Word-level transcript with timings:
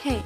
Hey, 0.00 0.22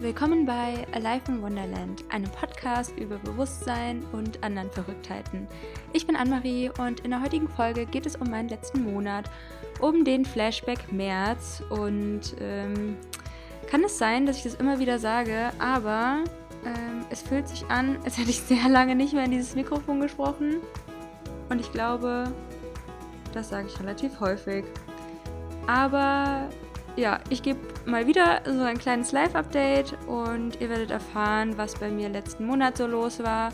willkommen 0.00 0.44
bei 0.44 0.84
Alive 0.90 1.22
in 1.28 1.40
Wonderland, 1.40 2.02
einem 2.08 2.28
Podcast 2.32 2.98
über 2.98 3.16
Bewusstsein 3.18 4.04
und 4.10 4.42
anderen 4.42 4.72
Verrücktheiten. 4.72 5.46
Ich 5.92 6.04
bin 6.04 6.16
Anne-Marie 6.16 6.72
und 6.80 6.98
in 6.98 7.12
der 7.12 7.22
heutigen 7.22 7.48
Folge 7.48 7.86
geht 7.86 8.06
es 8.06 8.16
um 8.16 8.28
meinen 8.28 8.48
letzten 8.48 8.92
Monat, 8.92 9.30
um 9.78 10.04
den 10.04 10.24
Flashback 10.24 10.90
März. 10.90 11.62
Und 11.70 12.34
ähm, 12.40 12.96
kann 13.68 13.84
es 13.84 13.98
sein, 13.98 14.26
dass 14.26 14.38
ich 14.38 14.42
das 14.42 14.56
immer 14.56 14.80
wieder 14.80 14.98
sage, 14.98 15.52
aber 15.60 16.24
ähm, 16.64 17.06
es 17.08 17.22
fühlt 17.22 17.46
sich 17.46 17.64
an, 17.68 17.98
als 18.04 18.18
hätte 18.18 18.30
ich 18.30 18.40
sehr 18.40 18.68
lange 18.68 18.96
nicht 18.96 19.14
mehr 19.14 19.26
in 19.26 19.30
dieses 19.30 19.54
Mikrofon 19.54 20.00
gesprochen. 20.00 20.56
Und 21.50 21.60
ich 21.60 21.70
glaube, 21.70 22.32
das 23.32 23.50
sage 23.50 23.68
ich 23.68 23.78
relativ 23.78 24.18
häufig. 24.18 24.64
Aber 25.68 26.48
ja, 26.96 27.20
ich 27.28 27.42
gebe 27.42 27.58
mal 27.86 28.06
wieder 28.06 28.42
so 28.44 28.62
ein 28.62 28.78
kleines 28.78 29.12
Live-Update 29.12 29.96
und 30.06 30.60
ihr 30.60 30.68
werdet 30.68 30.90
erfahren, 30.90 31.56
was 31.56 31.74
bei 31.74 31.90
mir 31.90 32.08
letzten 32.08 32.46
Monat 32.46 32.76
so 32.76 32.86
los 32.86 33.22
war, 33.22 33.50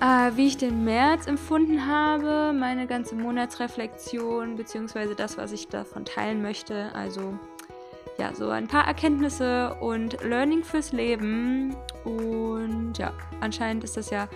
äh, 0.00 0.36
wie 0.36 0.46
ich 0.46 0.56
den 0.56 0.84
März 0.84 1.26
empfunden 1.26 1.86
habe, 1.86 2.52
meine 2.56 2.86
ganze 2.86 3.16
Monatsreflexion, 3.16 4.56
beziehungsweise 4.56 5.14
das, 5.14 5.36
was 5.36 5.52
ich 5.52 5.68
davon 5.68 6.04
teilen 6.04 6.40
möchte. 6.40 6.94
Also 6.94 7.38
ja, 8.18 8.34
so 8.34 8.50
ein 8.50 8.68
paar 8.68 8.86
Erkenntnisse 8.86 9.74
und 9.80 10.22
Learning 10.22 10.62
fürs 10.62 10.92
Leben. 10.92 11.74
Und 12.04 12.98
ja, 12.98 13.12
anscheinend 13.40 13.84
ist 13.84 13.96
das 13.96 14.10
ja 14.10 14.28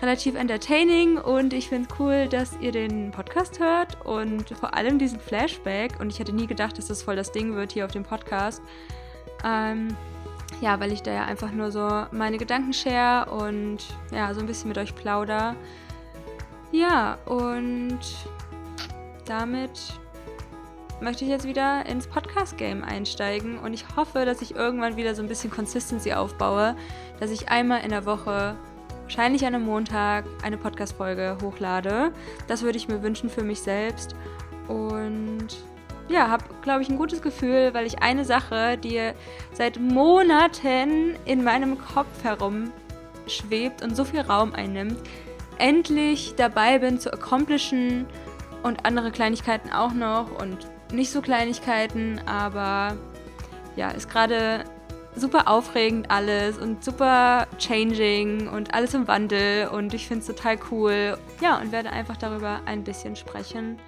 relativ 0.00 0.34
entertaining 0.36 1.18
und 1.18 1.52
ich 1.52 1.68
finde 1.68 1.88
es 1.90 2.00
cool, 2.00 2.28
dass 2.28 2.56
ihr 2.60 2.72
den 2.72 3.10
Podcast 3.10 3.58
hört 3.58 4.04
und 4.06 4.50
vor 4.50 4.74
allem 4.74 4.98
diesen 4.98 5.18
Flashback. 5.18 5.98
Und 6.00 6.10
ich 6.10 6.18
hätte 6.18 6.32
nie 6.32 6.46
gedacht, 6.46 6.78
dass 6.78 6.86
das 6.86 7.02
voll 7.02 7.16
das 7.16 7.32
Ding 7.32 7.54
wird 7.54 7.72
hier 7.72 7.84
auf 7.84 7.90
dem 7.90 8.04
Podcast. 8.04 8.62
Ähm, 9.44 9.96
ja, 10.60 10.78
weil 10.80 10.92
ich 10.92 11.02
da 11.02 11.12
ja 11.12 11.24
einfach 11.24 11.52
nur 11.52 11.70
so 11.70 12.06
meine 12.10 12.38
Gedanken 12.38 12.72
share 12.72 13.30
und 13.30 13.78
ja, 14.12 14.32
so 14.34 14.40
ein 14.40 14.46
bisschen 14.46 14.68
mit 14.68 14.78
euch 14.78 14.94
plauder. 14.94 15.56
Ja, 16.70 17.18
und 17.26 17.98
damit 19.24 19.70
möchte 21.00 21.24
ich 21.24 21.30
jetzt 21.30 21.46
wieder 21.46 21.86
ins 21.86 22.06
Podcast-Game 22.06 22.82
einsteigen 22.82 23.58
und 23.58 23.72
ich 23.72 23.84
hoffe, 23.96 24.24
dass 24.24 24.42
ich 24.42 24.56
irgendwann 24.56 24.96
wieder 24.96 25.14
so 25.14 25.22
ein 25.22 25.28
bisschen 25.28 25.50
Consistency 25.50 26.12
aufbaue, 26.12 26.76
dass 27.20 27.30
ich 27.30 27.48
einmal 27.48 27.82
in 27.82 27.90
der 27.90 28.04
Woche 28.04 28.56
wahrscheinlich 29.08 29.46
an 29.46 29.54
einem 29.54 29.64
Montag 29.64 30.26
eine 30.42 30.58
Podcast-Folge 30.58 31.38
hochlade. 31.42 32.12
Das 32.46 32.60
würde 32.60 32.76
ich 32.76 32.88
mir 32.88 33.02
wünschen 33.02 33.30
für 33.30 33.42
mich 33.42 33.62
selbst. 33.62 34.14
Und 34.68 35.46
ja, 36.10 36.28
habe, 36.28 36.44
glaube 36.60 36.82
ich, 36.82 36.90
ein 36.90 36.98
gutes 36.98 37.22
Gefühl, 37.22 37.72
weil 37.72 37.86
ich 37.86 38.02
eine 38.02 38.26
Sache, 38.26 38.76
die 38.76 39.00
seit 39.54 39.80
Monaten 39.80 41.16
in 41.24 41.42
meinem 41.42 41.78
Kopf 41.78 42.22
herumschwebt 42.22 43.82
und 43.82 43.96
so 43.96 44.04
viel 44.04 44.20
Raum 44.20 44.52
einnimmt, 44.54 44.98
endlich 45.56 46.34
dabei 46.36 46.78
bin 46.78 47.00
zu 47.00 47.10
accomplishen 47.10 48.04
und 48.62 48.84
andere 48.84 49.10
Kleinigkeiten 49.10 49.72
auch 49.72 49.94
noch 49.94 50.38
und 50.38 50.58
nicht 50.92 51.10
so 51.10 51.22
Kleinigkeiten, 51.22 52.20
aber 52.26 52.94
ja, 53.74 53.88
ist 53.88 54.10
gerade 54.10 54.64
super 55.18 55.48
aufregend 55.48 56.10
alles 56.10 56.58
und 56.58 56.84
super 56.84 57.46
changing 57.58 58.48
und 58.48 58.72
alles 58.74 58.94
im 58.94 59.08
Wandel 59.08 59.68
und 59.68 59.92
ich 59.92 60.06
finde 60.06 60.20
es 60.20 60.26
total 60.26 60.58
cool. 60.70 61.18
Ja, 61.40 61.58
und 61.60 61.72
werde 61.72 61.90
einfach 61.90 62.16
darüber 62.16 62.60
ein 62.66 62.84
bisschen 62.84 63.16
sprechen, 63.16 63.78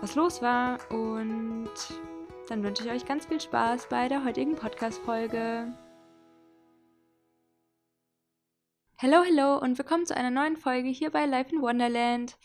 was 0.00 0.14
los 0.16 0.42
war 0.42 0.78
und 0.90 1.70
dann 2.48 2.62
wünsche 2.62 2.84
ich 2.84 2.90
euch 2.90 3.06
ganz 3.06 3.26
viel 3.26 3.40
Spaß 3.40 3.88
bei 3.88 4.08
der 4.08 4.24
heutigen 4.24 4.56
Podcast-Folge. 4.56 5.72
Hallo, 9.00 9.22
hallo 9.24 9.58
und 9.58 9.78
willkommen 9.78 10.06
zu 10.06 10.16
einer 10.16 10.30
neuen 10.30 10.56
Folge 10.56 10.88
hier 10.88 11.10
bei 11.10 11.24
Life 11.26 11.54
in 11.54 11.62
Wonderland. 11.62 12.36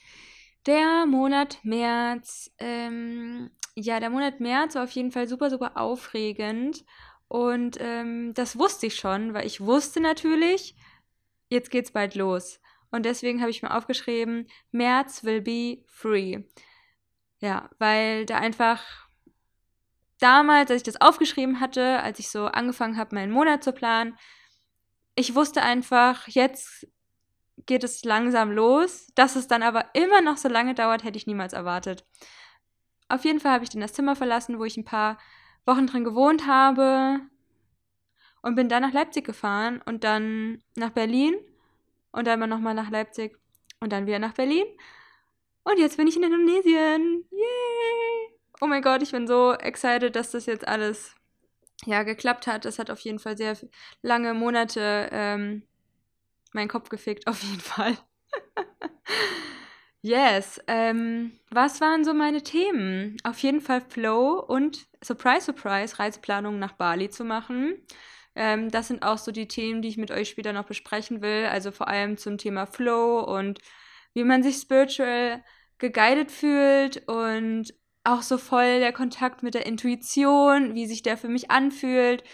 Der 0.68 1.06
Monat 1.08 1.58
März, 1.64 2.52
ähm, 2.60 3.50
ja, 3.76 4.00
der 4.00 4.12
Monat 4.12 4.40
März 4.40 4.76
war 4.76 4.84
auf 4.84 4.92
jeden 4.92 5.12
Fall 5.12 5.28
super, 5.28 5.50
super 5.50 5.78
aufregend 5.78 6.86
und 7.28 7.78
ähm, 7.80 8.34
das 8.34 8.58
wusste 8.58 8.88
ich 8.88 8.96
schon, 8.96 9.34
weil 9.34 9.46
ich 9.46 9.62
wusste 9.62 10.00
natürlich, 10.00 10.76
jetzt 11.50 11.72
geht's 11.72 11.92
bald 11.92 12.16
los. 12.16 12.60
Und 12.92 13.06
deswegen 13.06 13.42
habe 13.42 13.50
ich 13.50 13.64
mir 13.64 13.76
aufgeschrieben, 13.76 14.48
März 14.72 15.24
will 15.24 15.42
be 15.42 15.84
free. 15.88 16.44
Ja, 17.40 17.70
weil 17.80 18.26
da 18.26 18.38
einfach 18.38 18.84
damals, 20.20 20.70
als 20.70 20.82
ich 20.82 20.84
das 20.84 21.02
aufgeschrieben 21.02 21.60
hatte, 21.60 22.00
als 22.02 22.20
ich 22.20 22.30
so 22.30 22.46
angefangen 22.46 22.98
habe, 22.98 23.16
meinen 23.16 23.32
Monat 23.32 23.64
zu 23.64 23.74
planen, 23.74 24.18
ich 25.16 25.36
wusste 25.36 25.62
einfach, 25.62 26.28
jetzt 26.28 26.88
geht 27.66 27.84
es 27.84 28.04
langsam 28.04 28.52
los. 28.52 29.08
Dass 29.16 29.36
es 29.36 29.48
dann 29.48 29.64
aber 29.64 29.90
immer 29.94 30.22
noch 30.22 30.38
so 30.38 30.48
lange 30.50 30.74
dauert, 30.76 31.04
hätte 31.04 31.18
ich 31.18 31.28
niemals 31.28 31.54
erwartet. 31.54 32.06
Auf 33.10 33.26
jeden 33.26 33.40
Fall 33.40 33.54
habe 33.54 33.64
ich 33.64 33.70
dann 33.70 33.82
das 33.82 33.94
Zimmer 33.94 34.16
verlassen, 34.16 34.60
wo 34.60 34.66
ich 34.66 34.78
ein 34.78 34.86
paar 34.86 35.18
Wochen 35.66 35.88
drin 35.88 36.04
gewohnt 36.04 36.48
habe 36.48 37.22
und 38.42 38.56
bin 38.56 38.70
dann 38.70 38.84
nach 38.84 38.94
Leipzig 38.94 39.26
gefahren 39.26 39.82
und 39.86 40.04
dann 40.04 40.62
nach 40.76 40.92
Berlin 40.92 41.36
und 42.12 42.28
dann 42.28 42.48
nochmal 42.50 42.74
nach 42.74 42.90
Leipzig 42.90 43.38
und 43.80 43.92
dann 43.92 44.06
wieder 44.06 44.20
nach 44.20 44.34
Berlin. 44.34 44.66
Und 45.64 45.80
jetzt 45.80 45.98
bin 45.98 46.08
ich 46.08 46.18
in 46.18 46.24
Indonesien. 46.24 47.26
Yay! 47.32 48.38
Oh 48.62 48.68
mein 48.68 48.82
Gott, 48.82 49.02
ich 49.02 49.12
bin 49.12 49.28
so 49.28 49.54
excited, 49.54 50.16
dass 50.16 50.32
das 50.32 50.46
jetzt 50.46 50.68
alles 50.68 51.16
ja 51.86 52.04
geklappt 52.04 52.48
hat. 52.48 52.66
Das 52.66 52.80
hat 52.80 52.90
auf 52.90 53.00
jeden 53.00 53.20
Fall 53.20 53.38
sehr 53.38 53.58
lange 54.02 54.34
Monate 54.34 55.10
ähm, 55.12 55.64
meinen 56.54 56.68
Kopf 56.70 56.90
gefickt, 56.90 57.28
auf 57.28 57.42
jeden 57.44 57.62
Fall. 57.62 57.98
Yes. 60.06 60.60
Ähm, 60.68 61.32
was 61.50 61.80
waren 61.80 62.04
so 62.04 62.14
meine 62.14 62.44
Themen? 62.44 63.16
Auf 63.24 63.40
jeden 63.40 63.62
Fall 63.62 63.80
Flow 63.80 64.38
und 64.38 64.86
Surprise, 65.02 65.46
Surprise, 65.46 65.98
Reiseplanung 65.98 66.60
nach 66.60 66.74
Bali 66.74 67.10
zu 67.10 67.24
machen. 67.24 67.76
Ähm, 68.36 68.70
das 68.70 68.90
sind 68.90 69.04
auch 69.04 69.18
so 69.18 69.32
die 69.32 69.48
Themen, 69.48 69.82
die 69.82 69.88
ich 69.88 69.96
mit 69.98 70.12
euch 70.12 70.28
später 70.28 70.52
noch 70.52 70.66
besprechen 70.66 71.22
will. 71.22 71.46
Also 71.46 71.72
vor 71.72 71.88
allem 71.88 72.18
zum 72.18 72.38
Thema 72.38 72.66
Flow 72.66 73.22
und 73.22 73.60
wie 74.14 74.26
man 74.26 74.44
sich 74.44 74.58
spiritual 74.58 75.42
geguided 75.78 76.32
fühlt 76.32 77.08
und 77.08 77.74
auch 78.04 78.24
so 78.24 78.38
voll 78.38 78.80
der 78.80 78.92
Kontakt 78.92 79.42
mit 79.42 79.54
der 79.54 79.66
Intuition, 79.66 80.76
wie 80.76 80.86
sich 80.86 81.02
der 81.04 81.16
für 81.18 81.30
mich 81.30 81.50
anfühlt. 81.50 82.26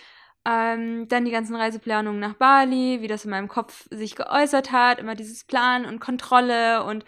Ähm, 0.44 1.08
dann 1.08 1.26
die 1.26 1.32
ganzen 1.32 1.56
Reiseplanungen 1.56 2.20
nach 2.20 2.34
Bali, 2.34 3.02
wie 3.02 3.08
das 3.08 3.26
in 3.26 3.32
meinem 3.32 3.48
Kopf 3.48 3.88
sich 3.92 4.16
geäußert 4.16 4.72
hat, 4.72 4.98
immer 4.98 5.14
dieses 5.14 5.44
Plan 5.44 5.86
und 5.86 6.00
Kontrolle 6.00 6.84
und 6.84 7.06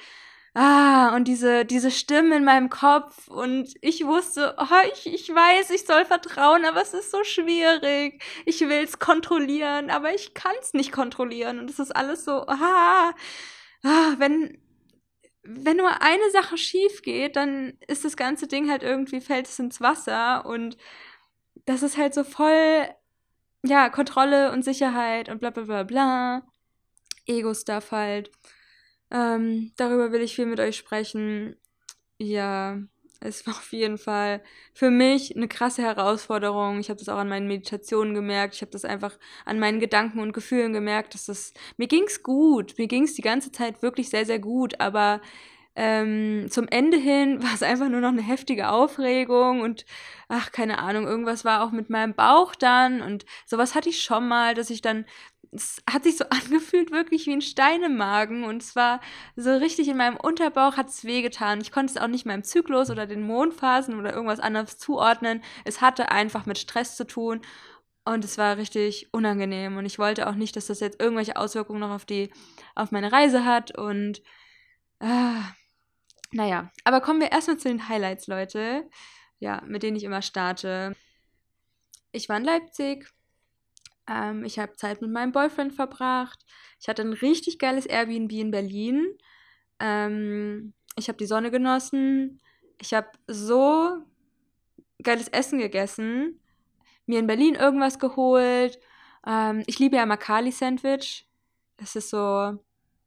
ah, 0.54 1.16
und 1.16 1.28
diese, 1.28 1.66
diese 1.66 1.92
Stimmen 1.92 2.32
in 2.32 2.44
meinem 2.44 2.70
Kopf 2.70 3.28
und 3.28 3.74
ich 3.82 4.06
wusste, 4.06 4.56
oh, 4.58 4.66
ich, 4.94 5.08
ich 5.08 5.30
weiß, 5.30 5.70
ich 5.72 5.86
soll 5.86 6.06
vertrauen, 6.06 6.66
aber 6.66 6.82
es 6.82 6.94
ist 6.94 7.12
so 7.12 7.24
schwierig. 7.24 8.24
Ich 8.46 8.60
will 8.62 8.84
es 8.84 9.00
kontrollieren, 9.00 9.90
aber 9.90 10.14
ich 10.14 10.34
kann 10.34 10.54
es 10.62 10.74
nicht 10.74 10.92
kontrollieren 10.92 11.60
und 11.60 11.70
es 11.70 11.80
ist 11.80 11.96
alles 11.96 12.26
so, 12.26 12.46
ah, 12.48 13.14
ah, 13.84 14.14
wenn, 14.18 14.58
wenn 15.44 15.78
nur 15.78 16.02
eine 16.02 16.32
Sache 16.32 16.58
schief 16.58 17.02
geht, 17.02 17.36
dann 17.36 17.78
ist 17.88 18.06
das 18.06 18.18
ganze 18.18 18.48
Ding 18.48 18.70
halt 18.70 18.84
irgendwie, 18.84 19.22
fällt 19.22 19.48
es 19.48 19.60
ins 19.60 19.82
Wasser 19.82 20.46
und 20.46 20.78
das 21.66 21.84
ist 21.84 21.98
halt 21.98 22.14
so 22.14 22.24
voll, 22.24 22.88
ja, 23.64 23.90
Kontrolle 23.90 24.52
und 24.52 24.64
Sicherheit 24.64 25.30
und 25.30 25.40
bla 25.40 25.52
bla 25.52 25.64
bla 25.64 25.84
bla. 25.84 26.44
Ego-Stuff 27.28 27.92
halt. 27.92 28.32
Ähm, 29.12 29.74
darüber 29.78 30.12
will 30.12 30.22
ich 30.22 30.36
viel 30.36 30.46
mit 30.46 30.60
euch 30.60 30.78
sprechen. 30.78 31.56
Ja, 32.18 32.78
es 33.20 33.46
war 33.46 33.54
auf 33.54 33.72
jeden 33.72 33.98
Fall 33.98 34.42
für 34.74 34.90
mich 34.90 35.36
eine 35.36 35.48
krasse 35.48 35.84
Herausforderung. 35.84 36.80
Ich 36.80 36.90
habe 36.90 36.98
das 36.98 37.10
auch 37.10 37.18
an 37.18 37.30
meinen 37.30 37.48
Meditationen 37.48 38.16
gemerkt. 38.16 38.56
Ich 38.56 38.62
habe 38.62 38.72
das 38.72 38.84
einfach 38.86 39.18
an 39.46 39.60
meinen 39.60 39.80
Gedanken 39.80 40.20
und 40.20 40.34
Gefühlen 40.34 40.74
gemerkt, 40.74 41.14
dass 41.14 41.26
das 41.26 41.54
mir 41.78 41.88
ging's 41.88 42.24
gut. 42.24 42.78
Mir 42.78 42.88
ging's 42.88 43.14
die 43.14 43.22
ganze 43.22 43.52
Zeit 43.52 43.82
wirklich 43.84 44.10
sehr 44.10 44.26
sehr 44.26 44.40
gut, 44.40 44.80
aber 44.80 45.22
ähm, 45.76 46.48
zum 46.50 46.68
Ende 46.68 46.98
hin 46.98 47.42
war 47.44 47.54
es 47.54 47.64
einfach 47.64 47.90
nur 47.90 48.02
noch 48.02 48.10
eine 48.10 48.22
heftige 48.24 48.70
Aufregung 48.70 49.62
und 49.62 49.86
ach, 50.28 50.52
keine 50.52 50.80
Ahnung, 50.80 51.08
irgendwas 51.08 51.46
war 51.46 51.64
auch 51.64 51.72
mit 51.72 51.90
meinem 51.90 52.14
Bauch 52.16 52.56
dann 52.56 53.02
und 53.02 53.26
sowas 53.46 53.76
hatte 53.76 53.90
ich 53.90 54.04
schon 54.04 54.28
mal, 54.28 54.56
dass 54.56 54.70
ich 54.70 54.82
dann 54.82 55.06
es 55.52 55.82
hat 55.90 56.04
sich 56.04 56.18
so 56.18 56.26
angefühlt, 56.30 56.92
wirklich 56.92 57.28
wie 57.28 57.34
ein 57.34 57.42
Stein 57.42 57.84
im 57.84 57.98
Magen. 57.98 58.44
Und 58.44 58.62
es 58.62 58.76
war 58.76 59.02
so 59.36 59.56
richtig 59.56 59.88
in 59.88 59.98
meinem 59.98 60.18
Unterbauch 60.18 60.78
hat 60.78 60.90
es 60.90 61.04
wehgetan. 61.04 61.62
Ich 61.62 61.72
konnte 61.72 61.94
es 61.94 62.02
auch 62.02 62.08
nicht 62.08 62.26
meinem 62.26 62.44
Zyklus 62.44 62.90
oder 62.90 63.06
den 63.06 63.22
Mondphasen 63.22 64.00
oder 64.00 64.14
irgendwas 64.14 64.40
anderes 64.40 64.78
zuordnen. 64.78 65.44
Es 65.66 65.82
hatte 65.82 66.12
einfach 66.12 66.46
mit 66.46 66.58
Stress 66.58 66.96
zu 66.96 67.06
tun. 67.06 67.42
Und 68.04 68.26
es 68.26 68.38
war 68.38 68.58
richtig 68.58 69.14
unangenehm. 69.14 69.78
Und 69.78 69.86
ich 69.86 70.00
wollte 70.00 70.28
auch 70.28 70.36
nicht, 70.36 70.56
dass 70.56 70.68
das 70.68 70.80
jetzt 70.80 71.00
irgendwelche 71.02 71.36
Auswirkungen 71.36 71.80
noch 71.80 71.92
auf 71.92 72.06
die, 72.06 72.32
auf 72.74 72.92
meine 72.92 73.12
Reise 73.12 73.46
hat. 73.46 73.78
Und 73.78 74.22
äh, 75.00 75.42
naja, 76.32 76.72
aber 76.84 77.02
kommen 77.02 77.20
wir 77.20 77.32
erstmal 77.32 77.58
zu 77.58 77.68
den 77.68 77.90
Highlights, 77.90 78.28
Leute. 78.28 78.90
Ja, 79.40 79.62
mit 79.68 79.84
denen 79.84 79.98
ich 79.98 80.04
immer 80.04 80.22
starte. 80.22 80.96
Ich 82.12 82.30
war 82.30 82.38
in 82.38 82.44
Leipzig, 82.44 83.08
Ähm, 84.12 84.44
ich 84.44 84.60
habe 84.60 84.76
Zeit 84.76 85.02
mit 85.02 85.12
meinem 85.12 85.32
Boyfriend 85.32 85.74
verbracht. 85.74 86.44
Ich 86.80 86.88
hatte 86.90 87.02
ein 87.02 87.14
richtig 87.14 87.60
geiles 87.60 87.86
Airbnb 87.86 88.32
in 88.34 88.52
Berlin. 88.52 89.18
Ähm, 89.80 90.74
ich 90.98 91.08
habe 91.08 91.18
die 91.18 91.26
Sonne 91.26 91.52
genossen. 91.52 92.42
Ich 92.80 92.94
habe 92.94 93.08
so 93.28 94.02
geiles 95.04 95.30
Essen 95.30 95.60
gegessen. 95.60 96.40
Mir 97.06 97.20
in 97.20 97.28
Berlin 97.28 97.56
irgendwas 97.56 98.00
geholt. 98.00 98.80
Ähm, 99.26 99.64
ich 99.68 99.80
liebe 99.80 99.96
ja 99.96 100.06
Makali-Sandwich. 100.06 101.28
Es 101.78 101.96
ist 101.96 102.10
so, 102.10 102.18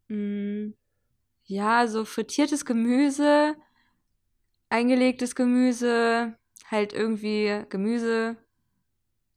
mh, 0.08 0.16
mm, 0.16 0.74
ja, 1.46 1.86
so 1.86 2.04
frittiertes 2.04 2.64
Gemüse, 2.64 3.54
eingelegtes 4.70 5.34
Gemüse, 5.34 6.36
halt 6.70 6.92
irgendwie 6.94 7.64
Gemüse, 7.68 8.36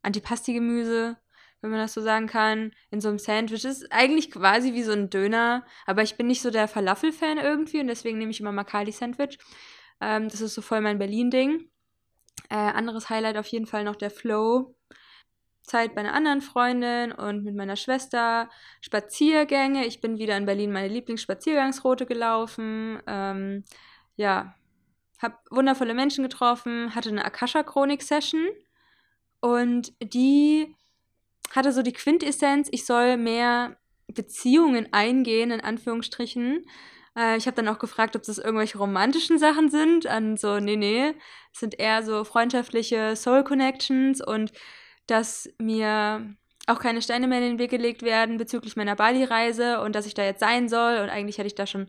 Antipasti-Gemüse, 0.04 1.18
wenn 1.62 1.72
man 1.72 1.80
das 1.80 1.94
so 1.94 2.02
sagen 2.02 2.28
kann, 2.28 2.72
in 2.92 3.02
so 3.02 3.10
einem 3.10 3.20
Sandwich. 3.20 3.64
Das 3.64 3.82
ist 3.82 3.92
eigentlich 3.92 4.32
quasi 4.32 4.74
wie 4.74 4.84
so 4.84 4.92
ein 4.92 5.10
Döner, 5.10 5.66
aber 5.86 6.04
ich 6.04 6.16
bin 6.16 6.28
nicht 6.28 6.42
so 6.42 6.52
der 6.52 6.68
Falafel-Fan 6.68 7.38
irgendwie 7.38 7.80
und 7.80 7.88
deswegen 7.88 8.18
nehme 8.18 8.32
ich 8.32 8.40
immer 8.40 8.52
Makali-Sandwich. 8.52 9.38
Ähm, 10.02 10.30
das 10.30 10.42
ist 10.42 10.54
so 10.54 10.62
voll 10.62 10.82
mein 10.82 11.00
Berlin-Ding. 11.00 11.70
Äh, 12.50 12.56
anderes 12.56 13.10
Highlight 13.10 13.38
auf 13.38 13.48
jeden 13.48 13.66
Fall 13.66 13.84
noch 13.84 13.96
der 13.96 14.12
Flow. 14.12 14.76
Zeit 15.64 15.96
bei 15.96 16.02
einer 16.02 16.14
anderen 16.14 16.42
Freundin 16.42 17.12
und 17.12 17.44
mit 17.44 17.56
meiner 17.56 17.76
Schwester. 17.76 18.50
Spaziergänge. 18.80 19.86
Ich 19.86 20.00
bin 20.00 20.18
wieder 20.18 20.38
in 20.38 20.46
Berlin 20.46 20.72
meine 20.72 20.88
Lieblingsspaziergangsroute 20.88 22.06
gelaufen. 22.06 23.02
Ähm, 23.06 23.66
ja, 24.16 24.56
habe 25.20 25.36
wundervolle 25.50 25.94
Menschen 25.94 26.24
getroffen, 26.24 26.96
hatte 26.96 27.10
eine 27.10 27.26
Akasha-Chronik-Session 27.26 28.48
und 29.42 29.94
die 30.02 30.76
hatte 31.56 31.72
so 31.72 31.82
die 31.82 31.94
Quintessenz, 31.94 32.68
ich 32.72 32.86
soll 32.86 33.18
mehr 33.18 33.78
Beziehungen 34.08 34.92
eingehen, 34.94 35.52
in 35.52 35.62
Anführungsstrichen. 35.62 36.66
Äh, 37.16 37.38
ich 37.38 37.48
habe 37.48 37.56
dann 37.56 37.68
auch 37.68 37.80
gefragt, 37.80 38.16
ob 38.16 38.24
das 38.24 38.38
irgendwelche 38.38 38.78
romantischen 38.78 39.38
Sachen 39.40 39.70
sind. 39.70 40.08
An 40.08 40.38
so, 40.38 40.60
nee, 40.60 40.76
nee, 40.76 41.14
es 41.54 41.60
sind 41.60 41.80
eher 41.80 42.04
so 42.04 42.24
freundschaftliche 42.24 43.16
Soul 43.16 43.44
Connections 43.44 44.22
und 44.26 44.52
dass 45.08 45.50
mir 45.60 46.36
auch 46.68 46.80
keine 46.80 47.02
Steine 47.02 47.28
mehr 47.28 47.40
in 47.40 47.46
den 47.46 47.60
Weg 47.60 47.72
gelegt 47.72 48.04
werden 48.04 48.38
bezüglich 48.38 48.76
meiner 48.76 48.96
Bali-Reise 48.96 49.82
und 49.82 49.96
dass 49.96 50.06
ich 50.06 50.14
da 50.14 50.24
jetzt 50.24 50.42
sein 50.42 50.68
soll. 50.70 50.98
Und 51.00 51.10
eigentlich 51.10 51.38
hatte 51.38 51.48
ich 51.48 51.56
da 51.56 51.66
schon, 51.66 51.88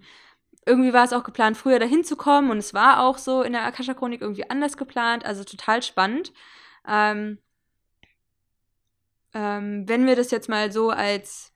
irgendwie 0.66 0.93
war 0.93 1.05
es 1.05 1.12
auch 1.12 1.25
geplant, 1.25 1.56
früher 1.56 1.78
dahin 1.81 2.05
zu 2.05 2.16
kommen 2.16 2.50
und 2.50 2.58
es 2.58 2.75
war 2.75 3.02
auch 3.02 3.19
so 3.19 3.43
in 3.43 3.52
der 3.52 3.64
Akasha-Chronik 3.64 4.20
irgendwie 4.20 4.49
anders 4.49 4.76
geplant, 4.76 5.25
also 5.25 5.43
total 5.44 5.82
spannend. 5.82 6.32
Ähm, 6.87 7.38
ähm, 9.38 9.88
wenn 9.88 10.05
wir 10.05 10.17
das 10.17 10.32
jetzt 10.32 10.49
mal 10.49 10.73
so 10.73 10.90
als 10.90 11.52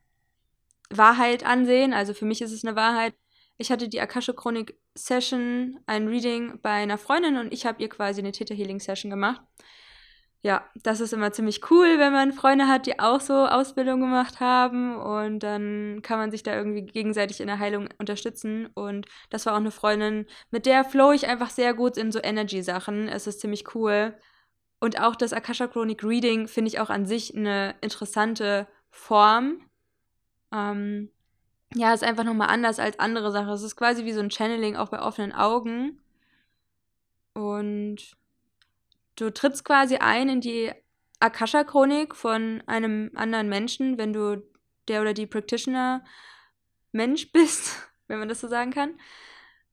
Wahrheit 0.89 1.45
ansehen, 1.45 1.93
also 1.93 2.13
für 2.13 2.23
mich 2.23 2.41
ist 2.41 2.53
es 2.53 2.63
eine 2.63 2.77
Wahrheit, 2.77 3.13
ich 3.57 3.71
hatte 3.71 3.89
die 3.89 3.99
Akasha 3.99 4.31
Chronik 4.31 4.77
Session, 4.95 5.79
ein 5.85 6.07
Reading 6.07 6.59
bei 6.61 6.71
einer 6.71 6.97
Freundin 6.97 7.35
und 7.35 7.51
ich 7.53 7.65
habe 7.65 7.81
ihr 7.81 7.89
quasi 7.89 8.21
eine 8.21 8.31
Theta 8.31 8.53
Healing 8.55 8.79
Session 8.79 9.11
gemacht. 9.11 9.41
Ja, 10.43 10.65
das 10.83 11.01
ist 11.01 11.11
immer 11.13 11.33
ziemlich 11.33 11.69
cool, 11.71 11.99
wenn 11.99 12.13
man 12.13 12.31
Freunde 12.31 12.67
hat, 12.67 12.85
die 12.85 12.99
auch 12.99 13.19
so 13.21 13.33
Ausbildung 13.47 13.99
gemacht 13.99 14.39
haben 14.39 14.95
und 14.95 15.39
dann 15.39 16.01
kann 16.03 16.19
man 16.19 16.31
sich 16.31 16.43
da 16.43 16.55
irgendwie 16.55 16.85
gegenseitig 16.85 17.41
in 17.41 17.47
der 17.47 17.59
Heilung 17.59 17.89
unterstützen 17.97 18.67
und 18.75 19.07
das 19.29 19.45
war 19.45 19.53
auch 19.53 19.57
eine 19.57 19.71
Freundin, 19.71 20.25
mit 20.51 20.65
der 20.65 20.85
flow 20.85 21.11
ich 21.11 21.27
einfach 21.27 21.49
sehr 21.49 21.73
gut 21.73 21.97
in 21.97 22.11
so 22.13 22.19
Energy 22.23 22.61
Sachen. 22.61 23.09
Es 23.09 23.27
ist 23.27 23.41
ziemlich 23.41 23.75
cool. 23.75 24.15
Und 24.83 24.99
auch 24.99 25.15
das 25.15 25.31
Akasha 25.31 25.67
Chronic 25.67 26.03
Reading 26.03 26.49
finde 26.49 26.67
ich 26.67 26.81
auch 26.81 26.89
an 26.89 27.05
sich 27.05 27.33
eine 27.33 27.73
interessante 27.79 28.67
Form. 28.89 29.61
Ähm, 30.51 31.09
ja, 31.73 31.93
ist 31.93 32.03
einfach 32.03 32.25
nochmal 32.25 32.49
anders 32.49 32.79
als 32.79 32.99
andere 32.99 33.31
Sachen. 33.31 33.47
Es 33.47 33.63
ist 33.63 33.77
quasi 33.77 34.03
wie 34.03 34.11
so 34.11 34.19
ein 34.19 34.29
Channeling 34.29 34.75
auch 34.75 34.89
bei 34.89 35.01
offenen 35.01 35.31
Augen. 35.31 36.01
Und 37.31 38.17
du 39.15 39.29
trittst 39.29 39.63
quasi 39.63 39.95
ein 39.99 40.27
in 40.27 40.41
die 40.41 40.73
Akasha-Chronik 41.21 42.13
von 42.13 42.61
einem 42.67 43.09
anderen 43.15 43.47
Menschen, 43.47 43.97
wenn 43.97 44.11
du 44.11 44.43
der 44.89 44.99
oder 44.99 45.13
die 45.13 45.27
Practitioner 45.27 46.03
Mensch 46.91 47.31
bist, 47.31 47.89
wenn 48.09 48.19
man 48.19 48.27
das 48.27 48.41
so 48.41 48.49
sagen 48.49 48.71
kann. 48.71 48.99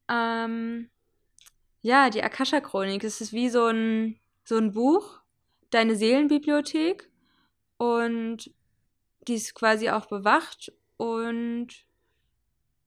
Ähm, 0.08 0.88
ja, 1.82 2.10
die 2.10 2.22
Akasha-Chronik, 2.22 3.02
das 3.02 3.20
ist 3.20 3.32
wie 3.32 3.48
so 3.48 3.66
ein 3.66 4.19
so 4.50 4.56
ein 4.56 4.72
Buch, 4.72 5.20
deine 5.70 5.94
Seelenbibliothek 5.94 7.08
und 7.78 8.50
die 9.28 9.34
ist 9.34 9.54
quasi 9.54 9.90
auch 9.90 10.06
bewacht 10.06 10.72
und 10.96 11.68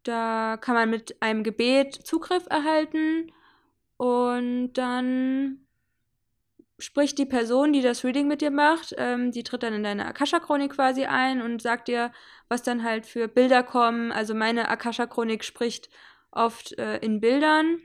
da 0.04 0.58
kann 0.60 0.76
man 0.76 0.90
mit 0.90 1.22
einem 1.22 1.42
Gebet 1.44 1.96
Zugriff 1.96 2.46
erhalten 2.50 3.32
und 3.96 4.74
dann 4.74 5.66
spricht 6.80 7.18
die 7.18 7.26
Person, 7.26 7.72
die 7.72 7.82
das 7.82 8.04
Reading 8.04 8.28
mit 8.28 8.42
dir 8.42 8.52
macht, 8.52 8.94
ähm, 8.98 9.32
die 9.32 9.44
tritt 9.44 9.64
dann 9.64 9.74
in 9.74 9.84
deine 9.84 10.06
Akasha-Chronik 10.06 10.74
quasi 10.74 11.06
ein 11.06 11.42
und 11.42 11.62
sagt 11.62 11.88
dir, 11.88 12.12
was 12.50 12.62
dann 12.62 12.84
halt 12.84 13.06
für 13.06 13.30
Bilder 13.30 13.64
kommen. 13.64 14.12
Also 14.12 14.34
meine 14.34 14.68
Akasha-Chronik 14.68 15.46
spricht 15.46 15.90
oft 16.30 16.78
äh, 16.78 16.98
in 16.98 17.22
Bildern, 17.22 17.80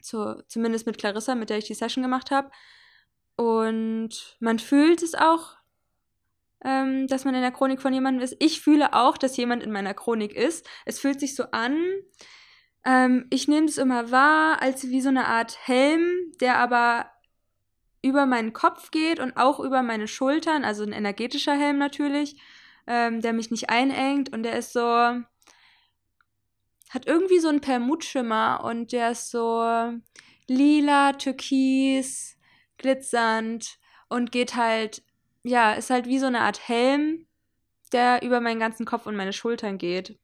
zu, 0.00 0.42
zumindest 0.48 0.86
mit 0.86 0.96
Clarissa, 0.96 1.34
mit 1.34 1.50
der 1.50 1.58
ich 1.58 1.66
die 1.66 1.74
Session 1.74 2.02
gemacht 2.02 2.30
habe. 2.30 2.50
Und 3.36 4.36
man 4.40 4.58
fühlt 4.58 5.02
es 5.02 5.14
auch, 5.14 5.56
ähm, 6.64 7.06
dass 7.06 7.24
man 7.24 7.34
in 7.34 7.42
der 7.42 7.52
Chronik 7.52 7.80
von 7.80 7.92
jemandem 7.92 8.22
ist. 8.22 8.36
Ich 8.40 8.60
fühle 8.60 8.94
auch, 8.94 9.18
dass 9.18 9.36
jemand 9.36 9.62
in 9.62 9.72
meiner 9.72 9.94
Chronik 9.94 10.34
ist. 10.34 10.66
Es 10.84 10.98
fühlt 10.98 11.20
sich 11.20 11.34
so 11.34 11.44
an. 11.52 11.78
Ähm, 12.84 13.26
ich 13.30 13.46
nehme 13.46 13.66
es 13.66 13.78
immer 13.78 14.10
wahr 14.10 14.62
als 14.62 14.88
wie 14.88 15.00
so 15.00 15.10
eine 15.10 15.26
Art 15.26 15.56
Helm, 15.66 16.32
der 16.40 16.58
aber 16.58 17.10
über 18.02 18.26
meinen 18.26 18.52
Kopf 18.52 18.90
geht 18.90 19.20
und 19.20 19.36
auch 19.36 19.60
über 19.60 19.82
meine 19.82 20.08
Schultern, 20.08 20.64
also 20.64 20.84
ein 20.84 20.92
energetischer 20.92 21.54
Helm 21.54 21.78
natürlich, 21.78 22.40
ähm, 22.86 23.20
der 23.20 23.32
mich 23.32 23.50
nicht 23.50 23.68
einengt 23.68 24.32
und 24.32 24.44
der 24.44 24.56
ist 24.56 24.72
so, 24.72 24.80
hat 24.80 25.24
irgendwie 27.06 27.40
so 27.40 27.48
einen 27.48 27.60
Permutschimmer 27.60 28.62
und 28.64 28.92
der 28.92 29.10
ist 29.10 29.30
so 29.30 29.92
lila, 30.46 31.14
türkis, 31.14 32.35
glitzernd 32.78 33.78
und 34.08 34.32
geht 34.32 34.56
halt, 34.56 35.02
ja, 35.42 35.72
ist 35.74 35.90
halt 35.90 36.06
wie 36.06 36.18
so 36.18 36.26
eine 36.26 36.40
Art 36.40 36.68
Helm, 36.68 37.26
der 37.92 38.22
über 38.22 38.40
meinen 38.40 38.60
ganzen 38.60 38.86
Kopf 38.86 39.06
und 39.06 39.16
meine 39.16 39.32
Schultern 39.32 39.78
geht. 39.78 40.18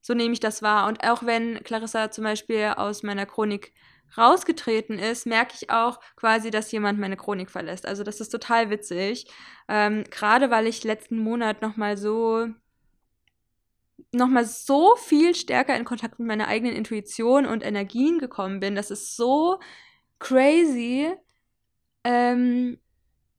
So 0.00 0.14
nehme 0.14 0.32
ich 0.32 0.40
das 0.40 0.62
wahr. 0.62 0.88
Und 0.88 1.04
auch 1.04 1.24
wenn 1.24 1.62
Clarissa 1.62 2.10
zum 2.10 2.24
Beispiel 2.24 2.74
aus 2.76 3.02
meiner 3.02 3.26
Chronik 3.26 3.72
rausgetreten 4.16 4.98
ist, 4.98 5.26
merke 5.26 5.54
ich 5.60 5.70
auch 5.70 6.00
quasi, 6.16 6.50
dass 6.50 6.72
jemand 6.72 6.98
meine 6.98 7.16
Chronik 7.16 7.50
verlässt. 7.50 7.86
Also 7.86 8.02
das 8.02 8.20
ist 8.20 8.30
total 8.30 8.70
witzig. 8.70 9.26
Ähm, 9.68 10.04
Gerade 10.10 10.50
weil 10.50 10.66
ich 10.66 10.84
letzten 10.84 11.18
Monat 11.18 11.62
nochmal 11.62 11.96
so 11.96 12.48
nochmal 14.14 14.44
so 14.44 14.94
viel 14.96 15.34
stärker 15.34 15.74
in 15.76 15.84
Kontakt 15.84 16.18
mit 16.18 16.28
meiner 16.28 16.48
eigenen 16.48 16.76
Intuition 16.76 17.46
und 17.46 17.64
Energien 17.64 18.18
gekommen 18.18 18.60
bin. 18.60 18.74
Das 18.74 18.90
ist 18.90 19.16
so 19.16 19.58
crazy, 20.18 21.10
ähm, 22.04 22.78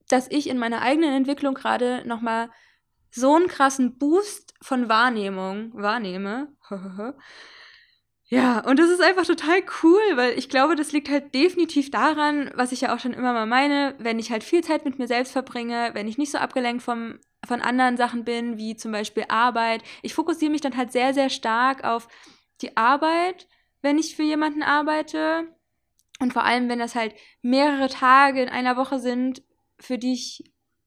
dass 0.09 0.29
ich 0.29 0.49
in 0.49 0.59
meiner 0.59 0.81
eigenen 0.81 1.13
Entwicklung 1.13 1.53
gerade 1.53 2.03
nochmal 2.07 2.49
so 3.11 3.35
einen 3.35 3.47
krassen 3.47 3.97
Boost 3.97 4.53
von 4.61 4.89
Wahrnehmung 4.89 5.71
wahrnehme. 5.73 6.55
ja, 8.25 8.59
und 8.59 8.79
das 8.79 8.89
ist 8.89 9.01
einfach 9.01 9.25
total 9.25 9.61
cool, 9.83 10.01
weil 10.15 10.37
ich 10.37 10.49
glaube, 10.49 10.75
das 10.75 10.91
liegt 10.91 11.09
halt 11.09 11.33
definitiv 11.33 11.91
daran, 11.91 12.51
was 12.55 12.71
ich 12.71 12.81
ja 12.81 12.93
auch 12.93 12.99
schon 12.99 13.13
immer 13.13 13.33
mal 13.33 13.45
meine, 13.45 13.95
wenn 13.99 14.19
ich 14.19 14.31
halt 14.31 14.43
viel 14.43 14.63
Zeit 14.63 14.85
mit 14.85 14.97
mir 14.97 15.07
selbst 15.07 15.31
verbringe, 15.31 15.91
wenn 15.93 16.07
ich 16.07 16.17
nicht 16.17 16.31
so 16.31 16.39
abgelenkt 16.39 16.83
vom, 16.83 17.19
von 17.45 17.61
anderen 17.61 17.97
Sachen 17.97 18.23
bin, 18.23 18.57
wie 18.57 18.75
zum 18.75 18.91
Beispiel 18.91 19.25
Arbeit. 19.29 19.83
Ich 20.01 20.15
fokussiere 20.15 20.51
mich 20.51 20.61
dann 20.61 20.75
halt 20.75 20.91
sehr, 20.91 21.13
sehr 21.13 21.29
stark 21.29 21.83
auf 21.83 22.07
die 22.61 22.75
Arbeit, 22.77 23.47
wenn 23.81 23.99
ich 23.99 24.15
für 24.15 24.23
jemanden 24.23 24.63
arbeite 24.63 25.47
und 26.19 26.33
vor 26.33 26.43
allem, 26.43 26.69
wenn 26.69 26.79
das 26.79 26.95
halt 26.95 27.15
mehrere 27.41 27.89
Tage 27.89 28.41
in 28.41 28.49
einer 28.49 28.77
Woche 28.77 28.99
sind, 28.99 29.43
für 29.79 29.97
die 29.97 30.13
ich, 30.13 30.43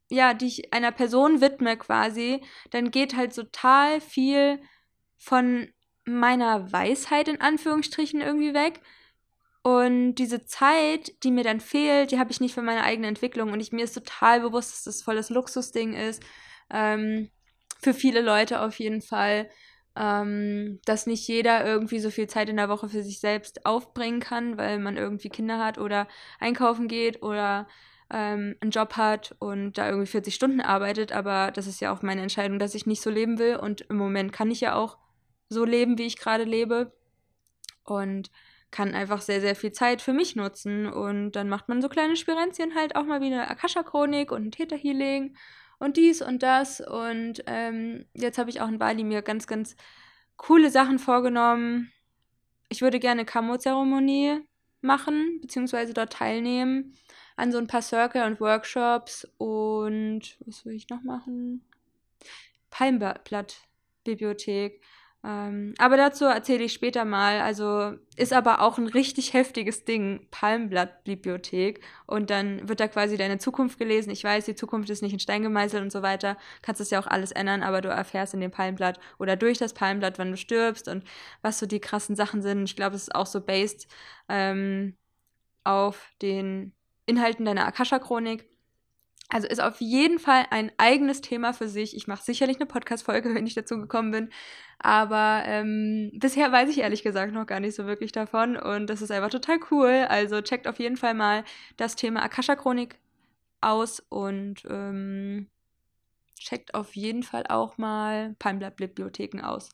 ja, 0.09 0.35
die 0.35 0.47
ich 0.47 0.73
einer 0.73 0.92
Person 0.92 1.40
widme 1.40 1.76
quasi, 1.76 2.42
dann 2.71 2.90
geht 2.90 3.16
halt 3.16 3.35
total 3.35 4.00
viel 4.00 4.61
von 5.18 5.68
meiner 6.04 6.73
Weisheit 6.73 7.28
in 7.28 7.40
Anführungsstrichen 7.40 8.21
irgendwie 8.21 8.54
weg. 8.54 8.80
Und 9.62 10.14
diese 10.14 10.47
Zeit, 10.47 11.12
die 11.25 11.33
mir 11.33 11.42
dann 11.42 11.59
fehlt, 11.59 12.12
die 12.12 12.21
habe 12.21 12.30
ich 12.30 12.40
nicht 12.40 12.54
für 12.54 12.62
meine 12.62 12.85
eigene 12.85 13.09
Entwicklung. 13.09 13.52
Und 13.52 13.59
ich, 13.59 13.73
mir 13.73 13.83
ist 13.83 13.95
total 13.95 14.40
bewusst, 14.40 14.73
dass 14.73 14.85
das 14.85 15.02
voll 15.02 15.16
das 15.16 15.28
Luxusding 15.28 15.92
ist. 15.92 16.23
Ähm, 16.71 17.30
für 17.80 17.92
viele 17.92 18.21
Leute 18.21 18.61
auf 18.61 18.78
jeden 18.78 19.02
Fall 19.02 19.50
ähm, 19.96 20.80
dass 20.84 21.06
nicht 21.06 21.26
jeder 21.26 21.64
irgendwie 21.64 21.98
so 22.00 22.10
viel 22.10 22.26
Zeit 22.26 22.48
in 22.48 22.56
der 22.56 22.68
Woche 22.68 22.88
für 22.88 23.02
sich 23.02 23.20
selbst 23.20 23.66
aufbringen 23.66 24.20
kann, 24.20 24.58
weil 24.58 24.78
man 24.78 24.96
irgendwie 24.96 25.28
Kinder 25.28 25.58
hat 25.58 25.78
oder 25.78 26.06
einkaufen 26.38 26.88
geht 26.88 27.22
oder 27.22 27.66
ähm, 28.10 28.56
einen 28.60 28.70
Job 28.70 28.96
hat 28.96 29.34
und 29.38 29.78
da 29.78 29.88
irgendwie 29.88 30.06
40 30.06 30.34
Stunden 30.34 30.60
arbeitet, 30.60 31.12
aber 31.12 31.50
das 31.50 31.66
ist 31.66 31.80
ja 31.80 31.92
auch 31.92 32.02
meine 32.02 32.22
Entscheidung, 32.22 32.58
dass 32.58 32.74
ich 32.74 32.86
nicht 32.86 33.02
so 33.02 33.10
leben 33.10 33.38
will. 33.38 33.56
Und 33.56 33.82
im 33.82 33.96
Moment 33.96 34.32
kann 34.32 34.50
ich 34.50 34.60
ja 34.60 34.74
auch 34.74 34.98
so 35.48 35.64
leben, 35.64 35.98
wie 35.98 36.06
ich 36.06 36.18
gerade 36.18 36.44
lebe. 36.44 36.92
Und 37.84 38.30
kann 38.70 38.94
einfach 38.94 39.22
sehr, 39.22 39.40
sehr 39.40 39.54
viel 39.56 39.72
Zeit 39.72 40.02
für 40.02 40.12
mich 40.12 40.36
nutzen. 40.36 40.86
Und 40.86 41.32
dann 41.32 41.48
macht 41.48 41.68
man 41.68 41.80
so 41.80 41.88
kleine 41.88 42.16
Spirenzien 42.16 42.74
halt 42.74 42.96
auch 42.96 43.04
mal 43.04 43.20
wie 43.20 43.26
eine 43.26 43.48
Akasha-Chronik 43.48 44.32
und 44.32 44.46
ein 44.46 44.50
Theta-Healing 44.50 45.36
und 45.78 45.97
dies 45.97 46.23
und 46.23 46.42
das 46.42 46.80
und 46.80 47.42
ähm, 47.47 48.06
jetzt 48.14 48.38
habe 48.38 48.50
ich 48.50 48.61
auch 48.61 48.68
in 48.68 48.78
Bali 48.78 49.04
mir 49.04 49.23
ganz, 49.23 49.47
ganz 49.47 49.76
coole 50.37 50.71
Sachen 50.71 50.99
vorgenommen. 50.99 51.92
Ich 52.68 52.83
würde 52.83 52.99
gerne 52.99 53.25
Kamo-Zeremonie 53.25 54.40
machen, 54.80 55.38
beziehungsweise 55.40 55.95
dort 55.95 56.12
teilnehmen 56.12 56.95
an 57.37 57.52
so 57.52 57.59
ein 57.59 57.66
paar 57.66 57.83
Circle 57.83 58.25
und 58.25 58.40
Workshops 58.40 59.28
und 59.38 60.38
was 60.47 60.64
will 60.64 60.75
ich 60.75 60.88
noch 60.88 61.02
machen? 61.02 61.62
Palmblatt-Bibliothek. 62.71 64.80
Ähm, 65.26 65.75
aber 65.78 65.97
dazu 65.97 66.25
erzähle 66.26 66.64
ich 66.64 66.73
später 66.73 67.04
mal. 67.04 67.40
Also 67.40 67.95
ist 68.16 68.33
aber 68.33 68.61
auch 68.61 68.78
ein 68.78 68.87
richtig 68.87 69.33
heftiges 69.33 69.85
Ding, 69.85 70.28
Palmblatt-Bibliothek. 70.30 71.80
Und 72.06 72.30
dann 72.30 72.68
wird 72.68 72.78
da 72.78 72.87
quasi 72.87 73.16
deine 73.16 73.38
Zukunft 73.38 73.78
gelesen. 73.78 74.11
Ich 74.11 74.23
weiß, 74.23 74.45
die 74.45 74.54
Zukunft 74.54 74.88
ist 74.88 75.02
nicht 75.02 75.12
in 75.12 75.18
Stein 75.18 75.42
gemeißelt 75.42 75.83
und 75.83 75.90
so 75.90 76.02
weiter. 76.02 76.37
Kannst 76.62 76.80
das 76.80 76.90
ja 76.90 77.00
auch 77.00 77.09
alles 77.09 77.33
ändern, 77.33 77.64
aber 77.64 77.80
du 77.80 77.88
erfährst 77.88 78.35
in 78.35 78.40
dem 78.40 78.52
Palmblatt 78.52 79.00
oder 79.18 79.35
durch 79.35 79.59
das 79.59 79.75
Palmblatt, 79.75 80.18
wann 80.18 80.30
du 80.30 80.37
stirbst 80.37 80.87
und 80.87 81.02
was 81.42 81.59
so 81.59 81.66
die 81.66 81.80
krassen 81.80 82.14
Sachen 82.14 82.40
sind. 82.40 82.62
Ich 82.64 82.76
glaube, 82.76 82.95
es 82.95 83.02
ist 83.02 83.14
auch 83.14 83.26
so 83.26 83.40
based 83.40 83.88
ähm, 84.28 84.97
auf 85.64 86.09
den 86.23 86.73
Inhalten 87.06 87.45
deiner 87.45 87.66
Akasha-Chronik. 87.66 88.49
Also 89.28 89.49
ist 89.49 89.61
auf 89.61 89.80
jeden 89.80 90.21
Fall 90.21 90.47
ein 90.50 90.71
eigenes 90.78 91.21
Thema 91.21 91.52
für 91.52 91.68
sich. 91.68 91.97
Ich 91.97 92.06
mache 92.06 92.23
sicherlich 92.23 92.59
eine 92.59 92.66
Podcast-Folge, 92.66 93.30
wenn 93.35 93.47
ich 93.47 93.54
dazu 93.54 93.78
gekommen 93.78 94.11
bin. 94.11 94.30
Aber 94.78 95.42
ähm, 95.47 96.12
bisher 96.14 96.52
weiß 96.52 96.71
ich 96.71 96.78
ehrlich 96.78 97.02
gesagt 97.02 97.33
noch 97.33 97.47
gar 97.47 97.61
nicht 97.61 97.75
so 97.75 97.87
wirklich 97.87 98.12
davon. 98.12 98.56
Und 98.56 98.88
das 98.88 99.02
ist 99.02 99.11
einfach 99.11 99.30
total 99.30 99.59
cool. 99.71 100.06
Also 100.09 100.40
checkt 100.42 100.68
auf 100.68 100.78
jeden 100.78 100.97
Fall 100.97 101.14
mal 101.14 101.45
das 101.76 101.97
Thema 101.97 102.23
Akasha-Chronik 102.23 102.99
aus 103.61 104.00
und 104.09 104.62
ähm, 104.68 105.49
checkt 106.38 106.75
auf 106.75 106.95
jeden 106.95 107.23
Fall 107.23 107.45
auch 107.49 107.78
mal 107.78 108.37
Palmblatt-Bibliotheken 108.38 109.40
aus. 109.40 109.71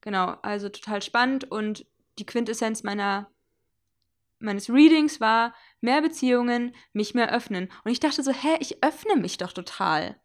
Genau, 0.00 0.36
also 0.42 0.68
total 0.68 1.02
spannend. 1.02 1.50
Und 1.50 1.86
die 2.18 2.26
Quintessenz 2.26 2.82
meiner 2.82 3.30
meines 4.38 4.70
Readings 4.70 5.20
war 5.20 5.54
mehr 5.80 6.02
Beziehungen, 6.02 6.74
mich 6.92 7.14
mehr 7.14 7.32
öffnen. 7.32 7.70
Und 7.84 7.90
ich 7.90 8.00
dachte 8.00 8.22
so, 8.22 8.32
hä, 8.32 8.56
ich 8.60 8.82
öffne 8.82 9.16
mich 9.16 9.38
doch 9.38 9.52
total. 9.52 10.16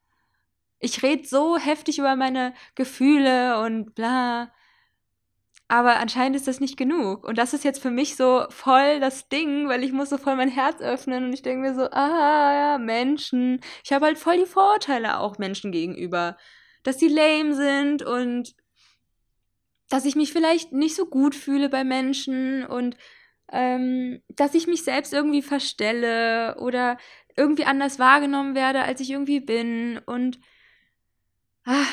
Ich 0.79 1.03
rede 1.03 1.27
so 1.27 1.57
heftig 1.57 1.99
über 1.99 2.15
meine 2.15 2.53
Gefühle 2.75 3.61
und 3.63 3.93
bla. 3.93 4.51
Aber 5.67 5.99
anscheinend 5.99 6.35
ist 6.35 6.47
das 6.47 6.59
nicht 6.59 6.75
genug. 6.75 7.23
Und 7.23 7.37
das 7.37 7.53
ist 7.53 7.63
jetzt 7.63 7.81
für 7.81 7.91
mich 7.91 8.17
so 8.17 8.45
voll 8.49 8.99
das 8.99 9.29
Ding, 9.29 9.69
weil 9.69 9.83
ich 9.83 9.93
muss 9.93 10.09
so 10.09 10.17
voll 10.17 10.35
mein 10.35 10.49
Herz 10.49 10.81
öffnen 10.81 11.23
und 11.25 11.33
ich 11.33 11.43
denke 11.43 11.61
mir 11.61 11.75
so, 11.75 11.83
ah 11.91 12.53
ja, 12.53 12.77
Menschen. 12.77 13.61
Ich 13.83 13.93
habe 13.93 14.07
halt 14.07 14.17
voll 14.17 14.37
die 14.37 14.45
Vorurteile 14.45 15.19
auch 15.19 15.37
Menschen 15.37 15.71
gegenüber. 15.71 16.35
Dass 16.83 16.99
sie 16.99 17.07
lame 17.07 17.53
sind 17.53 18.03
und 18.03 18.53
dass 19.87 20.03
ich 20.03 20.15
mich 20.15 20.33
vielleicht 20.33 20.73
nicht 20.73 20.95
so 20.95 21.05
gut 21.05 21.35
fühle 21.35 21.69
bei 21.69 21.83
Menschen 21.83 22.65
und 22.65 22.97
ähm, 23.51 24.21
dass 24.29 24.53
ich 24.53 24.67
mich 24.67 24.83
selbst 24.83 25.13
irgendwie 25.13 25.41
verstelle 25.41 26.57
oder 26.59 26.97
irgendwie 27.35 27.65
anders 27.65 27.99
wahrgenommen 27.99 28.55
werde, 28.55 28.81
als 28.81 29.01
ich 29.01 29.11
irgendwie 29.11 29.39
bin. 29.39 29.99
Und 30.05 30.39
ah, 31.65 31.85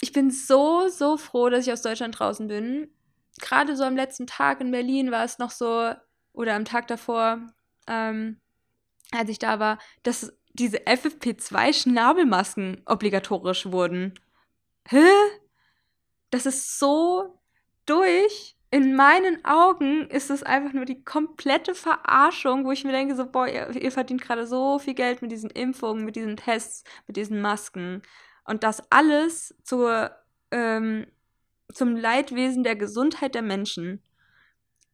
ich 0.00 0.12
bin 0.12 0.30
so, 0.30 0.88
so 0.88 1.16
froh, 1.16 1.48
dass 1.48 1.66
ich 1.66 1.72
aus 1.72 1.82
Deutschland 1.82 2.18
draußen 2.18 2.48
bin. 2.48 2.90
Gerade 3.40 3.76
so 3.76 3.84
am 3.84 3.96
letzten 3.96 4.26
Tag 4.26 4.60
in 4.60 4.70
Berlin 4.70 5.10
war 5.10 5.24
es 5.24 5.38
noch 5.38 5.50
so, 5.50 5.92
oder 6.32 6.54
am 6.54 6.64
Tag 6.64 6.86
davor, 6.86 7.40
ähm, 7.86 8.40
als 9.10 9.28
ich 9.28 9.38
da 9.38 9.58
war, 9.58 9.78
dass 10.02 10.32
diese 10.54 10.78
FFP2-Schnabelmasken 10.78 12.82
obligatorisch 12.86 13.66
wurden. 13.66 14.14
Hä? 14.88 15.06
Das 16.30 16.46
ist 16.46 16.78
so 16.78 17.38
durch 17.86 18.56
in 18.72 18.96
meinen 18.96 19.44
Augen 19.44 20.08
ist 20.08 20.30
es 20.30 20.42
einfach 20.42 20.72
nur 20.72 20.86
die 20.86 21.04
komplette 21.04 21.74
Verarschung, 21.74 22.64
wo 22.64 22.72
ich 22.72 22.84
mir 22.84 22.92
denke, 22.92 23.14
so, 23.14 23.26
boah, 23.26 23.46
ihr, 23.46 23.68
ihr 23.76 23.92
verdient 23.92 24.22
gerade 24.22 24.46
so 24.46 24.78
viel 24.78 24.94
Geld 24.94 25.20
mit 25.20 25.30
diesen 25.30 25.50
Impfungen, 25.50 26.06
mit 26.06 26.16
diesen 26.16 26.38
Tests, 26.38 26.82
mit 27.06 27.18
diesen 27.18 27.42
Masken. 27.42 28.00
Und 28.46 28.64
das 28.64 28.82
alles 28.90 29.54
zur, 29.62 30.10
ähm, 30.50 31.06
zum 31.70 31.96
Leidwesen 31.96 32.64
der 32.64 32.74
Gesundheit 32.74 33.34
der 33.34 33.42
Menschen. 33.42 34.02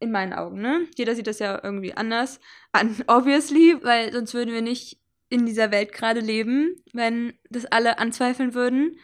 In 0.00 0.10
meinen 0.10 0.32
Augen, 0.32 0.60
ne? 0.60 0.88
Jeder 0.96 1.14
sieht 1.14 1.28
das 1.28 1.38
ja 1.38 1.60
irgendwie 1.62 1.96
anders 1.96 2.40
an, 2.72 2.96
obviously, 3.06 3.78
weil 3.82 4.12
sonst 4.12 4.34
würden 4.34 4.52
wir 4.52 4.62
nicht 4.62 4.98
in 5.28 5.46
dieser 5.46 5.70
Welt 5.70 5.92
gerade 5.92 6.20
leben, 6.20 6.82
wenn 6.92 7.34
das 7.48 7.64
alle 7.64 8.00
anzweifeln 8.00 8.54
würden. 8.54 8.98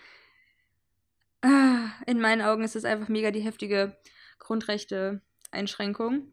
Ah, 1.43 1.90
in 2.07 2.21
meinen 2.21 2.43
Augen 2.43 2.64
ist 2.64 2.75
das 2.75 2.85
einfach 2.85 3.09
mega 3.09 3.31
die 3.31 3.40
heftige 3.40 3.97
Grundrechte-Einschränkung. 4.45 6.33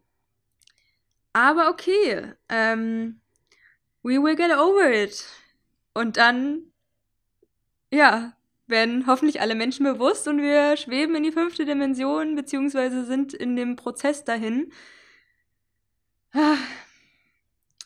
Aber 1.34 1.70
okay, 1.70 2.34
ähm, 2.50 3.22
we 4.04 4.22
will 4.22 4.36
get 4.36 4.52
over 4.52 4.92
it. 4.92 5.26
Und 5.94 6.18
dann, 6.18 6.72
ja, 7.92 8.34
werden 8.68 9.08
hoffentlich 9.08 9.42
alle 9.42 9.56
Menschen 9.56 9.86
bewusst 9.86 10.28
und 10.28 10.42
wir 10.42 10.78
schweben 10.78 11.16
in 11.16 11.24
die 11.24 11.32
fünfte 11.32 11.66
Dimension, 11.66 12.36
beziehungsweise 12.36 13.06
sind 13.06 13.34
in 13.34 13.56
dem 13.56 13.76
Prozess 13.76 14.24
dahin. 14.24 14.72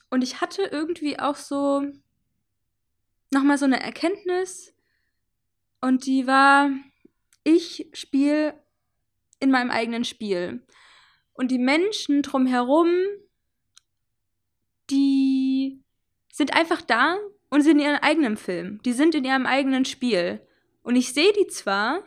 Und 0.09 0.21
ich 0.21 0.41
hatte 0.41 0.63
irgendwie 0.63 1.19
auch 1.19 1.35
so 1.35 1.83
nochmal 3.31 3.57
so 3.57 3.65
eine 3.65 3.81
Erkenntnis 3.81 4.73
und 5.81 6.05
die 6.05 6.27
war, 6.27 6.69
ich 7.43 7.89
spiele 7.93 8.53
in 9.39 9.51
meinem 9.51 9.71
eigenen 9.71 10.03
Spiel. 10.03 10.65
Und 11.33 11.51
die 11.51 11.59
Menschen 11.59 12.21
drumherum, 12.21 12.89
die 14.89 15.81
sind 16.31 16.55
einfach 16.55 16.81
da 16.81 17.17
und 17.49 17.61
sind 17.61 17.79
in 17.79 17.85
ihrem 17.85 17.99
eigenen 18.01 18.37
Film. 18.37 18.81
Die 18.83 18.93
sind 18.93 19.15
in 19.15 19.25
ihrem 19.25 19.45
eigenen 19.45 19.85
Spiel. 19.85 20.41
Und 20.83 20.95
ich 20.95 21.13
sehe 21.13 21.33
die 21.33 21.47
zwar, 21.47 22.03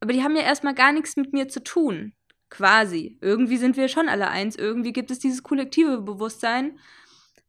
aber 0.00 0.12
die 0.12 0.22
haben 0.22 0.36
ja 0.36 0.42
erstmal 0.42 0.74
gar 0.74 0.92
nichts 0.92 1.16
mit 1.16 1.32
mir 1.32 1.48
zu 1.48 1.62
tun. 1.62 2.14
Quasi. 2.48 3.18
Irgendwie 3.20 3.58
sind 3.58 3.76
wir 3.76 3.88
schon 3.88 4.08
alle 4.08 4.28
eins. 4.28 4.56
Irgendwie 4.56 4.92
gibt 4.92 5.10
es 5.10 5.18
dieses 5.18 5.42
kollektive 5.42 6.00
Bewusstsein. 6.00 6.78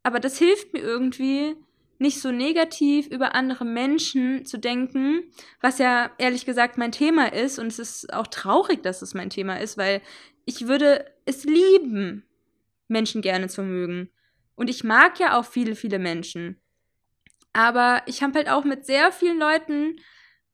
Aber 0.02 0.20
das 0.20 0.38
hilft 0.38 0.72
mir 0.72 0.80
irgendwie, 0.80 1.56
nicht 2.02 2.20
so 2.20 2.30
negativ 2.30 3.06
über 3.06 3.34
andere 3.34 3.64
Menschen 3.64 4.44
zu 4.44 4.58
denken, 4.58 5.22
was 5.60 5.78
ja 5.78 6.10
ehrlich 6.18 6.44
gesagt 6.44 6.76
mein 6.76 6.92
Thema 6.92 7.32
ist. 7.32 7.58
Und 7.58 7.68
es 7.68 7.78
ist 7.78 8.12
auch 8.12 8.26
traurig, 8.26 8.82
dass 8.82 9.00
es 9.00 9.14
mein 9.14 9.30
Thema 9.30 9.60
ist, 9.60 9.78
weil 9.78 10.02
ich 10.44 10.66
würde 10.66 11.06
es 11.24 11.44
lieben, 11.44 12.24
Menschen 12.88 13.22
gerne 13.22 13.48
zu 13.48 13.62
mögen. 13.62 14.10
Und 14.54 14.68
ich 14.68 14.84
mag 14.84 15.18
ja 15.18 15.38
auch 15.38 15.46
viele, 15.46 15.74
viele 15.74 15.98
Menschen. 15.98 16.60
Aber 17.52 18.02
ich 18.06 18.22
habe 18.22 18.34
halt 18.34 18.50
auch 18.50 18.64
mit 18.64 18.84
sehr 18.84 19.12
vielen 19.12 19.38
Leuten 19.38 19.96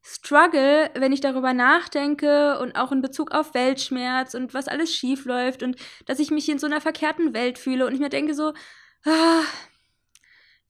Struggle, 0.03 0.91
wenn 0.95 1.13
ich 1.13 1.21
darüber 1.21 1.53
nachdenke 1.53 2.59
und 2.61 2.77
auch 2.77 2.93
in 2.93 3.03
Bezug 3.03 3.33
auf 3.33 3.55
Weltschmerz 3.55 4.35
und 4.35 4.55
was 4.55 4.69
alles 4.69 4.95
schief 4.95 5.25
läuft 5.25 5.63
und 5.63 5.77
dass 6.07 6.19
ich 6.19 6.31
mich 6.31 6.49
in 6.49 6.59
so 6.59 6.67
einer 6.67 6.81
verkehrten 6.81 7.35
Welt 7.35 7.59
fühle 7.59 7.87
und 7.87 7.93
ich 7.93 8.01
mir 8.01 8.09
denke 8.09 8.35
so, 8.35 8.53
ah, 9.05 9.43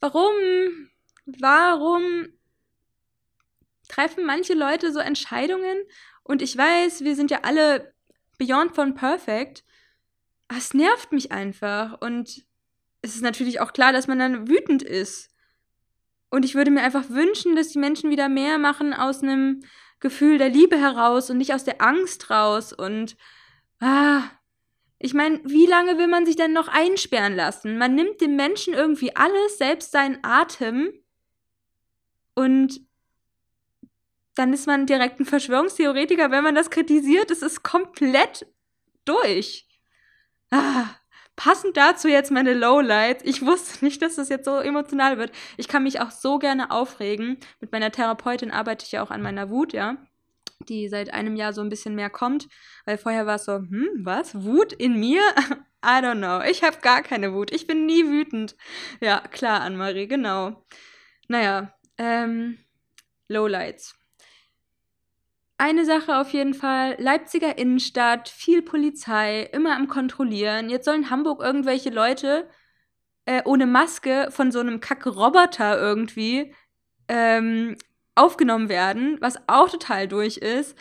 Warum? 0.01 0.33
Warum 1.27 2.29
treffen 3.89 4.25
manche 4.25 4.55
Leute 4.55 4.93
so 4.93 4.99
Entscheidungen? 4.99 5.79
Und 6.23 6.43
ich 6.43 6.57
weiß, 6.57 7.05
wir 7.05 7.17
sind 7.17 7.31
ja 7.31 7.41
alle 7.43 7.95
beyond 8.39 8.75
von 8.75 8.95
perfect. 8.95 9.65
Es 10.49 10.75
nervt 10.75 11.13
mich 11.13 11.33
einfach. 11.33 12.01
Und 12.01 12.45
es 13.03 13.15
ist 13.15 13.23
natürlich 13.23 13.61
auch 13.61 13.73
klar, 13.73 13.93
dass 13.93 14.07
man 14.07 14.19
dann 14.19 14.49
wütend 14.49 14.83
ist. 14.83 15.31
Und 16.31 16.45
ich 16.45 16.55
würde 16.55 16.71
mir 16.71 16.83
einfach 16.83 17.09
wünschen, 17.09 17.57
dass 17.57 17.69
die 17.69 17.79
Menschen 17.79 18.11
wieder 18.11 18.29
mehr 18.29 18.59
machen 18.59 18.93
aus 18.93 19.23
einem 19.23 19.63
Gefühl 20.01 20.39
der 20.39 20.51
Liebe 20.51 20.79
heraus 20.79 21.31
und 21.31 21.39
nicht 21.39 21.55
aus 21.55 21.65
der 21.65 21.81
Angst 21.81 22.31
raus. 22.31 22.73
Und 22.73 23.17
ah, 23.81 24.23
ich 24.99 25.15
meine, 25.15 25.41
wie 25.45 25.67
lange 25.67 25.97
will 25.99 26.09
man 26.09 26.27
sich 26.27 26.37
denn 26.37 26.53
noch 26.53 26.69
einsperren 26.69 27.37
lassen? 27.37 27.79
Man 27.79 27.95
nimmt 27.95 28.21
dem 28.21 28.35
Menschen 28.37 28.75
irgendwie 28.75 29.15
alles, 29.15 29.59
selbst 29.59 29.93
seinen 29.93 30.19
Atem. 30.23 30.93
Und 32.35 32.81
dann 34.35 34.53
ist 34.53 34.67
man 34.67 34.87
direkt 34.87 35.21
ein 35.21 35.25
Verschwörungstheoretiker, 35.25 36.31
wenn 36.31 36.45
man 36.45 36.55
das 36.55 36.71
kritisiert. 36.71 37.31
Es 37.31 37.43
ist 37.43 37.63
komplett 37.63 38.47
durch. 39.05 39.69
Ah, 40.51 40.87
passend 41.37 41.77
dazu 41.77 42.09
jetzt 42.09 42.33
meine 42.33 42.55
Lowlights. 42.55 43.23
Ich 43.25 43.45
wusste 43.47 43.85
nicht, 43.85 44.03
dass 44.03 44.17
das 44.17 44.29
jetzt 44.29 44.47
so 44.47 44.57
emotional 44.59 45.19
wird. 45.19 45.31
Ich 45.57 45.69
kann 45.69 45.85
mich 45.85 46.01
auch 46.01 46.11
so 46.11 46.39
gerne 46.39 46.73
aufregen. 46.73 47.39
Mit 47.61 47.71
meiner 47.71 47.93
Therapeutin 47.93 48.51
arbeite 48.51 48.85
ich 48.85 48.93
ja 48.93 49.03
auch 49.03 49.11
an 49.11 49.23
meiner 49.23 49.51
Wut, 49.51 49.73
ja. 49.73 49.97
Die 50.69 50.89
seit 50.89 51.13
einem 51.13 51.37
Jahr 51.37 51.53
so 51.53 51.61
ein 51.61 51.69
bisschen 51.69 51.95
mehr 51.95 52.11
kommt. 52.11 52.49
Weil 52.85 52.99
vorher 52.99 53.27
war 53.27 53.37
es 53.37 53.45
so, 53.45 53.57
hm, 53.57 53.89
was? 54.03 54.45
Wut 54.45 54.73
in 54.73 54.99
mir? 54.99 55.23
I 55.85 56.01
don't 56.03 56.19
know. 56.19 56.41
Ich 56.49 56.63
habe 56.63 56.79
gar 56.81 57.03
keine 57.03 57.33
Wut. 57.35 57.53
Ich 57.53 57.67
bin 57.67 57.87
nie 57.87 58.05
wütend. 58.05 58.57
Ja, 59.01 59.21
klar, 59.21 59.61
Anne-Marie, 59.61 60.09
genau. 60.09 60.65
Naja, 61.29 61.73
ähm, 61.99 62.59
Lowlights. 63.29 63.95
Eine 65.61 65.85
Sache 65.85 66.17
auf 66.19 66.31
jeden 66.31 66.55
Fall, 66.55 66.95
Leipziger 67.01 67.59
Innenstadt, 67.59 68.29
viel 68.29 68.63
Polizei, 68.63 69.43
immer 69.53 69.75
am 69.75 69.89
Kontrollieren. 69.89 70.71
Jetzt 70.71 70.85
sollen 70.85 71.11
Hamburg 71.11 71.43
irgendwelche 71.43 71.91
Leute 71.91 72.49
äh, 73.27 73.43
ohne 73.45 73.67
Maske 73.67 74.29
von 74.31 74.53
so 74.53 74.61
einem 74.61 74.79
Kack-Roboter 74.81 75.79
irgendwie 75.79 76.55
ähm, 77.09 77.77
aufgenommen 78.19 78.69
werden, 78.69 79.19
was 79.21 79.39
auch 79.49 79.71
total 79.71 80.09
durch 80.09 80.39
ist. 80.39 80.77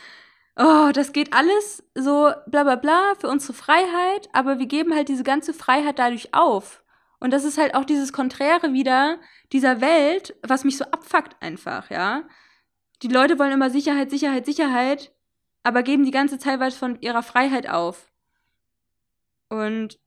Oh, 0.57 0.89
das 0.93 1.13
geht 1.13 1.33
alles 1.33 1.83
so 1.95 2.31
bla 2.47 2.63
bla 2.63 2.75
bla 2.75 3.13
für 3.19 3.27
unsere 3.27 3.53
Freiheit, 3.53 4.29
aber 4.33 4.59
wir 4.59 4.65
geben 4.65 4.95
halt 4.95 5.09
diese 5.09 5.23
ganze 5.23 5.53
Freiheit 5.53 5.99
dadurch 5.99 6.33
auf. 6.33 6.83
Und 7.19 7.31
das 7.31 7.43
ist 7.43 7.57
halt 7.57 7.75
auch 7.75 7.85
dieses 7.85 8.13
Konträre 8.13 8.73
wieder 8.73 9.19
dieser 9.51 9.81
Welt, 9.81 10.35
was 10.45 10.63
mich 10.63 10.77
so 10.77 10.85
abfuckt 10.85 11.35
einfach, 11.41 11.89
ja 11.91 12.23
die 13.01 13.07
Leute 13.07 13.37
wollen 13.39 13.51
immer 13.51 13.69
Sicherheit, 13.69 14.09
Sicherheit, 14.09 14.45
Sicherheit, 14.45 15.13
aber 15.63 15.83
geben 15.83 16.05
die 16.05 16.11
ganze 16.11 16.39
Zeit 16.39 16.59
was 16.59 16.75
von 16.75 16.99
ihrer 17.01 17.23
Freiheit 17.23 17.69
auf. 17.69 18.11
Und 19.49 19.99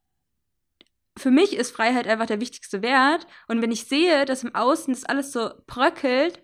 für 1.16 1.30
mich 1.30 1.54
ist 1.56 1.74
Freiheit 1.74 2.06
einfach 2.06 2.26
der 2.26 2.40
wichtigste 2.40 2.82
Wert. 2.82 3.26
Und 3.46 3.62
wenn 3.62 3.72
ich 3.72 3.84
sehe, 3.84 4.24
dass 4.24 4.44
im 4.44 4.54
Außen 4.54 4.94
das 4.94 5.04
alles 5.04 5.32
so 5.32 5.50
bröckelt, 5.66 6.42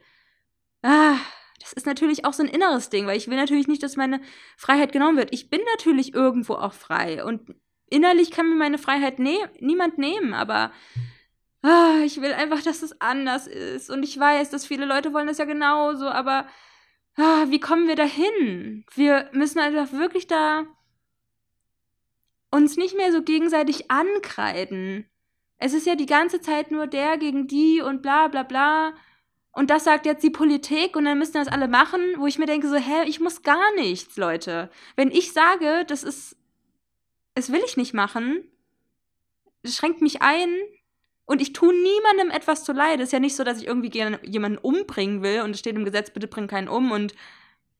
ah, 0.83 1.16
das 1.61 1.73
ist 1.73 1.87
natürlich 1.87 2.25
auch 2.25 2.33
so 2.33 2.42
ein 2.42 2.49
inneres 2.49 2.90
Ding, 2.90 3.06
weil 3.06 3.16
ich 3.16 3.28
will 3.28 3.37
natürlich 3.37 3.66
nicht, 3.66 3.83
dass 3.83 3.97
meine 3.97 4.21
Freiheit 4.56 4.92
genommen 4.92 5.16
wird. 5.16 5.33
Ich 5.33 5.50
bin 5.50 5.61
natürlich 5.76 6.14
irgendwo 6.14 6.54
auch 6.54 6.73
frei 6.73 7.25
und 7.25 7.54
innerlich 7.88 8.30
kann 8.30 8.49
mir 8.49 8.54
meine 8.54 8.78
Freiheit 8.78 9.18
ne 9.18 9.50
niemand 9.61 9.99
nehmen, 9.99 10.35
aber 10.35 10.73
ah, 11.62 11.99
ich 12.04 12.21
will 12.21 12.33
einfach, 12.33 12.62
dass 12.62 12.83
es 12.83 13.00
anders 13.00 13.47
ist. 13.47 13.90
Und 13.90 14.02
ich 14.02 14.18
weiß, 14.18 14.50
dass 14.50 14.66
viele 14.66 14.87
Leute 14.87 15.12
wollen 15.12 15.26
das 15.26 15.38
ja 15.38 15.45
genauso, 15.45 16.06
aber 16.06 16.47
ah, 17.16 17.47
wie 17.49 17.61
kommen 17.61 17.88
wir 17.88 17.97
dahin? 17.97 18.85
Wir 18.95 19.28
müssen 19.33 19.59
einfach 19.59 19.92
wirklich 19.92 20.26
da 20.26 20.66
uns 22.50 22.76
nicht 22.76 22.97
mehr 22.97 23.12
so 23.12 23.23
gegenseitig 23.23 23.90
ankreiden. 23.90 25.06
Es 25.59 25.75
ist 25.75 25.87
ja 25.87 25.95
die 25.95 26.06
ganze 26.06 26.40
Zeit 26.40 26.71
nur 26.71 26.87
der 26.87 27.18
gegen 27.18 27.47
die 27.47 27.80
und 27.80 28.02
bla 28.02 28.28
bla 28.28 28.42
bla. 28.42 28.95
Und 29.57 29.71
das 29.71 29.85
sagt 29.85 30.05
jetzt 30.05 30.23
die 30.23 30.31
Politik 30.31 30.97
und 30.97 31.07
dann 31.07 31.19
müssen 31.19 31.33
das 31.33 31.49
alle 31.49 31.67
machen, 31.67 32.01
wo 32.19 32.27
ich 32.27 32.39
mir 32.39 32.45
denke, 32.45 32.69
so, 32.69 32.77
hä, 32.77 33.05
ich 33.07 33.21
muss 33.21 33.43
gar 33.43 33.75
nichts, 33.75 34.19
Leute. 34.19 34.71
Wenn 34.97 35.11
ich 35.11 35.33
sage, 35.33 35.87
das 35.87 36.03
ist, 36.03 36.37
es 37.35 37.51
will 37.51 37.63
ich 37.65 37.79
nicht 37.79 37.95
machen, 37.95 38.45
das 39.63 39.75
schränkt 39.75 40.03
mich 40.03 40.21
ein, 40.21 40.49
und 41.25 41.43
ich 41.43 41.53
tue 41.53 41.75
niemandem 41.75 42.31
etwas 42.31 42.65
zu 42.65 42.73
leid. 42.73 43.01
Es 43.01 43.07
ist 43.07 43.13
ja 43.13 43.19
nicht 43.19 43.35
so, 43.35 43.45
dass 43.45 43.59
ich 43.59 43.67
irgendwie 43.67 43.91
jemanden 44.23 44.59
umbringen 44.59 45.23
will 45.23 45.41
und 45.41 45.51
es 45.51 45.59
steht 45.59 45.75
im 45.75 45.85
Gesetz, 45.85 46.11
bitte 46.11 46.29
bring 46.29 46.47
keinen 46.47 46.69
um 46.69 46.93
und 46.93 47.15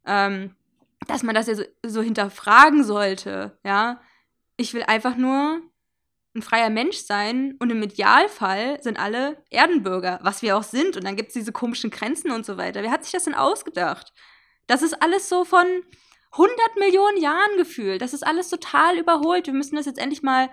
ähm, 0.05 0.57
dass 1.07 1.23
man 1.23 1.35
das 1.35 1.47
ja 1.47 1.55
so, 1.55 1.63
so 1.85 2.03
hinterfragen 2.03 2.85
sollte, 2.85 3.57
ja. 3.65 4.01
Ich 4.57 4.73
will 4.73 4.83
einfach 4.83 5.17
nur 5.17 5.61
ein 6.37 6.43
freier 6.43 6.71
Mensch 6.71 6.99
sein 6.99 7.57
und 7.59 7.71
im 7.71 7.83
Idealfall 7.83 8.81
sind 8.83 8.99
alle 8.99 9.43
Erdenbürger, 9.51 10.21
was 10.23 10.43
wir 10.43 10.57
auch 10.57 10.63
sind. 10.63 10.97
Und 10.97 11.05
dann 11.05 11.17
gibt 11.17 11.29
es 11.29 11.35
diese 11.35 11.53
komischen 11.53 11.91
Grenzen 11.91 12.31
und 12.31 12.47
so 12.47 12.57
weiter. 12.57 12.83
Wer 12.83 12.91
hat 12.91 13.05
sich 13.05 13.13
das 13.13 13.25
denn 13.25 13.35
ausgedacht? 13.35 14.13
Das 14.67 14.83
ist 14.83 15.03
alles 15.03 15.29
so 15.29 15.45
von 15.45 15.67
100 16.33 16.77
Millionen 16.79 17.21
Jahren 17.21 17.57
gefühlt. 17.57 18.03
Das 18.03 18.13
ist 18.13 18.27
alles 18.27 18.51
total 18.51 18.99
überholt. 18.99 19.47
Wir 19.47 19.55
müssen 19.55 19.77
das 19.77 19.87
jetzt 19.87 19.99
endlich 19.99 20.23
mal 20.23 20.51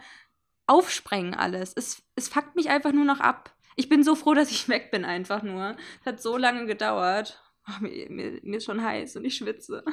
aufsprengen 0.65 1.33
alles. 1.33 1.73
Es, 1.75 2.01
es 2.15 2.29
fuckt 2.29 2.55
mich 2.55 2.69
einfach 2.69 2.93
nur 2.93 3.05
noch 3.05 3.19
ab. 3.19 3.53
Ich 3.75 3.89
bin 3.89 4.03
so 4.03 4.15
froh, 4.15 4.33
dass 4.33 4.51
ich 4.51 4.69
weg 4.69 4.91
bin, 4.91 5.03
einfach 5.03 5.43
nur. 5.43 5.75
Es 6.01 6.05
hat 6.05 6.21
so 6.21 6.37
lange 6.37 6.65
gedauert. 6.65 7.41
Oh, 7.67 7.81
mir, 7.81 8.09
mir, 8.09 8.39
mir, 8.43 8.57
ist 8.57 8.65
schon 8.65 8.83
heiß 8.83 9.15
und 9.15 9.25
ich 9.25 9.35
schwitze. 9.35 9.83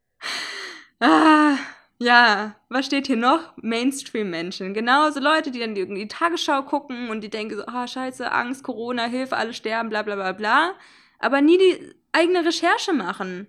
ah, 1.00 1.56
ja, 2.00 2.56
was 2.68 2.86
steht 2.86 3.06
hier 3.06 3.16
noch? 3.16 3.56
Mainstream-Menschen. 3.56 4.74
Genauso 4.74 5.20
Leute, 5.20 5.50
die 5.50 5.60
dann 5.60 5.76
irgendwie 5.76 6.02
die 6.02 6.08
Tagesschau 6.08 6.62
gucken 6.62 7.10
und 7.10 7.20
die 7.22 7.30
denken 7.30 7.56
so, 7.56 7.66
ah, 7.66 7.84
oh, 7.84 7.86
scheiße, 7.86 8.32
Angst, 8.32 8.64
Corona, 8.64 9.04
Hilfe, 9.04 9.36
alle 9.36 9.52
sterben, 9.52 9.90
bla 9.90 10.02
bla 10.02 10.14
bla 10.16 10.32
bla. 10.32 10.74
Aber 11.18 11.40
nie 11.40 11.58
die 11.58 11.94
eigene 12.12 12.44
Recherche 12.44 12.92
machen. 12.92 13.48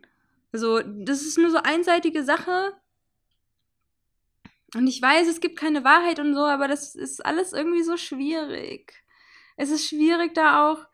So, 0.52 0.82
das 0.82 1.22
ist 1.22 1.38
nur 1.38 1.50
so 1.50 1.60
einseitige 1.64 2.24
Sache 2.24 2.74
und 4.76 4.88
ich 4.88 5.02
weiß, 5.02 5.28
es 5.28 5.42
gibt 5.42 5.58
keine 5.58 5.84
Wahrheit 5.84 6.20
und 6.20 6.34
so, 6.34 6.42
aber 6.42 6.68
das 6.68 6.96
ist 6.96 7.26
alles 7.26 7.52
irgendwie 7.54 7.84
so 7.84 7.98
schwierig. 7.98 8.94
Es 9.58 9.70
ist 9.70 9.88
schwierig 9.88 10.34
da 10.34 10.72
auch. 10.72 10.86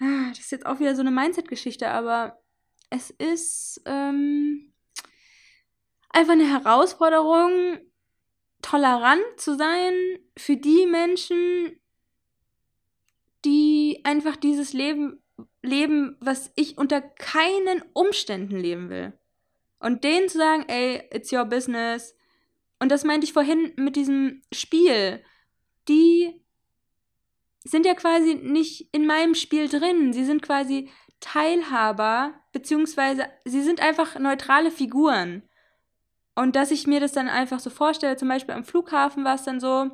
Ah, 0.00 0.30
das 0.30 0.40
ist 0.40 0.52
jetzt 0.52 0.66
auch 0.66 0.80
wieder 0.80 0.94
so 0.94 1.02
eine 1.02 1.10
Mindset-Geschichte, 1.10 1.88
aber 1.90 2.40
es 2.90 3.10
ist 3.10 3.82
ähm, 3.84 4.72
einfach 6.14 6.32
eine 6.32 6.48
Herausforderung, 6.48 7.78
tolerant 8.62 9.22
zu 9.36 9.56
sein 9.56 9.94
für 10.36 10.56
die 10.56 10.86
Menschen, 10.86 11.78
die 13.44 14.00
einfach 14.04 14.36
dieses 14.36 14.72
Leben 14.72 15.22
leben, 15.62 16.16
was 16.20 16.50
ich 16.56 16.78
unter 16.78 17.00
keinen 17.00 17.82
Umständen 17.92 18.56
leben 18.56 18.88
will. 18.88 19.12
Und 19.80 20.04
denen 20.04 20.28
zu 20.28 20.38
sagen, 20.38 20.64
ey, 20.68 21.02
it's 21.12 21.32
your 21.32 21.44
business, 21.44 22.14
und 22.84 22.90
das 22.90 23.04
meinte 23.04 23.24
ich 23.24 23.32
vorhin 23.32 23.72
mit 23.76 23.96
diesem 23.96 24.42
Spiel. 24.52 25.24
Die 25.88 26.38
sind 27.64 27.86
ja 27.86 27.94
quasi 27.94 28.34
nicht 28.34 28.90
in 28.92 29.06
meinem 29.06 29.34
Spiel 29.34 29.68
drin. 29.68 30.12
Sie 30.12 30.24
sind 30.24 30.42
quasi 30.42 30.90
Teilhaber, 31.20 32.34
beziehungsweise 32.52 33.24
sie 33.46 33.62
sind 33.62 33.80
einfach 33.80 34.18
neutrale 34.18 34.70
Figuren. 34.70 35.42
Und 36.34 36.56
dass 36.56 36.70
ich 36.70 36.86
mir 36.86 37.00
das 37.00 37.12
dann 37.12 37.28
einfach 37.28 37.60
so 37.60 37.70
vorstelle, 37.70 38.16
zum 38.16 38.28
Beispiel 38.28 38.54
am 38.54 38.64
Flughafen 38.64 39.24
war 39.24 39.36
es 39.36 39.44
dann 39.44 39.60
so, 39.60 39.90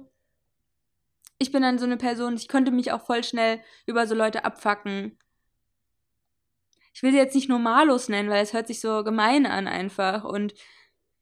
ich 1.39 1.53
bin 1.53 1.63
dann 1.63 1.79
so 1.79 1.87
eine 1.87 1.97
Person, 1.97 2.35
ich 2.35 2.49
könnte 2.49 2.71
mich 2.71 2.93
auch 2.93 3.05
voll 3.05 3.25
schnell 3.25 3.61
über 3.87 4.07
so 4.07 4.15
Leute 4.15 4.45
abfacken. 4.45 5.19
Ich 6.93 7.03
will 7.03 7.13
sie 7.13 7.19
jetzt 7.19 7.35
nicht 7.35 7.49
normalos 7.49 8.09
nennen, 8.09 8.31
weil 8.31 8.43
es 8.43 8.53
hört 8.53 8.67
sich 8.67 8.81
so 8.81 9.05
gemein 9.05 9.47
an 9.47 9.69
einfach. 9.69 10.25
Und 10.25 10.55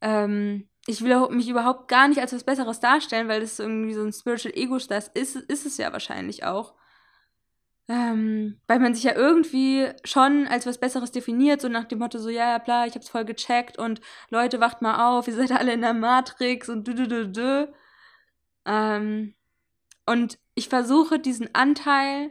ähm, 0.01 0.69
ich 0.87 1.03
will 1.03 1.29
mich 1.31 1.49
überhaupt 1.49 1.89
gar 1.89 2.09
nicht 2.09 2.21
als 2.21 2.33
was 2.33 2.45
Besseres 2.45 2.81
darstellen, 2.81 3.29
weil 3.29 3.41
das 3.41 3.59
irgendwie 3.59 3.95
so 3.95 4.03
ein 4.03 4.13
Spiritual 4.13 4.55
Ego 4.57 4.79
das 4.79 5.09
ist, 5.09 5.37
ist 5.37 5.67
es 5.67 5.77
ja 5.77 5.93
wahrscheinlich 5.93 6.45
auch. 6.45 6.75
Ähm, 7.89 8.61
weil 8.67 8.81
man 8.81 8.95
sich 8.95 9.05
ja 9.05 9.15
irgendwie 9.15 9.89
schon 10.05 10.47
als 10.47 10.67
was 10.67 10.79
Besseres 10.79 11.11
definiert, 11.11 11.63
so 11.63 11.69
nach 11.69 11.85
dem 11.85 12.01
Motto, 12.01 12.19
so, 12.19 12.29
ja, 12.29 12.51
ja, 12.53 12.59
bla, 12.59 12.87
ich 12.87 12.95
hab's 12.95 13.09
voll 13.09 13.25
gecheckt 13.25 13.79
und 13.79 14.01
Leute, 14.29 14.61
wacht 14.61 14.83
mal 14.83 15.09
auf, 15.09 15.27
ihr 15.27 15.35
seid 15.35 15.53
alle 15.53 15.73
in 15.73 15.81
der 15.81 15.95
Matrix 15.95 16.69
und 16.69 16.87
du, 16.87 16.95
du, 16.95 17.09
du, 17.09 17.29
du. 17.29 17.73
Ähm, 18.67 19.35
und 20.07 20.39
ich 20.55 20.69
versuche 20.69 21.19
diesen 21.19 21.55
Anteil, 21.55 22.31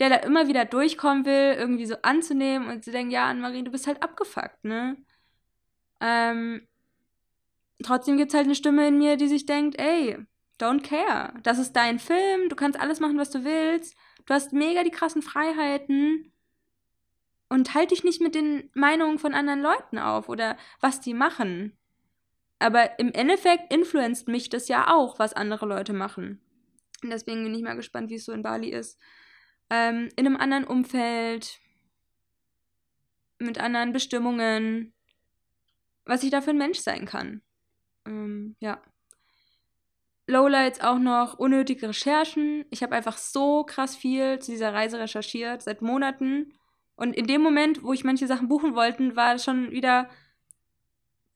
der 0.00 0.10
da 0.10 0.16
immer 0.16 0.48
wieder 0.48 0.64
durchkommen 0.64 1.24
will, 1.24 1.54
irgendwie 1.58 1.86
so 1.86 1.96
anzunehmen 2.02 2.68
und 2.68 2.84
zu 2.84 2.90
denken, 2.90 3.12
ja, 3.12 3.26
Anne-Marie, 3.26 3.62
du 3.62 3.70
bist 3.70 3.86
halt 3.86 4.02
abgefuckt, 4.02 4.64
ne? 4.64 4.96
Ähm, 6.00 6.66
trotzdem 7.82 8.16
gibt 8.16 8.30
es 8.32 8.34
halt 8.34 8.46
eine 8.46 8.54
Stimme 8.54 8.88
in 8.88 8.98
mir, 8.98 9.16
die 9.16 9.28
sich 9.28 9.46
denkt, 9.46 9.78
ey, 9.78 10.18
don't 10.60 10.82
care. 10.82 11.34
Das 11.42 11.58
ist 11.58 11.74
dein 11.74 11.98
Film, 11.98 12.48
du 12.48 12.56
kannst 12.56 12.80
alles 12.80 13.00
machen, 13.00 13.18
was 13.18 13.30
du 13.30 13.44
willst. 13.44 13.96
Du 14.30 14.34
hast 14.34 14.52
mega 14.52 14.84
die 14.84 14.92
krassen 14.92 15.22
Freiheiten. 15.22 16.30
Und 17.48 17.74
halt 17.74 17.90
dich 17.90 18.04
nicht 18.04 18.20
mit 18.20 18.36
den 18.36 18.70
Meinungen 18.74 19.18
von 19.18 19.34
anderen 19.34 19.60
Leuten 19.60 19.98
auf 19.98 20.28
oder 20.28 20.56
was 20.78 21.00
die 21.00 21.14
machen. 21.14 21.76
Aber 22.60 23.00
im 23.00 23.10
Endeffekt 23.12 23.74
influenzt 23.74 24.28
mich 24.28 24.48
das 24.48 24.68
ja 24.68 24.94
auch, 24.94 25.18
was 25.18 25.32
andere 25.32 25.66
Leute 25.66 25.92
machen. 25.92 26.40
Und 27.02 27.10
deswegen 27.10 27.42
bin 27.42 27.56
ich 27.56 27.62
mal 27.62 27.74
gespannt, 27.74 28.08
wie 28.08 28.14
es 28.14 28.24
so 28.24 28.30
in 28.30 28.44
Bali 28.44 28.68
ist. 28.68 29.00
Ähm, 29.68 30.10
in 30.14 30.26
einem 30.28 30.36
anderen 30.36 30.64
Umfeld, 30.64 31.58
mit 33.40 33.58
anderen 33.58 33.92
Bestimmungen, 33.92 34.92
was 36.04 36.22
ich 36.22 36.30
da 36.30 36.40
für 36.40 36.50
ein 36.50 36.58
Mensch 36.58 36.78
sein 36.78 37.04
kann. 37.04 37.42
Ähm, 38.06 38.54
ja. 38.60 38.80
Lowlights 40.30 40.80
auch 40.80 40.98
noch 40.98 41.38
unnötige 41.38 41.88
Recherchen. 41.88 42.64
Ich 42.70 42.82
habe 42.82 42.94
einfach 42.94 43.18
so 43.18 43.64
krass 43.64 43.96
viel 43.96 44.38
zu 44.38 44.52
dieser 44.52 44.72
Reise 44.72 44.98
recherchiert, 44.98 45.62
seit 45.62 45.82
Monaten. 45.82 46.52
Und 46.96 47.14
in 47.16 47.26
dem 47.26 47.42
Moment, 47.42 47.82
wo 47.82 47.92
ich 47.92 48.04
manche 48.04 48.26
Sachen 48.26 48.48
buchen 48.48 48.74
wollte, 48.74 49.16
war 49.16 49.34
es 49.34 49.44
schon 49.44 49.70
wieder 49.70 50.08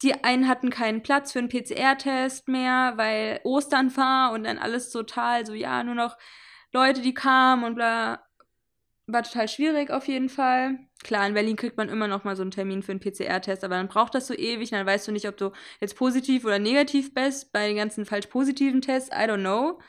die 0.01 0.23
einen 0.23 0.47
hatten 0.47 0.69
keinen 0.69 1.03
Platz 1.03 1.31
für 1.31 1.39
einen 1.39 1.49
PCR-Test 1.49 2.47
mehr, 2.47 2.93
weil 2.97 3.39
Ostern 3.43 3.95
war 3.95 4.31
und 4.33 4.43
dann 4.43 4.57
alles 4.57 4.89
total 4.91 5.45
so, 5.45 5.53
ja, 5.53 5.83
nur 5.83 5.95
noch 5.95 6.17
Leute, 6.71 7.01
die 7.01 7.13
kamen 7.13 7.63
und 7.63 7.75
bla. 7.75 8.24
War 9.07 9.21
total 9.21 9.47
schwierig 9.47 9.91
auf 9.91 10.07
jeden 10.07 10.29
Fall. 10.29 10.79
Klar, 11.03 11.27
in 11.27 11.35
Berlin 11.35 11.55
kriegt 11.55 11.77
man 11.77 11.89
immer 11.89 12.07
noch 12.07 12.23
mal 12.23 12.35
so 12.35 12.41
einen 12.41 12.49
Termin 12.49 12.81
für 12.81 12.91
einen 12.91 12.99
PCR-Test, 12.99 13.63
aber 13.63 13.75
dann 13.75 13.87
braucht 13.87 14.15
das 14.15 14.25
so 14.25 14.33
ewig, 14.33 14.71
dann 14.71 14.85
weißt 14.85 15.07
du 15.07 15.11
nicht, 15.11 15.27
ob 15.27 15.37
du 15.37 15.51
jetzt 15.79 15.95
positiv 15.95 16.43
oder 16.43 16.57
negativ 16.57 17.13
bist 17.13 17.53
bei 17.53 17.67
den 17.67 17.77
ganzen 17.77 18.05
falsch 18.05 18.27
positiven 18.27 18.81
Tests. 18.81 19.11
I 19.11 19.29
don't 19.29 19.41
know. 19.41 19.79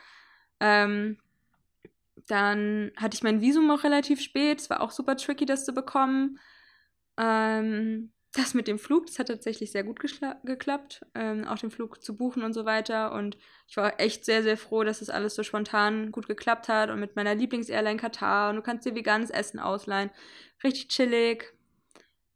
Ähm, 0.59 1.17
dann 2.27 2.91
hatte 2.95 3.15
ich 3.15 3.23
mein 3.23 3.41
Visum 3.41 3.71
auch 3.71 3.83
relativ 3.83 4.21
spät. 4.21 4.59
Es 4.59 4.69
war 4.69 4.81
auch 4.81 4.91
super 4.91 5.17
tricky, 5.17 5.45
das 5.45 5.65
zu 5.65 5.73
bekommen. 5.73 6.39
Ähm, 7.17 8.11
das 8.37 8.53
mit 8.53 8.67
dem 8.67 8.77
Flug, 8.77 9.07
das 9.07 9.19
hat 9.19 9.27
tatsächlich 9.27 9.71
sehr 9.71 9.83
gut 9.83 9.99
geklappt, 9.99 11.05
ähm, 11.15 11.47
auch 11.47 11.57
den 11.57 11.71
Flug 11.71 12.03
zu 12.03 12.15
buchen 12.15 12.43
und 12.43 12.53
so 12.53 12.65
weiter. 12.65 13.11
Und 13.13 13.37
ich 13.67 13.77
war 13.77 13.99
echt 13.99 14.25
sehr, 14.25 14.43
sehr 14.43 14.57
froh, 14.57 14.83
dass 14.83 14.99
das 14.99 15.09
alles 15.09 15.35
so 15.35 15.43
spontan 15.43 16.11
gut 16.11 16.27
geklappt 16.27 16.69
hat 16.69 16.89
und 16.89 16.99
mit 16.99 17.15
meiner 17.15 17.35
Lieblingsairline 17.35 17.99
Katar. 17.99 18.49
Und 18.49 18.57
du 18.57 18.61
kannst 18.61 18.85
dir 18.85 18.95
veganes 18.95 19.29
Essen 19.29 19.59
ausleihen. 19.59 20.11
Richtig 20.63 20.89
chillig. 20.89 21.53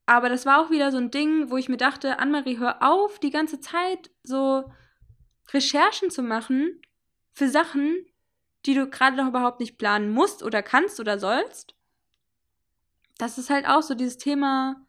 Aber 0.05 0.29
das 0.29 0.45
war 0.45 0.59
auch 0.59 0.71
wieder 0.71 0.91
so 0.91 0.97
ein 0.97 1.11
Ding, 1.11 1.51
wo 1.51 1.57
ich 1.57 1.69
mir 1.69 1.77
dachte, 1.77 2.19
Annemarie, 2.19 2.57
hör 2.57 2.81
auf, 2.81 3.19
die 3.19 3.29
ganze 3.29 3.59
Zeit 3.59 4.09
so 4.23 4.71
Recherchen 5.53 6.09
zu 6.09 6.23
machen 6.23 6.81
für 7.31 7.47
Sachen, 7.47 8.05
die 8.65 8.73
du 8.73 8.89
gerade 8.89 9.17
noch 9.17 9.27
überhaupt 9.27 9.59
nicht 9.59 9.77
planen 9.77 10.11
musst 10.11 10.43
oder 10.43 10.63
kannst 10.63 10.99
oder 10.99 11.19
sollst. 11.19 11.75
Das 13.17 13.37
ist 13.37 13.49
halt 13.49 13.67
auch 13.67 13.83
so 13.83 13.93
dieses 13.93 14.17
Thema 14.17 14.87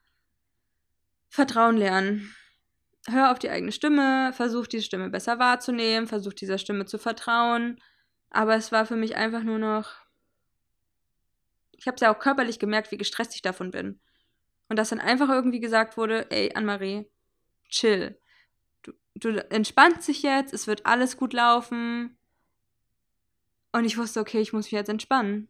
Vertrauen 1.33 1.79
lernen. 1.79 2.35
Hör 3.09 3.33
auf 3.33 3.39
die 3.39 3.49
eigene 3.49 3.73
Stimme, 3.73 4.35
versuch 4.35 4.67
diese 4.67 4.85
Stimme 4.85 5.09
besser 5.09 5.39
wahrzunehmen, 5.39 6.07
versuch 6.07 6.35
dieser 6.35 6.59
Stimme 6.59 6.85
zu 6.85 6.99
vertrauen. 6.99 7.81
Aber 8.29 8.55
es 8.55 8.71
war 8.71 8.85
für 8.85 8.97
mich 8.97 9.17
einfach 9.17 9.43
nur 9.43 9.59
noch. 9.59 9.95
Ich 11.73 11.87
habe 11.87 11.95
es 11.95 12.03
ja 12.03 12.15
auch 12.15 12.19
körperlich 12.19 12.59
gemerkt, 12.59 12.93
wie 12.93 12.99
gestresst 12.99 13.35
ich 13.35 13.41
davon 13.41 13.71
bin. 13.71 13.99
Und 14.69 14.77
dass 14.77 14.91
dann 14.91 15.01
einfach 15.01 15.31
irgendwie 15.31 15.61
gesagt 15.61 15.97
wurde: 15.97 16.31
Ey, 16.31 16.53
Anne-Marie, 16.55 17.11
chill. 17.71 18.21
Du, 18.83 18.93
du 19.15 19.51
entspannst 19.51 20.09
dich 20.09 20.23
jetzt, 20.23 20.53
es 20.53 20.67
wird 20.67 20.85
alles 20.85 21.17
gut 21.17 21.33
laufen. 21.33 22.19
Und 23.73 23.87
ich 23.87 23.97
wusste, 23.97 24.21
okay, 24.21 24.43
ich 24.43 24.53
muss 24.53 24.67
mich 24.67 24.73
jetzt 24.73 24.91
entspannen. 24.91 25.49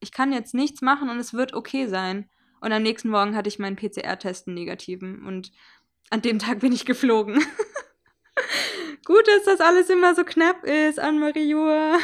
Ich 0.00 0.10
kann 0.10 0.32
jetzt 0.32 0.54
nichts 0.54 0.82
machen 0.82 1.08
und 1.08 1.20
es 1.20 1.34
wird 1.34 1.54
okay 1.54 1.86
sein. 1.86 2.28
Und 2.60 2.72
am 2.72 2.82
nächsten 2.82 3.08
Morgen 3.08 3.34
hatte 3.34 3.48
ich 3.48 3.58
meinen 3.58 3.76
PCR-Test 3.76 4.46
negativen 4.48 5.26
und 5.26 5.50
an 6.10 6.22
dem 6.22 6.38
Tag 6.38 6.60
bin 6.60 6.72
ich 6.72 6.84
geflogen. 6.84 7.42
Gut, 9.04 9.26
dass 9.26 9.44
das 9.44 9.60
alles 9.60 9.88
immer 9.88 10.14
so 10.14 10.24
knapp 10.24 10.64
ist, 10.64 10.98
Anne-Marie 10.98 11.54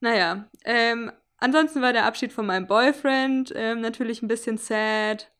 naja, 0.00 0.48
ähm, 0.64 1.10
ansonsten 1.38 1.82
war 1.82 1.92
der 1.92 2.06
Abschied 2.06 2.32
von 2.32 2.46
meinem 2.46 2.66
Boyfriend 2.66 3.52
ähm, 3.56 3.80
natürlich 3.80 4.22
ein 4.22 4.28
bisschen 4.28 4.58
sad. 4.58 5.30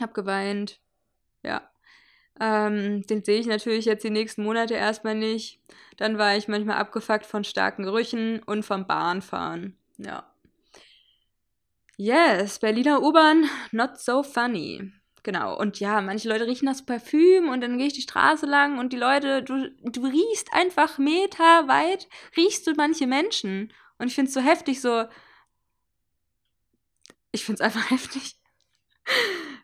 Hab 0.00 0.14
geweint. 0.14 0.80
Ja. 1.42 1.70
Ähm, 2.38 3.02
den 3.06 3.24
sehe 3.24 3.40
ich 3.40 3.46
natürlich 3.46 3.84
jetzt 3.86 4.04
die 4.04 4.10
nächsten 4.10 4.42
Monate 4.42 4.74
erstmal 4.74 5.14
nicht. 5.14 5.60
Dann 5.96 6.18
war 6.18 6.36
ich 6.36 6.48
manchmal 6.48 6.76
abgefuckt 6.76 7.26
von 7.26 7.44
starken 7.44 7.82
Gerüchen 7.84 8.42
und 8.42 8.64
vom 8.64 8.86
Bahnfahren. 8.86 9.76
Ja. 9.96 10.30
Yes, 11.98 12.58
Berliner 12.58 13.02
U-Bahn, 13.02 13.48
not 13.72 13.98
so 13.98 14.22
funny. 14.22 14.92
Genau. 15.22 15.58
Und 15.58 15.80
ja, 15.80 16.00
manche 16.02 16.28
Leute 16.28 16.46
riechen 16.46 16.66
das 16.66 16.84
Parfüm 16.84 17.48
und 17.48 17.60
dann 17.60 17.78
gehe 17.78 17.88
ich 17.88 17.94
die 17.94 18.02
Straße 18.02 18.46
lang 18.46 18.78
und 18.78 18.92
die 18.92 18.98
Leute, 18.98 19.42
du, 19.42 19.70
du 19.82 20.04
riechst 20.04 20.52
einfach 20.52 20.98
meterweit, 20.98 22.06
riechst 22.36 22.66
du 22.66 22.74
manche 22.74 23.06
Menschen. 23.06 23.72
Und 23.98 24.08
ich 24.08 24.14
finde 24.14 24.28
es 24.28 24.34
so 24.34 24.40
heftig, 24.40 24.80
so. 24.80 25.06
Ich 27.32 27.44
finde 27.44 27.56
es 27.56 27.60
einfach 27.62 27.90
heftig. 27.90 28.36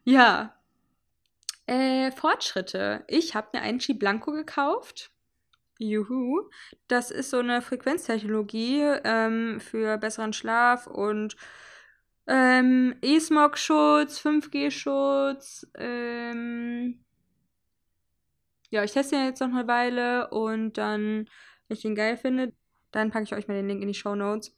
ja. 0.05 0.57
Äh, 1.67 2.11
Fortschritte. 2.13 3.05
Ich 3.09 3.35
habe 3.35 3.51
mir 3.53 3.63
einen 3.63 3.79
Chi 3.79 3.95
Blanco 3.95 4.33
gekauft. 4.33 5.13
Juhu. 5.79 6.49
Das 6.89 7.11
ist 7.11 7.31
so 7.31 7.39
eine 7.39 7.63
Frequenztechnologie 7.63 8.81
ähm, 9.05 9.61
für 9.61 9.99
besseren 9.99 10.33
Schlaf 10.33 10.87
und 10.87 11.37
ähm, 12.27 12.95
E-Smog-Schutz, 13.03 14.21
5G-Schutz. 14.21 15.67
Ähm, 15.77 17.05
ja, 18.71 18.85
ich 18.85 18.93
teste 18.93 19.17
ihn 19.17 19.25
jetzt 19.25 19.41
noch 19.41 19.49
eine 19.49 19.67
Weile 19.67 20.31
und 20.31 20.79
dann, 20.79 21.29
wenn 21.69 21.77
ich 21.77 21.83
den 21.83 21.95
geil 21.95 22.17
finde, 22.17 22.53
dann 22.91 23.11
packe 23.11 23.25
ich 23.25 23.35
euch 23.35 23.49
mal 23.49 23.55
den 23.55 23.69
Link 23.69 23.83
in 23.83 23.89
die 23.89 23.95
Show 23.95 24.15
Notes. 24.15 24.57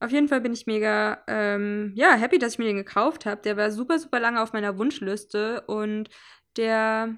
Auf 0.00 0.10
jeden 0.10 0.28
Fall 0.28 0.40
bin 0.40 0.52
ich 0.52 0.66
mega, 0.66 1.22
ähm, 1.26 1.92
ja, 1.94 2.14
happy, 2.14 2.38
dass 2.38 2.54
ich 2.54 2.58
mir 2.58 2.64
den 2.64 2.76
gekauft 2.76 3.26
habe. 3.26 3.42
Der 3.42 3.56
war 3.56 3.70
super, 3.70 3.98
super 3.98 4.18
lange 4.18 4.42
auf 4.42 4.52
meiner 4.52 4.78
Wunschliste 4.78 5.62
und 5.62 6.08
der, 6.56 7.16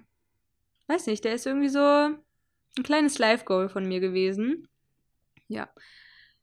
weiß 0.89 1.07
nicht, 1.07 1.25
der 1.25 1.35
ist 1.35 1.47
irgendwie 1.47 1.69
so 1.69 1.81
ein 1.81 2.83
kleines 2.83 3.19
Life-Goal 3.19 3.69
von 3.69 3.87
mir 3.87 4.01
gewesen. 4.01 4.69
Ja 5.49 5.69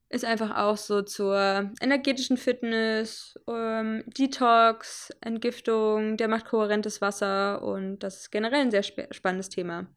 ist 0.10 0.26
einfach 0.26 0.58
auch 0.58 0.78
so 0.78 1.02
zur 1.04 1.72
energetischen 1.82 2.38
Fitness, 2.38 3.40
ähm, 3.48 4.04
Detox, 4.08 5.12
Entgiftung, 5.22 6.18
der 6.18 6.28
macht 6.28 6.46
kohärentes 6.46 7.00
Wasser 7.00 7.62
und 7.62 8.00
das 8.00 8.22
ist 8.22 8.32
generell 8.32 8.62
ein 8.62 8.72
sehr 8.72 8.82
sp 8.82 9.08
spannendes 9.12 9.50
Thema. 9.50 9.88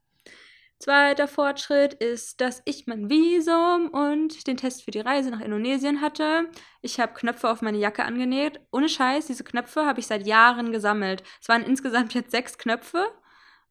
Zweiter 0.78 1.28
Fortschritt 1.28 1.94
ist, 1.94 2.40
dass 2.40 2.60
ich 2.64 2.88
mein 2.88 3.08
Visum 3.08 3.88
und 3.88 4.48
den 4.48 4.56
Test 4.56 4.82
für 4.82 4.90
die 4.90 4.98
Reise 4.98 5.30
nach 5.30 5.40
Indonesien 5.40 6.00
hatte. 6.00 6.48
Ich 6.80 6.98
habe 6.98 7.14
Knöpfe 7.14 7.48
auf 7.48 7.62
meine 7.62 7.78
Jacke 7.78 8.02
angenäht. 8.04 8.58
Ohne 8.72 8.88
Scheiß, 8.88 9.28
diese 9.28 9.44
Knöpfe 9.44 9.86
habe 9.86 10.00
ich 10.00 10.08
seit 10.08 10.26
Jahren 10.26 10.72
gesammelt. 10.72 11.22
Es 11.40 11.48
waren 11.48 11.62
insgesamt 11.62 12.14
jetzt 12.14 12.32
sechs 12.32 12.58
Knöpfe, 12.58 13.06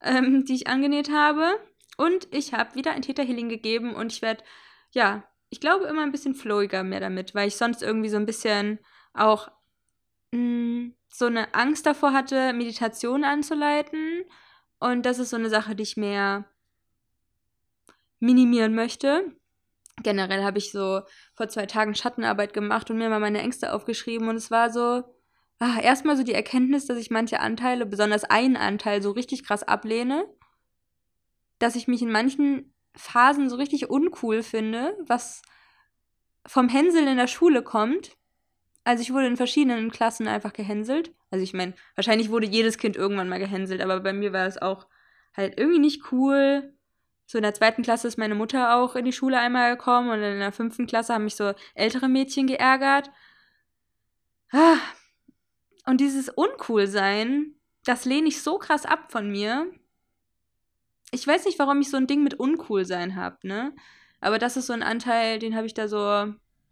ähm, 0.02 0.46
die 0.46 0.56
ich 0.56 0.68
angenäht 0.68 1.12
habe. 1.12 1.60
Und 1.98 2.34
ich 2.34 2.54
habe 2.54 2.76
wieder 2.76 2.94
ein 2.94 3.02
Theta 3.02 3.24
Healing 3.24 3.50
gegeben 3.50 3.94
und 3.94 4.14
ich 4.14 4.22
werde, 4.22 4.46
ja, 4.92 5.26
ich 5.52 5.60
glaube, 5.60 5.86
immer 5.86 6.02
ein 6.02 6.14
bisschen 6.14 6.34
flowiger 6.34 6.82
mehr 6.84 7.02
damit, 7.02 7.36
weil 7.36 7.50
ich 7.50 7.58
sonst 7.58 7.84
irgendwie 7.84 8.10
so 8.10 8.16
ein 8.16 8.26
bisschen 8.26 8.80
auch 9.14 9.50
mh, 10.32 10.40
mm, 10.40 10.96
so 11.14 11.26
eine 11.26 11.54
Angst 11.54 11.86
davor 11.86 12.14
hatte, 12.14 12.54
Meditation 12.54 13.26
anzuleiten. 13.26 14.24
Und 14.80 15.06
das 15.06 15.20
ist 15.20 15.30
so 15.30 15.36
eine 15.36 15.50
Sache, 15.50 15.76
die 15.76 15.84
ich 15.84 15.98
mehr 15.98 16.46
minimieren 18.20 18.74
möchte. 18.74 19.36
Generell 20.02 20.44
habe 20.44 20.58
ich 20.58 20.72
so 20.72 21.02
vor 21.36 21.50
zwei 21.50 21.66
Tagen 21.66 21.96
Schattenarbeit 21.96 22.54
gemacht 22.54 22.90
und 22.90 22.98
mir 22.98 23.10
mal 23.10 23.20
meine 23.20 23.42
Ängste 23.42 23.74
aufgeschrieben 23.74 24.30
und 24.30 24.38
es 24.38 24.52
war 24.52 24.72
so, 24.72 25.04
ah, 25.60 25.80
erstmal 25.82 26.16
so 26.16 26.24
die 26.24 26.34
Erkenntnis, 26.34 26.86
dass 26.86 26.98
ich 26.98 27.12
manche 27.12 27.42
Anteile, 27.42 27.86
besonders 27.86 28.24
einen 28.24 28.56
Anteil, 28.56 29.02
so 29.02 29.12
richtig 29.12 29.44
krass 29.44 29.64
ablehne. 29.64 30.26
Dass 31.60 31.76
ich 31.76 31.90
mich 31.90 32.02
in 32.02 32.12
manchen 32.12 32.74
Phasen 32.96 33.50
so 33.50 33.56
richtig 33.56 33.90
uncool 33.90 34.44
finde, 34.44 34.98
was 35.06 35.42
vom 36.46 36.70
Hänseln 36.70 37.08
in 37.08 37.18
der 37.18 37.28
Schule 37.28 37.64
kommt. 37.64 38.18
Also 38.84 39.02
ich 39.02 39.14
wurde 39.14 39.28
in 39.28 39.38
verschiedenen 39.38 39.92
Klassen 39.92 40.28
einfach 40.28 40.54
gehänselt. 40.54 41.14
Also 41.30 41.44
ich 41.44 41.54
meine, 41.54 41.74
wahrscheinlich 41.96 42.30
wurde 42.30 42.48
jedes 42.48 42.78
Kind 42.78 42.96
irgendwann 42.96 43.30
mal 43.30 43.40
gehänselt, 43.40 43.82
aber 43.82 44.00
bei 44.00 44.12
mir 44.12 44.34
war 44.34 44.48
es 44.48 44.62
auch 44.62 44.88
halt 45.36 45.58
irgendwie 45.60 45.80
nicht 45.80 46.12
cool. 46.12 46.74
So 47.26 47.38
in 47.38 47.44
der 47.44 47.54
zweiten 47.54 47.84
Klasse 47.84 48.08
ist 48.08 48.18
meine 48.18 48.36
Mutter 48.36 48.76
auch 48.76 48.96
in 48.96 49.06
die 49.06 49.14
Schule 49.14 49.40
einmal 49.40 49.78
gekommen 49.78 50.10
und 50.10 50.22
in 50.22 50.40
der 50.40 50.52
fünften 50.52 50.88
Klasse 50.88 51.14
haben 51.14 51.24
mich 51.24 51.36
so 51.36 51.54
ältere 51.76 52.10
Mädchen 52.10 52.48
geärgert. 52.48 53.12
Ah. 54.52 54.78
Und 55.86 56.02
dieses 56.02 56.30
Uncool-Sein, 56.30 57.56
das 57.86 58.06
lehne 58.06 58.28
ich 58.28 58.42
so 58.42 58.58
krass 58.58 58.86
ab 58.86 59.12
von 59.12 59.32
mir 59.32 59.72
ich 61.12 61.28
weiß 61.28 61.46
nicht, 61.46 61.60
warum 61.60 61.82
ich 61.82 61.90
so 61.90 61.98
ein 61.98 62.08
Ding 62.08 62.24
mit 62.24 62.36
uncool 62.36 62.86
sein 62.86 63.16
habe, 63.16 63.38
ne? 63.44 63.74
Aber 64.22 64.40
das 64.40 64.58
ist 64.58 64.68
so 64.68 64.74
ein 64.74 64.84
Anteil, 64.84 65.40
den 65.40 65.56
habe 65.56 65.68
ich 65.68 65.74
da 65.74 65.88
so, 65.88 65.98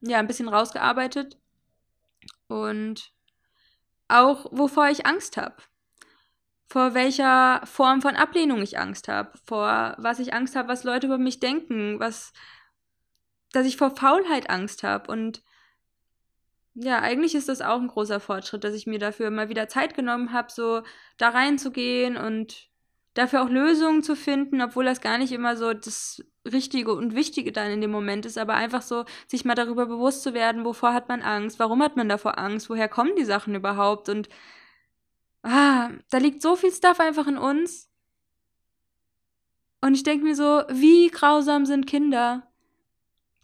ja, 0.02 0.20
ein 0.20 0.28
bisschen 0.28 0.48
rausgearbeitet. 0.48 1.38
Und 2.48 3.12
auch, 4.08 4.46
wovor 4.52 4.90
ich 4.90 5.06
Angst 5.06 5.38
habe. 5.38 5.56
Vor 6.68 6.94
welcher 6.94 7.62
Form 7.66 8.02
von 8.02 8.16
Ablehnung 8.16 8.62
ich 8.62 8.78
Angst 8.78 9.08
habe. 9.08 9.32
Vor 9.46 9.96
was 9.98 10.20
ich 10.20 10.34
Angst 10.34 10.56
habe, 10.56 10.70
was 10.70 10.84
Leute 10.84 11.08
über 11.08 11.18
mich 11.18 11.40
denken. 11.40 12.00
Was, 12.00 12.32
dass 13.52 13.66
ich 13.66 13.78
vor 13.78 13.96
Faulheit 13.96 14.50
Angst 14.50 14.84
habe. 14.84 15.12
Und 15.12 15.44
ja, 16.76 17.00
eigentlich 17.00 17.36
ist 17.36 17.50
das 17.50 17.62
auch 17.62 17.80
ein 17.80 17.88
großer 17.88 18.20
Fortschritt, 18.20 18.64
dass 18.64 18.76
ich 18.76 18.88
mir 18.88 19.00
dafür 19.00 19.32
mal 19.32 19.50
wieder 19.50 19.68
Zeit 19.68 19.96
genommen 19.96 20.32
habe, 20.32 20.52
so 20.52 20.84
da 21.18 21.30
reinzugehen 21.30 22.16
und 22.16 22.69
dafür 23.14 23.44
auch 23.44 23.50
Lösungen 23.50 24.04
zu 24.04 24.16
finden, 24.16 24.62
obwohl 24.62 24.86
das 24.86 25.02
gar 25.02 25.18
nicht 25.18 25.32
immer 25.32 25.56
so 25.56 25.74
das 25.74 26.24
Richtige 26.46 26.94
und 26.94 27.16
Wichtige 27.16 27.52
dann 27.52 27.72
in 27.72 27.82
dem 27.82 27.92
Moment 27.92 28.26
ist, 28.26 28.38
aber 28.38 28.54
einfach 28.54 28.82
so, 28.82 29.06
sich 29.28 29.46
mal 29.46 29.56
darüber 29.56 29.86
bewusst 29.86 30.24
zu 30.24 30.34
werden, 30.34 30.66
wovor 30.66 30.94
hat 30.94 31.10
man 31.10 31.22
Angst, 31.22 31.60
warum 31.60 31.84
hat 31.84 31.98
man 31.98 32.10
davor 32.10 32.38
Angst, 32.38 32.70
woher 32.70 32.88
kommen 32.88 33.16
die 33.18 33.26
Sachen 33.26 33.56
überhaupt 33.56 34.10
und 34.10 34.30
ah, 35.44 35.90
da 36.10 36.18
liegt 36.18 36.42
so 36.42 36.56
viel 36.56 36.72
Stuff 36.72 37.00
einfach 37.00 37.28
in 37.28 37.38
uns. 37.38 37.90
Und 39.82 39.96
ich 39.96 40.04
denke 40.04 40.26
mir 40.26 40.36
so, 40.36 40.64
wie 40.70 41.10
grausam 41.10 41.66
sind 41.66 41.88
Kinder? 41.88 42.44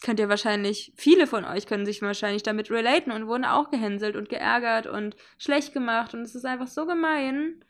Könnt 0.03 0.19
ihr 0.19 0.29
wahrscheinlich, 0.29 0.93
viele 0.97 1.27
von 1.27 1.45
euch 1.45 1.65
können 1.65 1.85
sich 1.85 2.01
wahrscheinlich 2.01 2.43
damit 2.43 2.69
relaten 2.69 3.11
und 3.11 3.27
wurden 3.27 3.45
auch 3.45 3.71
gehänselt 3.71 4.17
und 4.17 4.29
geärgert 4.29 4.85
und 4.87 5.15
schlecht 5.37 5.73
gemacht. 5.73 6.13
Und 6.13 6.21
es 6.21 6.35
ist 6.35 6.45
einfach 6.45 6.67
so 6.67 6.85
gemein. 6.85 7.63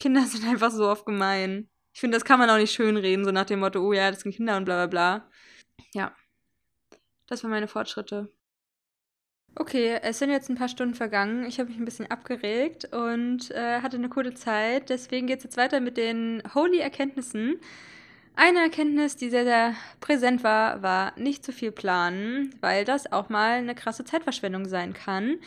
Kinder 0.00 0.22
sind 0.22 0.46
einfach 0.46 0.70
so 0.70 0.88
oft 0.88 1.06
gemein. 1.06 1.68
Ich 1.92 2.00
finde, 2.00 2.16
das 2.16 2.24
kann 2.24 2.38
man 2.38 2.50
auch 2.50 2.58
nicht 2.58 2.72
schönreden, 2.72 3.24
so 3.24 3.32
nach 3.32 3.46
dem 3.46 3.60
Motto, 3.60 3.80
oh 3.80 3.92
ja, 3.92 4.10
das 4.10 4.20
sind 4.20 4.34
Kinder 4.34 4.56
und 4.56 4.64
bla 4.64 4.86
bla 4.86 4.86
bla. 4.86 5.30
Ja. 5.92 6.14
Das 7.26 7.42
waren 7.42 7.50
meine 7.50 7.68
Fortschritte. 7.68 8.32
Okay, 9.54 9.98
es 10.02 10.20
sind 10.20 10.30
jetzt 10.30 10.48
ein 10.48 10.54
paar 10.54 10.68
Stunden 10.68 10.94
vergangen. 10.94 11.44
Ich 11.44 11.58
habe 11.58 11.68
mich 11.68 11.78
ein 11.78 11.84
bisschen 11.84 12.08
abgeregt 12.10 12.94
und 12.94 13.50
äh, 13.50 13.80
hatte 13.80 13.96
eine 13.96 14.08
coole 14.08 14.34
Zeit. 14.34 14.88
Deswegen 14.88 15.26
geht 15.26 15.38
es 15.38 15.44
jetzt 15.44 15.56
weiter 15.56 15.80
mit 15.80 15.96
den 15.96 16.42
Holy 16.54 16.78
Erkenntnissen. 16.78 17.56
Eine 18.36 18.60
Erkenntnis, 18.60 19.16
die 19.16 19.30
sehr, 19.30 19.42
sehr 19.42 19.74
präsent 20.00 20.44
war, 20.44 20.80
war 20.80 21.18
nicht 21.18 21.44
zu 21.44 21.52
viel 21.52 21.72
planen, 21.72 22.54
weil 22.60 22.84
das 22.84 23.10
auch 23.10 23.30
mal 23.30 23.54
eine 23.54 23.74
krasse 23.74 24.04
Zeitverschwendung 24.04 24.66
sein 24.68 24.92
kann. 24.92 25.38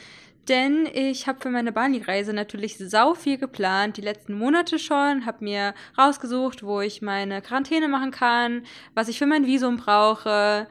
Denn 0.47 0.87
ich 0.91 1.27
habe 1.27 1.39
für 1.39 1.49
meine 1.49 1.71
Bali-Reise 1.71 2.33
natürlich 2.33 2.77
sau 2.77 3.13
viel 3.13 3.37
geplant, 3.37 3.97
die 3.97 4.01
letzten 4.01 4.33
Monate 4.33 4.79
schon, 4.79 5.25
habe 5.25 5.43
mir 5.43 5.73
rausgesucht, 5.97 6.63
wo 6.63 6.81
ich 6.81 7.01
meine 7.01 7.41
Quarantäne 7.41 7.87
machen 7.87 8.11
kann, 8.11 8.63
was 8.95 9.07
ich 9.07 9.19
für 9.19 9.27
mein 9.27 9.45
Visum 9.45 9.77
brauche, 9.77 10.67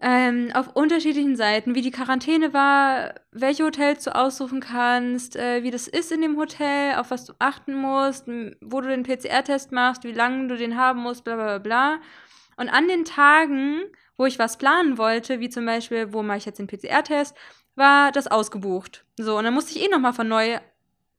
ähm, 0.00 0.50
auf 0.52 0.74
unterschiedlichen 0.74 1.36
Seiten, 1.36 1.74
wie 1.74 1.82
die 1.82 1.90
Quarantäne 1.90 2.52
war, 2.52 3.14
welche 3.32 3.64
Hotels 3.64 4.04
du 4.04 4.14
aussuchen 4.14 4.60
kannst, 4.60 5.36
äh, 5.36 5.62
wie 5.62 5.70
das 5.70 5.88
ist 5.88 6.12
in 6.12 6.20
dem 6.20 6.36
Hotel, 6.36 6.96
auf 6.96 7.10
was 7.10 7.24
du 7.24 7.32
achten 7.38 7.74
musst, 7.74 8.26
wo 8.60 8.80
du 8.80 8.88
den 8.88 9.04
PCR-Test 9.04 9.72
machst, 9.72 10.04
wie 10.04 10.12
lange 10.12 10.48
du 10.48 10.56
den 10.56 10.76
haben 10.76 11.00
musst, 11.00 11.24
bla 11.24 11.36
bla 11.36 11.58
bla. 11.58 12.00
Und 12.56 12.68
an 12.68 12.88
den 12.88 13.04
Tagen, 13.04 13.82
wo 14.16 14.26
ich 14.26 14.38
was 14.38 14.58
planen 14.58 14.98
wollte, 14.98 15.40
wie 15.40 15.48
zum 15.48 15.64
Beispiel, 15.64 16.12
wo 16.12 16.22
mache 16.22 16.38
ich 16.38 16.46
jetzt 16.46 16.58
den 16.58 16.66
PCR-Test, 16.66 17.34
war 17.76 18.10
das 18.12 18.26
ausgebucht. 18.26 19.04
So, 19.18 19.38
und 19.38 19.44
dann 19.44 19.54
musste 19.54 19.78
ich 19.78 19.84
eh 19.84 19.88
nochmal 19.88 20.12
von 20.12 20.28
neu 20.28 20.58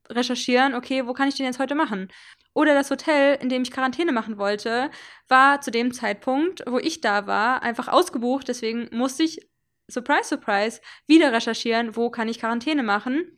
recherchieren, 0.10 0.76
okay, 0.76 1.06
wo 1.06 1.14
kann 1.14 1.28
ich 1.28 1.36
den 1.36 1.46
jetzt 1.46 1.60
heute 1.60 1.76
machen? 1.76 2.10
Oder 2.54 2.74
das 2.74 2.90
Hotel, 2.90 3.38
in 3.42 3.50
dem 3.50 3.62
ich 3.62 3.72
Quarantäne 3.72 4.12
machen 4.12 4.38
wollte, 4.38 4.90
war 5.28 5.62
zu 5.62 5.72
dem 5.72 5.94
Zeitpunkt, 5.94 6.64
wo 6.68 6.80
ich 6.80 7.02
da 7.02 7.28
war, 7.28 7.62
einfach 7.62 7.88
ausgebucht. 7.88 8.48
Deswegen 8.48 8.90
musste 8.92 9.24
ich, 9.24 9.48
surprise, 9.88 10.30
surprise, 10.30 10.82
wieder 11.06 11.32
recherchieren, 11.32 11.96
wo 11.96 12.10
kann 12.10 12.30
ich 12.30 12.40
Quarantäne 12.40 12.84
machen. 12.84 13.37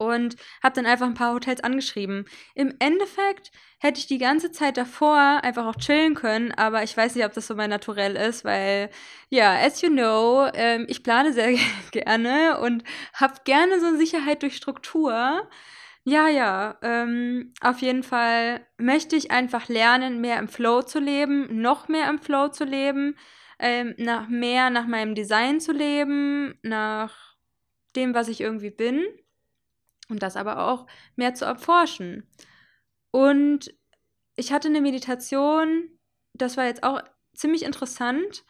Und 0.00 0.36
habe 0.62 0.74
dann 0.74 0.86
einfach 0.86 1.04
ein 1.06 1.12
paar 1.14 1.34
Hotels 1.34 1.62
angeschrieben. 1.62 2.24
Im 2.54 2.74
Endeffekt 2.78 3.50
hätte 3.80 3.98
ich 4.00 4.06
die 4.06 4.16
ganze 4.16 4.50
Zeit 4.50 4.78
davor 4.78 5.40
einfach 5.42 5.66
auch 5.66 5.76
chillen 5.76 6.14
können, 6.14 6.52
aber 6.52 6.82
ich 6.82 6.96
weiß 6.96 7.14
nicht, 7.14 7.26
ob 7.26 7.34
das 7.34 7.46
so 7.46 7.54
mein 7.54 7.68
Naturell 7.68 8.16
ist, 8.16 8.42
weil, 8.42 8.88
ja, 9.28 9.54
as 9.58 9.82
you 9.82 9.90
know, 9.90 10.48
ähm, 10.54 10.86
ich 10.88 11.02
plane 11.02 11.34
sehr 11.34 11.52
gerne 11.92 12.58
und 12.60 12.82
habe 13.12 13.34
gerne 13.44 13.78
so 13.78 13.94
Sicherheit 13.96 14.42
durch 14.42 14.56
Struktur. 14.56 15.46
Ja, 16.04 16.28
ja, 16.28 16.78
ähm, 16.82 17.52
auf 17.60 17.80
jeden 17.82 18.02
Fall 18.02 18.66
möchte 18.78 19.16
ich 19.16 19.30
einfach 19.30 19.68
lernen, 19.68 20.22
mehr 20.22 20.38
im 20.38 20.48
Flow 20.48 20.80
zu 20.82 20.98
leben, 20.98 21.60
noch 21.60 21.88
mehr 21.88 22.08
im 22.08 22.18
Flow 22.20 22.48
zu 22.48 22.64
leben, 22.64 23.16
ähm, 23.58 23.94
nach 23.98 24.28
mehr 24.28 24.70
nach 24.70 24.86
meinem 24.86 25.14
Design 25.14 25.60
zu 25.60 25.72
leben, 25.72 26.58
nach 26.62 27.36
dem, 27.96 28.14
was 28.14 28.28
ich 28.28 28.40
irgendwie 28.40 28.70
bin 28.70 29.04
und 30.10 30.22
das 30.22 30.36
aber 30.36 30.66
auch 30.66 30.86
mehr 31.16 31.34
zu 31.34 31.44
erforschen. 31.44 32.28
Und 33.12 33.74
ich 34.36 34.52
hatte 34.52 34.68
eine 34.68 34.80
Meditation, 34.80 35.90
das 36.34 36.56
war 36.56 36.64
jetzt 36.64 36.82
auch 36.82 37.02
ziemlich 37.34 37.62
interessant, 37.62 38.44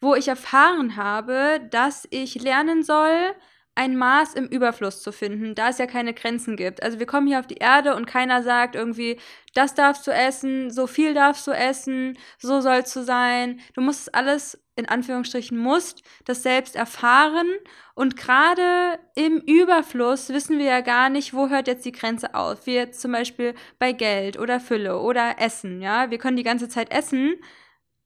wo 0.00 0.14
ich 0.14 0.28
erfahren 0.28 0.96
habe, 0.96 1.60
dass 1.70 2.06
ich 2.10 2.40
lernen 2.42 2.82
soll, 2.82 3.34
ein 3.76 3.96
Maß 3.96 4.34
im 4.34 4.46
Überfluss 4.46 5.02
zu 5.02 5.10
finden, 5.10 5.54
da 5.54 5.68
es 5.68 5.78
ja 5.78 5.86
keine 5.86 6.14
Grenzen 6.14 6.56
gibt. 6.56 6.82
Also 6.82 6.98
wir 7.00 7.06
kommen 7.06 7.26
hier 7.26 7.40
auf 7.40 7.46
die 7.46 7.56
Erde 7.56 7.96
und 7.96 8.06
keiner 8.06 8.42
sagt 8.42 8.76
irgendwie, 8.76 9.18
das 9.54 9.74
darfst 9.74 10.06
du 10.06 10.12
essen, 10.12 10.70
so 10.70 10.86
viel 10.86 11.12
darfst 11.14 11.46
du 11.46 11.50
essen, 11.50 12.16
so 12.38 12.60
sollst 12.60 12.94
du 12.94 13.02
sein. 13.02 13.60
Du 13.74 13.80
musst 13.80 14.14
alles 14.14 14.63
in 14.76 14.88
Anführungsstrichen 14.88 15.56
musst, 15.56 16.02
das 16.24 16.42
selbst 16.42 16.76
erfahren 16.76 17.46
und 17.94 18.16
gerade 18.16 18.98
im 19.14 19.38
Überfluss 19.38 20.30
wissen 20.30 20.58
wir 20.58 20.66
ja 20.66 20.80
gar 20.80 21.08
nicht, 21.08 21.32
wo 21.32 21.48
hört 21.48 21.68
jetzt 21.68 21.84
die 21.84 21.92
Grenze 21.92 22.34
auf. 22.34 22.66
Wie 22.66 22.74
jetzt 22.74 23.00
zum 23.00 23.12
Beispiel 23.12 23.54
bei 23.78 23.92
Geld 23.92 24.38
oder 24.38 24.58
Fülle 24.58 25.00
oder 25.00 25.38
Essen, 25.38 25.80
ja. 25.80 26.10
Wir 26.10 26.18
können 26.18 26.36
die 26.36 26.42
ganze 26.42 26.68
Zeit 26.68 26.90
essen, 26.90 27.34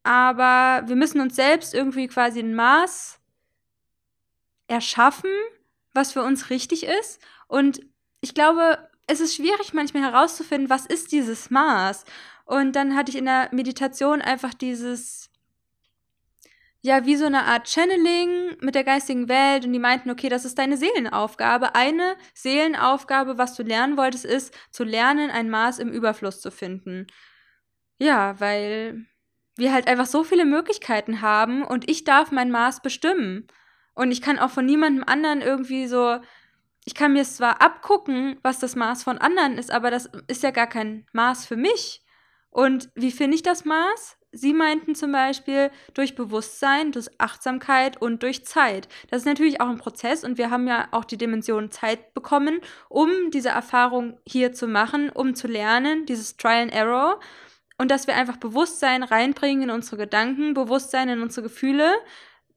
aber 0.03 0.87
wir 0.89 0.97
müssen 0.97 1.21
uns 1.21 1.37
selbst 1.37 1.75
irgendwie 1.75 2.07
quasi 2.07 2.41
ein 2.41 2.55
Maß 2.55 3.19
erschaffen, 4.69 5.31
was 5.95 6.13
für 6.13 6.23
uns 6.23 6.51
richtig 6.51 6.85
ist. 6.85 7.21
Und 7.47 7.81
ich 8.21 8.35
glaube, 8.35 8.89
es 9.07 9.21
ist 9.21 9.35
schwierig 9.35 9.73
manchmal 9.73 10.03
herauszufinden, 10.03 10.69
was 10.69 10.85
ist 10.85 11.13
dieses 11.13 11.51
Maß. 11.51 12.05
Und 12.45 12.77
dann 12.77 12.95
hatte 12.95 13.11
ich 13.11 13.17
in 13.17 13.25
der 13.25 13.49
Meditation 13.53 14.21
einfach 14.21 14.53
dieses, 14.53 15.31
ja, 16.81 17.05
wie 17.07 17.17
so 17.17 17.27
eine 17.27 17.45
Art 17.45 17.69
Channeling 17.69 18.57
mit 18.61 18.75
der 18.75 18.85
geistigen 18.85 19.29
Welt 19.29 19.65
und 19.65 19.73
die 19.73 19.81
meinten, 19.81 20.11
okay, 20.11 20.29
das 20.29 20.45
ist 20.45 20.59
deine 20.59 20.77
Seelenaufgabe. 20.77 21.75
Eine 21.75 22.17
Seelenaufgabe, 22.35 23.37
was 23.37 23.57
du 23.57 23.65
lernen 23.65 23.97
wolltest, 23.97 24.25
ist 24.25 24.55
zu 24.71 24.85
lernen, 24.85 25.31
ein 25.31 25.51
Maß 25.51 25.81
im 25.81 25.91
Überfluss 25.91 26.41
zu 26.41 26.51
finden. 26.51 27.09
Ja, 27.99 28.39
weil 28.39 29.07
wir 29.57 29.73
halt 29.73 29.89
einfach 29.89 30.07
so 30.07 30.23
viele 30.23 30.45
Möglichkeiten 30.45 31.21
haben 31.21 31.65
und 31.65 31.91
ich 31.91 32.05
darf 32.05 32.31
mein 32.31 32.51
Maß 32.51 32.81
bestimmen. 32.81 33.49
Und 33.95 34.13
ich 34.13 34.23
kann 34.23 34.39
auch 34.39 34.51
von 34.51 34.65
niemandem 34.65 35.03
anderen 35.05 35.41
irgendwie 35.41 35.89
so, 35.89 36.21
ich 36.85 36.95
kann 36.95 37.13
mir 37.13 37.25
zwar 37.25 37.61
abgucken, 37.61 38.39
was 38.43 38.61
das 38.61 38.77
Maß 38.77 39.03
von 39.03 39.19
anderen 39.19 39.59
ist, 39.59 39.73
aber 39.73 39.91
das 39.91 40.09
ist 40.29 40.45
ja 40.45 40.53
gar 40.53 40.69
kein 40.69 41.07
Maß 41.13 41.45
für 41.45 41.57
mich. 41.57 42.05
Und 42.51 42.91
wie 42.95 43.11
finde 43.11 43.35
ich 43.35 43.43
das 43.43 43.65
Maß? 43.65 44.18
Sie 44.41 44.53
meinten 44.53 44.95
zum 44.95 45.13
Beispiel 45.13 45.71
durch 45.95 46.15
Bewusstsein, 46.15 46.93
durch 46.93 47.09
Achtsamkeit 47.19 48.01
und 48.01 48.23
durch 48.23 48.45
Zeit. 48.45 48.89
Das 49.11 49.23
ist 49.23 49.27
natürlich 49.27 49.61
auch 49.61 49.69
ein 49.69 49.79
Prozess 49.79 50.25
und 50.25 50.39
wir 50.39 50.51
haben 50.51 50.67
ja 50.69 50.89
auch 50.93 51.05
die 51.05 51.19
Dimension 51.19 51.71
Zeit 51.71 52.15
bekommen, 52.15 52.61
um 52.89 53.11
diese 53.33 53.49
Erfahrung 53.49 54.19
hier 54.27 54.53
zu 54.53 54.67
machen, 54.67 55.11
um 55.11 55.35
zu 55.35 55.49
lernen, 55.49 56.07
dieses 56.07 56.37
Trial 56.37 56.63
and 56.63 56.73
Error. 56.73 57.21
Und 57.79 57.91
dass 57.91 58.07
wir 58.07 58.17
einfach 58.17 58.37
Bewusstsein 58.37 59.03
reinbringen 59.03 59.65
in 59.65 59.71
unsere 59.71 59.97
Gedanken, 59.97 60.55
Bewusstsein 60.55 61.09
in 61.09 61.23
unsere 61.23 61.45
Gefühle, 61.45 61.95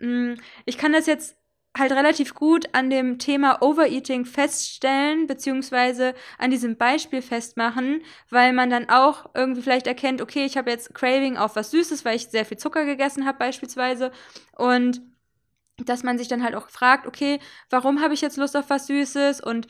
Mm, 0.01 0.33
ich 0.65 0.77
kann 0.77 0.93
das 0.93 1.05
jetzt 1.05 1.37
halt 1.77 1.91
relativ 1.93 2.35
gut 2.35 2.65
an 2.73 2.89
dem 2.89 3.17
Thema 3.17 3.61
Overeating 3.61 4.25
feststellen, 4.25 5.27
beziehungsweise 5.27 6.13
an 6.37 6.51
diesem 6.51 6.75
Beispiel 6.75 7.21
festmachen, 7.21 8.01
weil 8.29 8.51
man 8.51 8.69
dann 8.69 8.89
auch 8.89 9.29
irgendwie 9.33 9.61
vielleicht 9.61 9.87
erkennt, 9.87 10.21
okay, 10.21 10.45
ich 10.45 10.57
habe 10.57 10.69
jetzt 10.69 10.93
Craving 10.93 11.37
auf 11.37 11.55
was 11.55 11.71
Süßes, 11.71 12.03
weil 12.03 12.17
ich 12.17 12.27
sehr 12.27 12.45
viel 12.45 12.57
Zucker 12.57 12.85
gegessen 12.85 13.25
habe 13.25 13.37
beispielsweise. 13.37 14.11
Und 14.57 15.01
dass 15.77 16.03
man 16.03 16.17
sich 16.17 16.27
dann 16.27 16.43
halt 16.43 16.55
auch 16.55 16.69
fragt, 16.69 17.07
okay, 17.07 17.39
warum 17.69 18.01
habe 18.01 18.13
ich 18.13 18.21
jetzt 18.21 18.37
Lust 18.37 18.57
auf 18.57 18.69
was 18.69 18.87
Süßes 18.87 19.41
und 19.41 19.67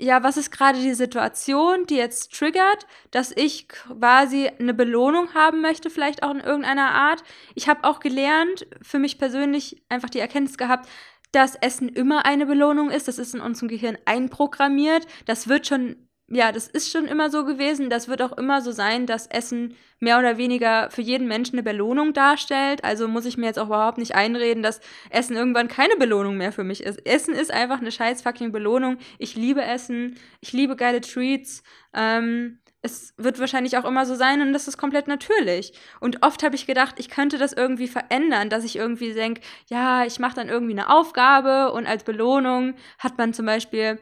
ja, 0.00 0.22
was 0.22 0.38
ist 0.38 0.50
gerade 0.50 0.80
die 0.80 0.94
Situation, 0.94 1.84
die 1.84 1.96
jetzt 1.96 2.32
triggert, 2.32 2.86
dass 3.10 3.32
ich 3.36 3.68
quasi 3.68 4.48
eine 4.48 4.72
Belohnung 4.72 5.34
haben 5.34 5.60
möchte, 5.60 5.90
vielleicht 5.90 6.22
auch 6.22 6.30
in 6.30 6.40
irgendeiner 6.40 6.90
Art. 6.92 7.22
Ich 7.54 7.68
habe 7.68 7.84
auch 7.84 8.00
gelernt, 8.00 8.66
für 8.80 8.98
mich 8.98 9.18
persönlich 9.18 9.82
einfach 9.90 10.08
die 10.08 10.18
Erkenntnis 10.18 10.56
gehabt, 10.56 10.88
dass 11.32 11.54
Essen 11.54 11.90
immer 11.90 12.24
eine 12.24 12.46
Belohnung 12.46 12.90
ist. 12.90 13.08
Das 13.08 13.18
ist 13.18 13.34
in 13.34 13.40
unserem 13.40 13.68
Gehirn 13.68 13.98
einprogrammiert. 14.06 15.06
Das 15.26 15.48
wird 15.48 15.66
schon 15.66 16.08
ja, 16.32 16.52
das 16.52 16.68
ist 16.68 16.92
schon 16.92 17.06
immer 17.06 17.28
so 17.28 17.44
gewesen. 17.44 17.90
Das 17.90 18.06
wird 18.06 18.22
auch 18.22 18.38
immer 18.38 18.62
so 18.62 18.70
sein, 18.70 19.06
dass 19.06 19.26
Essen 19.26 19.74
mehr 20.00 20.18
oder 20.18 20.38
weniger 20.38 20.90
für 20.90 21.02
jeden 21.02 21.28
Menschen 21.28 21.54
eine 21.54 21.62
Belohnung 21.62 22.12
darstellt. 22.12 22.82
Also 22.84 23.06
muss 23.06 23.26
ich 23.26 23.36
mir 23.36 23.46
jetzt 23.46 23.58
auch 23.58 23.66
überhaupt 23.66 23.98
nicht 23.98 24.14
einreden, 24.14 24.62
dass 24.62 24.80
Essen 25.10 25.36
irgendwann 25.36 25.68
keine 25.68 25.96
Belohnung 25.96 26.36
mehr 26.36 26.52
für 26.52 26.64
mich 26.64 26.82
ist. 26.82 27.06
Essen 27.06 27.34
ist 27.34 27.52
einfach 27.52 27.80
eine 27.80 27.92
scheiß 27.92 28.22
fucking 28.22 28.52
Belohnung. 28.52 28.98
Ich 29.18 29.36
liebe 29.36 29.62
Essen. 29.62 30.16
Ich 30.40 30.52
liebe 30.52 30.74
geile 30.74 31.00
Treats. 31.00 31.62
Ähm, 31.94 32.58
es 32.82 33.12
wird 33.18 33.38
wahrscheinlich 33.38 33.76
auch 33.76 33.84
immer 33.84 34.06
so 34.06 34.14
sein 34.14 34.40
und 34.40 34.52
das 34.52 34.66
ist 34.66 34.78
komplett 34.78 35.06
natürlich. 35.06 35.72
Und 36.00 36.24
oft 36.24 36.42
habe 36.42 36.54
ich 36.54 36.66
gedacht, 36.66 36.94
ich 36.98 37.10
könnte 37.10 37.36
das 37.36 37.52
irgendwie 37.52 37.88
verändern, 37.88 38.48
dass 38.48 38.64
ich 38.64 38.76
irgendwie 38.76 39.12
denke, 39.12 39.42
ja, 39.68 40.04
ich 40.04 40.18
mache 40.18 40.36
dann 40.36 40.48
irgendwie 40.48 40.72
eine 40.72 40.88
Aufgabe 40.88 41.72
und 41.72 41.86
als 41.86 42.04
Belohnung 42.04 42.74
hat 42.98 43.18
man 43.18 43.34
zum 43.34 43.44
Beispiel 43.44 43.98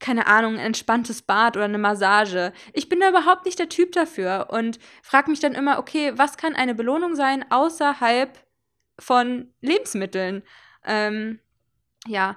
keine 0.00 0.26
Ahnung, 0.26 0.54
ein 0.54 0.66
entspanntes 0.66 1.22
Bad 1.22 1.56
oder 1.56 1.64
eine 1.64 1.78
Massage. 1.78 2.52
Ich 2.72 2.88
bin 2.88 3.00
da 3.00 3.08
überhaupt 3.08 3.44
nicht 3.44 3.58
der 3.58 3.68
Typ 3.68 3.92
dafür 3.92 4.48
und 4.50 4.78
frage 5.02 5.30
mich 5.30 5.40
dann 5.40 5.54
immer, 5.54 5.78
okay, 5.78 6.12
was 6.16 6.36
kann 6.36 6.54
eine 6.54 6.74
Belohnung 6.74 7.16
sein 7.16 7.44
außerhalb 7.50 8.38
von 8.98 9.52
Lebensmitteln? 9.60 10.42
Ähm, 10.84 11.40
ja, 12.06 12.36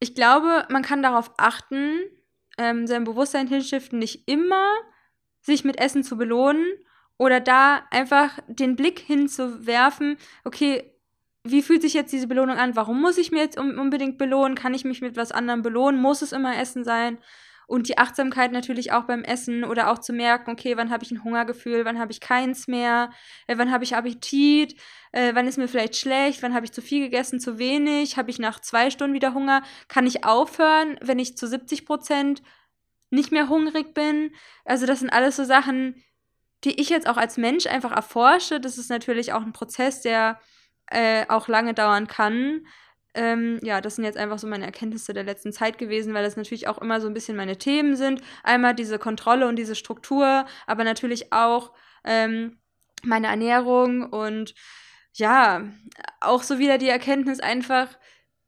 ich 0.00 0.14
glaube, 0.14 0.66
man 0.70 0.82
kann 0.82 1.02
darauf 1.02 1.32
achten, 1.36 2.00
ähm, 2.58 2.86
sein 2.86 3.04
Bewusstsein 3.04 3.48
hinschiften, 3.48 3.98
nicht 3.98 4.28
immer 4.28 4.66
sich 5.40 5.64
mit 5.64 5.78
Essen 5.78 6.04
zu 6.04 6.16
belohnen 6.16 6.66
oder 7.18 7.40
da 7.40 7.86
einfach 7.90 8.38
den 8.48 8.76
Blick 8.76 8.98
hinzuwerfen, 8.98 10.16
okay, 10.44 10.93
wie 11.44 11.62
fühlt 11.62 11.82
sich 11.82 11.92
jetzt 11.92 12.12
diese 12.12 12.26
Belohnung 12.26 12.56
an? 12.56 12.74
Warum 12.74 13.00
muss 13.00 13.18
ich 13.18 13.30
mir 13.30 13.40
jetzt 13.40 13.58
unbedingt 13.58 14.16
belohnen? 14.16 14.56
Kann 14.56 14.72
ich 14.72 14.84
mich 14.84 15.02
mit 15.02 15.16
was 15.16 15.30
anderem 15.30 15.62
belohnen? 15.62 16.00
Muss 16.00 16.22
es 16.22 16.32
immer 16.32 16.58
Essen 16.58 16.84
sein? 16.84 17.18
Und 17.66 17.88
die 17.88 17.98
Achtsamkeit 17.98 18.52
natürlich 18.52 18.92
auch 18.92 19.04
beim 19.04 19.24
Essen 19.24 19.64
oder 19.64 19.90
auch 19.90 19.98
zu 19.98 20.12
merken, 20.12 20.50
okay, 20.50 20.76
wann 20.76 20.90
habe 20.90 21.04
ich 21.04 21.10
ein 21.10 21.24
Hungergefühl, 21.24 21.84
wann 21.84 21.98
habe 21.98 22.12
ich 22.12 22.20
keins 22.20 22.66
mehr, 22.68 23.10
äh, 23.46 23.56
wann 23.56 23.72
habe 23.72 23.84
ich 23.84 23.96
Appetit, 23.96 24.74
äh, 25.12 25.34
wann 25.34 25.46
ist 25.46 25.56
mir 25.56 25.68
vielleicht 25.68 25.96
schlecht, 25.96 26.42
wann 26.42 26.54
habe 26.54 26.66
ich 26.66 26.72
zu 26.72 26.82
viel 26.82 27.00
gegessen, 27.00 27.40
zu 27.40 27.58
wenig, 27.58 28.16
habe 28.18 28.30
ich 28.30 28.38
nach 28.38 28.60
zwei 28.60 28.90
Stunden 28.90 29.14
wieder 29.14 29.32
Hunger, 29.32 29.62
kann 29.88 30.06
ich 30.06 30.24
aufhören, 30.24 30.98
wenn 31.00 31.18
ich 31.18 31.36
zu 31.38 31.46
70 31.46 31.86
Prozent 31.86 32.42
nicht 33.10 33.32
mehr 33.32 33.48
hungrig 33.48 33.94
bin. 33.94 34.32
Also 34.64 34.86
das 34.86 35.00
sind 35.00 35.10
alles 35.10 35.36
so 35.36 35.44
Sachen, 35.44 36.02
die 36.64 36.80
ich 36.80 36.90
jetzt 36.90 37.06
auch 37.06 37.16
als 37.16 37.36
Mensch 37.38 37.66
einfach 37.66 37.92
erforsche. 37.92 38.60
Das 38.60 38.78
ist 38.78 38.90
natürlich 38.90 39.32
auch 39.32 39.42
ein 39.42 39.52
Prozess, 39.52 40.02
der 40.02 40.38
äh, 40.90 41.24
auch 41.28 41.48
lange 41.48 41.74
dauern 41.74 42.06
kann. 42.06 42.66
Ähm, 43.14 43.60
ja, 43.62 43.80
das 43.80 43.96
sind 43.96 44.04
jetzt 44.04 44.18
einfach 44.18 44.38
so 44.38 44.46
meine 44.46 44.64
Erkenntnisse 44.64 45.14
der 45.14 45.22
letzten 45.22 45.52
Zeit 45.52 45.78
gewesen, 45.78 46.14
weil 46.14 46.24
das 46.24 46.36
natürlich 46.36 46.66
auch 46.66 46.78
immer 46.78 47.00
so 47.00 47.06
ein 47.06 47.14
bisschen 47.14 47.36
meine 47.36 47.56
Themen 47.56 47.96
sind. 47.96 48.20
Einmal 48.42 48.74
diese 48.74 48.98
Kontrolle 48.98 49.46
und 49.46 49.56
diese 49.56 49.76
Struktur, 49.76 50.46
aber 50.66 50.84
natürlich 50.84 51.32
auch 51.32 51.72
ähm, 52.04 52.58
meine 53.04 53.28
Ernährung 53.28 54.02
und 54.02 54.54
ja, 55.12 55.62
auch 56.20 56.42
so 56.42 56.58
wieder 56.58 56.76
die 56.76 56.88
Erkenntnis 56.88 57.38
einfach, 57.38 57.88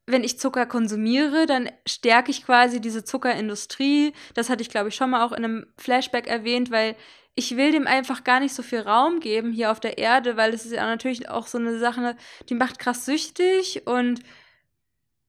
wenn 0.07 0.25
ich 0.25 0.39
Zucker 0.39 0.67
konsumiere, 0.67 1.47
dann 1.47 1.71
stärke 1.87 2.31
ich 2.31 2.45
quasi 2.45 2.81
diese 2.81 3.05
Zuckerindustrie. 3.05 4.13
Das 4.35 4.51
hatte 4.51 4.63
ich, 4.63 4.71
glaube 4.71 4.89
ich, 4.89 4.97
schon 4.97 5.11
mal 5.11 5.25
auch 5.25 5.33
in 5.33 5.45
einem 5.45 5.67
Flashback 5.79 6.27
erwähnt, 6.27 6.71
weil 6.71 6.97
ich 7.37 7.57
will 7.57 7.71
dem 7.71 7.87
einfach 7.87 8.25
gar 8.25 8.41
nicht 8.41 8.55
so 8.55 8.63
viel 8.63 8.81
Raum 8.81 9.21
geben 9.21 9.53
hier 9.53 9.71
auf 9.71 9.79
der 9.79 9.99
Erde, 9.99 10.37
weil 10.37 10.55
es 10.55 10.65
ist 10.65 10.73
ja 10.73 10.87
natürlich 10.87 11.29
auch 11.29 11.47
so 11.47 11.59
eine 11.59 11.79
Sache, 11.79 12.17
die 12.49 12.55
macht 12.55 12.79
krass 12.79 13.05
süchtig 13.05 13.87
und 13.87 14.21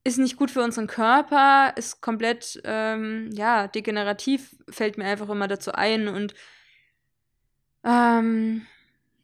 ist 0.06 0.18
nicht 0.18 0.38
gut 0.38 0.50
für 0.50 0.64
unseren 0.64 0.88
Körper, 0.88 1.74
ist 1.76 2.02
komplett, 2.02 2.62
ähm, 2.64 3.30
ja, 3.34 3.68
degenerativ, 3.68 4.56
fällt 4.70 4.98
mir 4.98 5.04
einfach 5.04 5.28
immer 5.28 5.50
dazu 5.50 5.74
ein 5.74 6.08
und 6.08 6.34
ähm, 7.84 8.66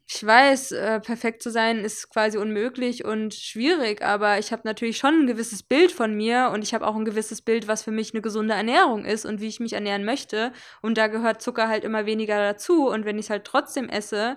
ich 0.06 0.24
weiß, 0.24 0.72
äh, 0.72 1.00
perfekt 1.00 1.42
zu 1.42 1.50
sein 1.50 1.78
ist 1.78 2.10
quasi 2.10 2.36
unmöglich 2.36 3.04
und 3.04 3.32
schwierig, 3.32 4.02
aber 4.02 4.38
ich 4.38 4.52
habe 4.52 4.62
natürlich 4.64 4.98
schon 4.98 5.20
ein 5.22 5.26
gewisses 5.26 5.62
Bild 5.62 5.92
von 5.92 6.14
mir 6.14 6.50
und 6.52 6.62
ich 6.62 6.74
habe 6.74 6.86
auch 6.86 6.94
ein 6.94 7.06
gewisses 7.06 7.40
Bild, 7.40 7.68
was 7.68 7.82
für 7.82 7.90
mich 7.90 8.12
eine 8.12 8.20
gesunde 8.20 8.52
Ernährung 8.54 9.06
ist 9.06 9.24
und 9.24 9.40
wie 9.40 9.48
ich 9.48 9.60
mich 9.60 9.72
ernähren 9.72 10.04
möchte. 10.04 10.52
Und 10.82 10.98
da 10.98 11.06
gehört 11.06 11.40
Zucker 11.40 11.68
halt 11.68 11.84
immer 11.84 12.04
weniger 12.04 12.36
dazu. 12.38 12.88
Und 12.88 13.06
wenn 13.06 13.18
ich 13.18 13.26
es 13.26 13.30
halt 13.30 13.44
trotzdem 13.44 13.88
esse 13.88 14.36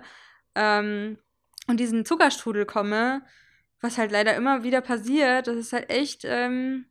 ähm, 0.54 1.18
und 1.66 1.78
diesen 1.78 2.06
Zuckerstrudel 2.06 2.64
komme, 2.64 3.22
was 3.80 3.98
halt 3.98 4.10
leider 4.10 4.34
immer 4.36 4.62
wieder 4.64 4.80
passiert, 4.80 5.48
das 5.48 5.56
ist 5.56 5.74
halt 5.74 5.90
echt 5.90 6.22
ähm, 6.24 6.86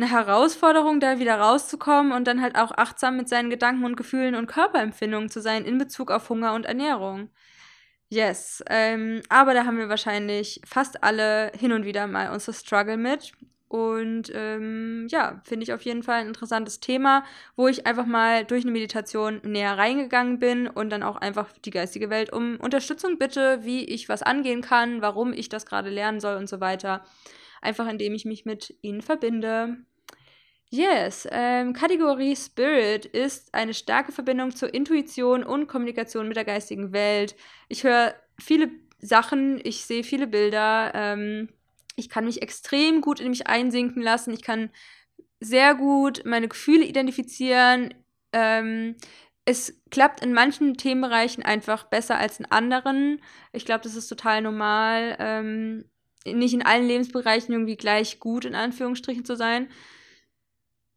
eine 0.00 0.10
Herausforderung, 0.10 0.98
da 0.98 1.18
wieder 1.18 1.38
rauszukommen 1.38 2.12
und 2.12 2.26
dann 2.26 2.40
halt 2.40 2.56
auch 2.56 2.72
achtsam 2.72 3.16
mit 3.16 3.28
seinen 3.28 3.50
Gedanken 3.50 3.84
und 3.84 3.96
Gefühlen 3.96 4.34
und 4.34 4.46
Körperempfindungen 4.46 5.28
zu 5.28 5.40
sein 5.40 5.64
in 5.64 5.78
Bezug 5.78 6.10
auf 6.10 6.28
Hunger 6.30 6.54
und 6.54 6.64
Ernährung. 6.64 7.28
Yes, 8.08 8.64
ähm, 8.68 9.20
aber 9.28 9.54
da 9.54 9.66
haben 9.66 9.78
wir 9.78 9.88
wahrscheinlich 9.88 10.60
fast 10.64 11.04
alle 11.04 11.52
hin 11.56 11.72
und 11.72 11.84
wieder 11.84 12.06
mal 12.06 12.32
unser 12.32 12.52
Struggle 12.52 12.96
mit. 12.96 13.32
Und 13.68 14.32
ähm, 14.34 15.06
ja, 15.10 15.40
finde 15.44 15.62
ich 15.62 15.72
auf 15.72 15.82
jeden 15.82 16.02
Fall 16.02 16.22
ein 16.22 16.26
interessantes 16.26 16.80
Thema, 16.80 17.22
wo 17.54 17.68
ich 17.68 17.86
einfach 17.86 18.06
mal 18.06 18.44
durch 18.44 18.64
eine 18.64 18.72
Meditation 18.72 19.40
näher 19.44 19.78
reingegangen 19.78 20.40
bin 20.40 20.66
und 20.66 20.90
dann 20.90 21.04
auch 21.04 21.14
einfach 21.16 21.52
die 21.64 21.70
geistige 21.70 22.10
Welt 22.10 22.32
um 22.32 22.56
Unterstützung 22.56 23.16
bitte, 23.18 23.60
wie 23.62 23.84
ich 23.84 24.08
was 24.08 24.22
angehen 24.22 24.60
kann, 24.60 25.02
warum 25.02 25.32
ich 25.32 25.48
das 25.48 25.66
gerade 25.66 25.88
lernen 25.88 26.18
soll 26.18 26.36
und 26.36 26.48
so 26.48 26.60
weiter. 26.60 27.04
Einfach 27.60 27.88
indem 27.88 28.14
ich 28.14 28.24
mich 28.24 28.44
mit 28.44 28.76
ihnen 28.82 29.02
verbinde. 29.02 29.78
Yes, 30.72 31.26
ähm, 31.32 31.72
Kategorie 31.72 32.36
Spirit 32.36 33.04
ist 33.04 33.52
eine 33.54 33.74
starke 33.74 34.12
Verbindung 34.12 34.54
zur 34.54 34.72
Intuition 34.72 35.42
und 35.42 35.66
Kommunikation 35.66 36.28
mit 36.28 36.36
der 36.36 36.44
geistigen 36.44 36.92
Welt. 36.92 37.34
Ich 37.68 37.82
höre 37.82 38.14
viele 38.38 38.70
Sachen, 39.00 39.60
ich 39.64 39.84
sehe 39.84 40.04
viele 40.04 40.28
Bilder. 40.28 40.92
Ähm, 40.94 41.48
ich 41.96 42.08
kann 42.08 42.24
mich 42.24 42.42
extrem 42.42 43.00
gut 43.00 43.18
in 43.20 43.30
mich 43.30 43.48
einsinken 43.48 44.00
lassen. 44.00 44.32
Ich 44.32 44.42
kann 44.42 44.70
sehr 45.40 45.74
gut 45.74 46.22
meine 46.24 46.48
Gefühle 46.48 46.84
identifizieren. 46.84 47.94
Ähm, 48.32 48.94
es 49.44 49.82
klappt 49.90 50.22
in 50.22 50.32
manchen 50.32 50.76
Themenbereichen 50.76 51.42
einfach 51.42 51.84
besser 51.84 52.16
als 52.18 52.38
in 52.38 52.46
anderen. 52.46 53.20
Ich 53.52 53.64
glaube, 53.64 53.82
das 53.82 53.96
ist 53.96 54.08
total 54.08 54.42
normal, 54.42 55.16
ähm, 55.18 55.84
nicht 56.26 56.54
in 56.54 56.64
allen 56.64 56.86
Lebensbereichen 56.86 57.52
irgendwie 57.52 57.76
gleich 57.76 58.20
gut 58.20 58.44
in 58.44 58.54
Anführungsstrichen 58.54 59.24
zu 59.24 59.36
sein. 59.36 59.68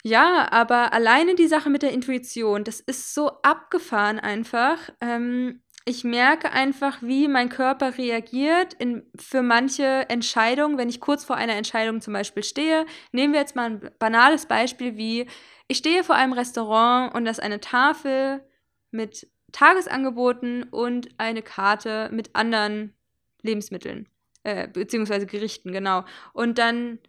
Ja, 0.04 0.52
aber 0.52 0.92
alleine 0.92 1.36
die 1.36 1.48
Sache 1.48 1.70
mit 1.70 1.82
der 1.82 1.94
Intuition, 1.94 2.66
das 2.66 2.82
ist 2.82 3.14
so 3.14 3.30
abgefahren 3.42 4.20
einfach. 4.20 4.90
Ähm, 5.00 5.62
ich 5.86 6.04
merke 6.04 6.52
einfach, 6.52 7.02
wie 7.02 7.28
mein 7.28 7.50
Körper 7.50 7.98
reagiert 7.98 8.74
in, 8.74 9.04
für 9.20 9.42
manche 9.42 10.10
Entscheidungen, 10.10 10.78
wenn 10.78 10.90
ich 10.90 11.02
kurz 11.02 11.26
vor 11.26 11.36
einer 11.36 11.56
Entscheidung 11.56 12.02
zum 12.02 12.14
Beispiel 12.14 12.44
stehe. 12.44 12.86
Nehmen 13.12 13.34
wir 13.34 13.42
jetzt 13.42 13.56
mal 13.56 13.72
ein 13.72 13.92
banales 14.00 14.46
Beispiel 14.46 14.98
wie, 14.98 15.28
ich 15.68 15.78
stehe 15.78 16.04
vor 16.04 16.16
einem 16.16 16.34
Restaurant 16.34 17.14
und 17.14 17.26
das 17.26 17.38
ist 17.40 17.44
eine 17.44 17.60
Tafel 17.60 18.46
mit 18.92 19.28
Tagesangeboten 19.52 20.64
und 20.64 21.10
eine 21.18 21.42
Karte 21.42 22.10
mit 22.12 22.36
anderen 22.36 22.94
Lebensmitteln, 23.42 24.08
äh, 24.44 24.68
beziehungsweise 24.68 25.26
Gerichten, 25.26 25.72
genau. 25.72 26.06
Und 26.34 26.58
dann 26.58 27.00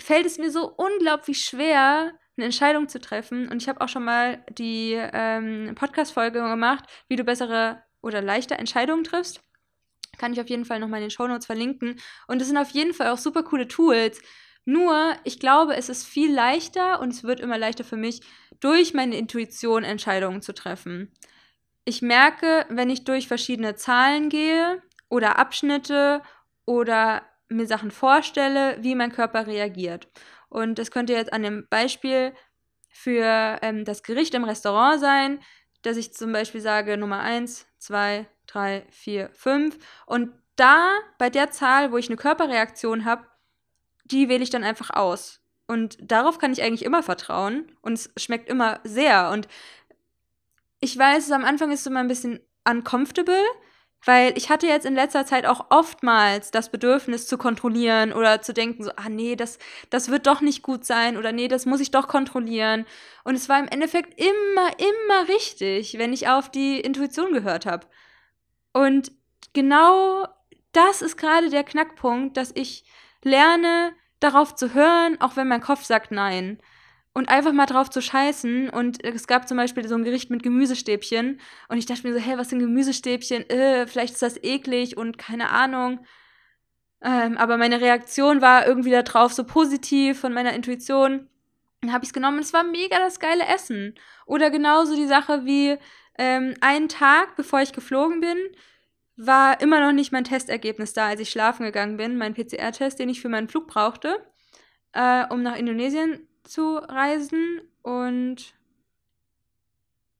fällt 0.00 0.26
es 0.26 0.38
mir 0.38 0.50
so 0.50 0.68
unglaublich 0.68 1.40
schwer, 1.40 2.12
eine 2.36 2.46
Entscheidung 2.46 2.88
zu 2.88 3.00
treffen. 3.00 3.48
Und 3.48 3.62
ich 3.62 3.68
habe 3.68 3.80
auch 3.80 3.88
schon 3.88 4.04
mal 4.04 4.44
die 4.50 4.94
ähm, 4.96 5.74
Podcast-Folge 5.74 6.40
gemacht, 6.40 6.84
wie 7.08 7.16
du 7.16 7.24
bessere 7.24 7.82
oder 8.02 8.20
leichter 8.20 8.58
Entscheidungen 8.58 9.04
triffst. 9.04 9.40
Kann 10.18 10.32
ich 10.32 10.40
auf 10.40 10.48
jeden 10.48 10.64
Fall 10.64 10.80
nochmal 10.80 11.00
in 11.00 11.06
den 11.06 11.10
Shownotes 11.10 11.46
verlinken. 11.46 12.00
Und 12.26 12.40
es 12.40 12.48
sind 12.48 12.56
auf 12.56 12.70
jeden 12.70 12.94
Fall 12.94 13.08
auch 13.08 13.18
super 13.18 13.42
coole 13.42 13.68
Tools. 13.68 14.20
Nur, 14.64 15.14
ich 15.24 15.38
glaube, 15.38 15.76
es 15.76 15.88
ist 15.88 16.06
viel 16.06 16.32
leichter 16.32 17.00
und 17.00 17.12
es 17.12 17.22
wird 17.24 17.40
immer 17.40 17.58
leichter 17.58 17.84
für 17.84 17.96
mich, 17.96 18.22
durch 18.60 18.94
meine 18.94 19.16
Intuition 19.16 19.84
Entscheidungen 19.84 20.40
zu 20.40 20.54
treffen. 20.54 21.12
Ich 21.84 22.00
merke, 22.00 22.64
wenn 22.70 22.88
ich 22.88 23.04
durch 23.04 23.28
verschiedene 23.28 23.74
Zahlen 23.74 24.30
gehe 24.30 24.82
oder 25.10 25.38
Abschnitte 25.38 26.22
oder 26.66 27.22
mir 27.48 27.66
Sachen 27.66 27.90
vorstelle, 27.90 28.76
wie 28.80 28.94
mein 28.94 29.12
Körper 29.12 29.46
reagiert. 29.46 30.08
Und 30.48 30.78
das 30.78 30.90
könnte 30.90 31.12
jetzt 31.12 31.32
an 31.32 31.42
dem 31.42 31.66
Beispiel 31.68 32.32
für 32.90 33.58
ähm, 33.62 33.84
das 33.84 34.02
Gericht 34.02 34.34
im 34.34 34.44
Restaurant 34.44 35.00
sein, 35.00 35.40
dass 35.82 35.96
ich 35.96 36.14
zum 36.14 36.32
Beispiel 36.32 36.60
sage 36.60 36.96
Nummer 36.96 37.20
1, 37.20 37.66
2, 37.78 38.26
3, 38.46 38.86
4, 38.90 39.30
5. 39.32 39.78
Und 40.06 40.32
da, 40.56 40.90
bei 41.18 41.30
der 41.30 41.50
Zahl, 41.50 41.92
wo 41.92 41.98
ich 41.98 42.08
eine 42.08 42.16
Körperreaktion 42.16 43.04
habe, 43.04 43.26
die 44.04 44.28
wähle 44.28 44.42
ich 44.42 44.50
dann 44.50 44.64
einfach 44.64 44.90
aus. 44.90 45.40
Und 45.66 45.96
darauf 46.00 46.38
kann 46.38 46.52
ich 46.52 46.62
eigentlich 46.62 46.84
immer 46.84 47.02
vertrauen. 47.02 47.72
Und 47.80 47.94
es 47.94 48.12
schmeckt 48.16 48.48
immer 48.48 48.80
sehr. 48.84 49.30
Und 49.30 49.48
ich 50.80 50.96
weiß, 50.96 51.30
am 51.32 51.44
Anfang 51.44 51.72
ist 51.72 51.80
es 51.80 51.86
immer 51.86 52.00
ein 52.00 52.08
bisschen 52.08 52.40
uncomfortable, 52.68 53.42
weil 54.04 54.36
ich 54.36 54.50
hatte 54.50 54.66
jetzt 54.66 54.86
in 54.86 54.94
letzter 54.94 55.26
Zeit 55.26 55.46
auch 55.46 55.66
oftmals 55.70 56.50
das 56.50 56.70
Bedürfnis 56.70 57.26
zu 57.26 57.38
kontrollieren 57.38 58.12
oder 58.12 58.42
zu 58.42 58.52
denken, 58.52 58.84
so, 58.84 58.90
ah 58.96 59.08
nee, 59.08 59.36
das, 59.36 59.58
das 59.90 60.10
wird 60.10 60.26
doch 60.26 60.40
nicht 60.40 60.62
gut 60.62 60.84
sein 60.84 61.16
oder 61.16 61.32
nee, 61.32 61.48
das 61.48 61.66
muss 61.66 61.80
ich 61.80 61.90
doch 61.90 62.08
kontrollieren. 62.08 62.86
Und 63.24 63.34
es 63.34 63.48
war 63.48 63.58
im 63.58 63.68
Endeffekt 63.68 64.18
immer, 64.18 64.70
immer 64.78 65.28
richtig, 65.28 65.98
wenn 65.98 66.12
ich 66.12 66.28
auf 66.28 66.50
die 66.50 66.80
Intuition 66.80 67.32
gehört 67.32 67.66
habe. 67.66 67.86
Und 68.72 69.12
genau 69.52 70.26
das 70.72 71.02
ist 71.02 71.16
gerade 71.16 71.50
der 71.50 71.64
Knackpunkt, 71.64 72.36
dass 72.36 72.52
ich 72.54 72.84
lerne, 73.22 73.94
darauf 74.20 74.54
zu 74.54 74.74
hören, 74.74 75.20
auch 75.20 75.36
wenn 75.36 75.48
mein 75.48 75.60
Kopf 75.60 75.84
sagt 75.84 76.10
nein 76.10 76.58
und 77.14 77.28
einfach 77.28 77.52
mal 77.52 77.66
drauf 77.66 77.88
zu 77.88 78.02
scheißen. 78.02 78.68
Und 78.68 79.02
es 79.04 79.26
gab 79.26 79.48
zum 79.48 79.56
Beispiel 79.56 79.86
so 79.88 79.94
ein 79.94 80.04
Gericht 80.04 80.30
mit 80.30 80.42
Gemüsestäbchen. 80.42 81.40
Und 81.68 81.78
ich 81.78 81.86
dachte 81.86 82.06
mir 82.06 82.12
so, 82.12 82.20
hey, 82.20 82.36
was 82.36 82.50
sind 82.50 82.58
Gemüsestäbchen? 82.58 83.48
Äh, 83.48 83.86
vielleicht 83.86 84.14
ist 84.14 84.22
das 84.22 84.42
eklig 84.42 84.96
und 84.96 85.16
keine 85.16 85.50
Ahnung. 85.50 86.04
Ähm, 87.02 87.36
aber 87.38 87.56
meine 87.56 87.80
Reaktion 87.80 88.40
war 88.40 88.66
irgendwie 88.66 88.90
darauf 88.90 89.32
so 89.32 89.44
positiv 89.44 90.20
von 90.20 90.32
meiner 90.32 90.54
Intuition. 90.54 91.28
Dann 91.80 91.92
habe 91.92 92.04
ich 92.04 92.08
es 92.08 92.14
genommen 92.14 92.38
und 92.38 92.44
es 92.44 92.52
war 92.52 92.64
mega 92.64 92.98
das 92.98 93.20
geile 93.20 93.46
Essen. 93.46 93.94
Oder 94.26 94.50
genauso 94.50 94.96
die 94.96 95.06
Sache 95.06 95.44
wie 95.44 95.76
ähm, 96.18 96.54
einen 96.60 96.88
Tag, 96.88 97.36
bevor 97.36 97.60
ich 97.60 97.72
geflogen 97.72 98.20
bin, 98.20 98.38
war 99.16 99.60
immer 99.60 99.80
noch 99.80 99.92
nicht 99.92 100.10
mein 100.10 100.24
Testergebnis 100.24 100.94
da, 100.94 101.06
als 101.08 101.20
ich 101.20 101.30
schlafen 101.30 101.64
gegangen 101.64 101.96
bin. 101.96 102.16
Mein 102.16 102.34
PCR-Test, 102.34 102.98
den 102.98 103.08
ich 103.08 103.20
für 103.20 103.28
meinen 103.28 103.48
Flug 103.48 103.68
brauchte, 103.68 104.18
äh, 104.92 105.24
um 105.28 105.42
nach 105.42 105.56
Indonesien 105.56 106.26
zu 106.44 106.76
reisen 106.76 107.60
und 107.82 108.54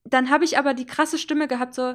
dann 0.05 0.31
habe 0.31 0.45
ich 0.45 0.59
aber 0.59 0.75
die 0.75 0.87
krasse 0.87 1.19
Stimme 1.19 1.49
gehabt, 1.49 1.75
so, 1.75 1.95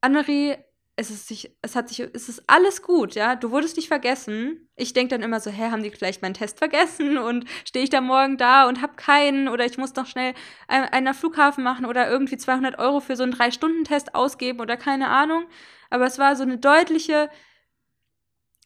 Annemarie, 0.00 0.56
es 0.96 1.10
ist 1.10 1.28
sich, 1.28 1.56
es 1.62 1.76
hat 1.76 1.88
sich, 1.88 2.00
es 2.00 2.28
ist 2.28 2.42
alles 2.48 2.82
gut, 2.82 3.14
ja. 3.14 3.36
Du 3.36 3.52
wurdest 3.52 3.76
nicht 3.76 3.86
vergessen. 3.86 4.68
Ich 4.74 4.94
denke 4.94 5.14
dann 5.14 5.22
immer 5.22 5.38
so, 5.38 5.48
hä, 5.48 5.70
haben 5.70 5.84
die 5.84 5.90
vielleicht 5.90 6.22
meinen 6.22 6.34
Test 6.34 6.58
vergessen 6.58 7.18
und 7.18 7.44
stehe 7.64 7.84
ich 7.84 7.90
da 7.90 8.00
morgen 8.00 8.36
da 8.36 8.66
und 8.68 8.82
hab 8.82 8.96
keinen 8.96 9.46
oder 9.48 9.64
ich 9.64 9.78
muss 9.78 9.94
noch 9.94 10.06
schnell 10.06 10.34
einen 10.66 11.14
Flughafen 11.14 11.62
machen 11.62 11.86
oder 11.86 12.10
irgendwie 12.10 12.36
200 12.36 12.80
Euro 12.80 12.98
für 12.98 13.14
so 13.14 13.22
einen 13.22 13.30
drei 13.30 13.52
Stunden 13.52 13.84
Test 13.84 14.16
ausgeben 14.16 14.60
oder 14.60 14.76
keine 14.76 15.08
Ahnung. 15.08 15.44
Aber 15.88 16.04
es 16.06 16.18
war 16.18 16.34
so 16.34 16.42
eine 16.42 16.58
deutliche, 16.58 17.30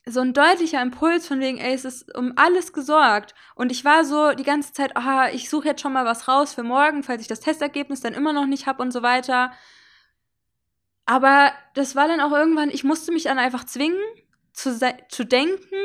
so 0.05 0.21
ein 0.21 0.33
deutlicher 0.33 0.83
Impuls 0.83 1.29
von 1.29 1.41
wegen, 1.41 1.59
ey, 1.59 1.75
es 1.75 1.85
ist 1.85 2.15
um 2.17 2.33
alles 2.37 2.73
gesorgt. 2.73 3.35
Und 3.55 3.71
ich 3.71 3.85
war 3.85 4.05
so 4.05 4.33
die 4.33 4.43
ganze 4.43 4.73
Zeit, 4.73 4.97
ah, 4.97 5.29
ich 5.31 5.49
suche 5.49 5.69
jetzt 5.69 5.81
schon 5.81 5.93
mal 5.93 6.05
was 6.05 6.27
raus 6.27 6.55
für 6.55 6.65
morgen, 6.65 7.03
falls 7.03 7.23
ich 7.23 7.29
das 7.29 7.41
Testergebnis 7.41 8.01
dann 8.01 8.15
immer 8.15 8.33
noch 8.33 8.47
nicht 8.47 8.67
habe 8.67 8.83
und 8.83 8.93
so 8.93 9.03
weiter. 9.03 9.53
Aber 11.07 11.53
das 11.75 11.95
war 11.95 12.09
dann 12.09 12.21
auch 12.21 12.33
irgendwann, 12.33 12.71
ich 12.71 12.85
musste 12.85 13.13
mich 13.13 13.25
dann 13.25 13.39
einfach 13.39 13.65
zwingen, 13.65 14.01
zu, 14.53 14.79
zu 15.09 15.25
denken, 15.25 15.77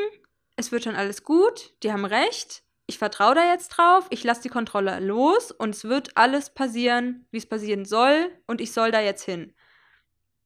es 0.56 0.72
wird 0.72 0.84
schon 0.84 0.96
alles 0.96 1.24
gut, 1.24 1.74
die 1.84 1.92
haben 1.92 2.06
recht, 2.06 2.64
ich 2.88 2.98
vertraue 2.98 3.36
da 3.36 3.46
jetzt 3.46 3.70
drauf, 3.70 4.08
ich 4.10 4.24
lasse 4.24 4.42
die 4.42 4.50
Kontrolle 4.50 5.00
los 5.00 5.52
und 5.52 5.72
es 5.72 5.84
wird 5.86 6.16
alles 6.16 6.54
passieren, 6.54 7.28
wie 7.32 7.38
es 7.38 7.46
passieren 7.46 7.86
soll 7.86 8.32
und 8.48 8.62
ich 8.62 8.72
soll 8.72 8.92
da 8.92 9.02
jetzt 9.02 9.24
hin. 9.24 9.54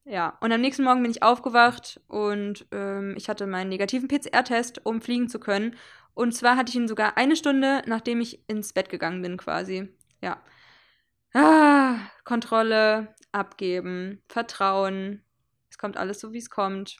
Ja, 0.04 0.38
und 0.42 0.52
am 0.52 0.62
nächsten 0.62 0.84
Morgen 0.84 1.04
bin 1.04 1.12
ich 1.12 1.22
aufgewacht 1.22 2.02
und 2.08 2.66
ähm, 2.72 3.14
ich 3.18 3.30
hatte 3.30 3.46
meinen 3.46 3.70
negativen 3.70 4.08
PCR-Test, 4.08 4.86
um 4.86 5.02
fliegen 5.02 5.30
zu 5.30 5.40
können. 5.40 5.76
Und 6.14 6.34
zwar 6.34 6.58
hatte 6.58 6.70
ich 6.72 6.76
ihn 6.76 6.88
sogar 6.88 7.18
eine 7.18 7.36
Stunde, 7.36 7.84
nachdem 7.86 8.20
ich 8.20 8.44
ins 8.50 8.74
Bett 8.74 8.90
gegangen 8.90 9.22
bin, 9.22 9.38
quasi. 9.38 9.90
Ja. 10.22 10.42
Ah, 11.34 11.98
Kontrolle, 12.26 13.16
abgeben, 13.32 14.24
Vertrauen. 14.28 15.24
Es 15.70 15.78
kommt 15.78 15.98
alles 15.98 16.20
so, 16.20 16.34
wie 16.34 16.40
es 16.40 16.50
kommt. 16.50 16.98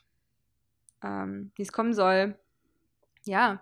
Ähm, 1.04 1.52
wie 1.56 1.64
es 1.64 1.72
kommen 1.74 1.94
soll. 1.94 2.38
Ja, 3.26 3.62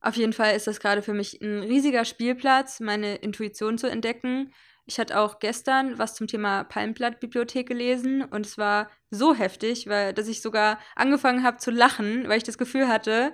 auf 0.00 0.16
jeden 0.16 0.32
Fall 0.32 0.56
ist 0.56 0.66
das 0.66 0.80
gerade 0.80 1.02
für 1.02 1.14
mich 1.14 1.40
ein 1.40 1.60
riesiger 1.60 2.04
Spielplatz, 2.04 2.80
meine 2.80 3.16
Intuition 3.16 3.78
zu 3.78 3.88
entdecken. 3.88 4.52
Ich 4.84 4.98
hatte 4.98 5.18
auch 5.18 5.38
gestern 5.38 5.98
was 5.98 6.14
zum 6.14 6.26
Thema 6.26 6.64
Palmblatt-Bibliothek 6.64 7.68
gelesen 7.68 8.22
und 8.22 8.46
es 8.46 8.58
war 8.58 8.90
so 9.10 9.34
heftig, 9.34 9.86
weil 9.86 10.12
dass 10.12 10.28
ich 10.28 10.42
sogar 10.42 10.78
angefangen 10.96 11.44
habe 11.44 11.58
zu 11.58 11.70
lachen, 11.70 12.28
weil 12.28 12.38
ich 12.38 12.44
das 12.44 12.58
Gefühl 12.58 12.88
hatte, 12.88 13.32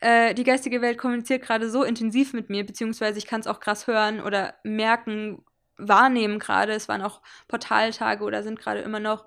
äh, 0.00 0.34
die 0.34 0.44
geistige 0.44 0.82
Welt 0.82 0.98
kommuniziert 0.98 1.42
gerade 1.42 1.70
so 1.70 1.82
intensiv 1.82 2.34
mit 2.34 2.50
mir, 2.50 2.66
beziehungsweise 2.66 3.18
ich 3.18 3.26
kann 3.26 3.40
es 3.40 3.46
auch 3.46 3.60
krass 3.60 3.86
hören 3.86 4.20
oder 4.20 4.54
merken, 4.62 5.42
wahrnehmen 5.76 6.38
gerade. 6.38 6.72
Es 6.72 6.88
waren 6.88 7.02
auch 7.02 7.22
Portaltage 7.48 8.22
oder 8.22 8.42
sind 8.42 8.58
gerade 8.58 8.80
immer 8.80 9.00
noch 9.00 9.26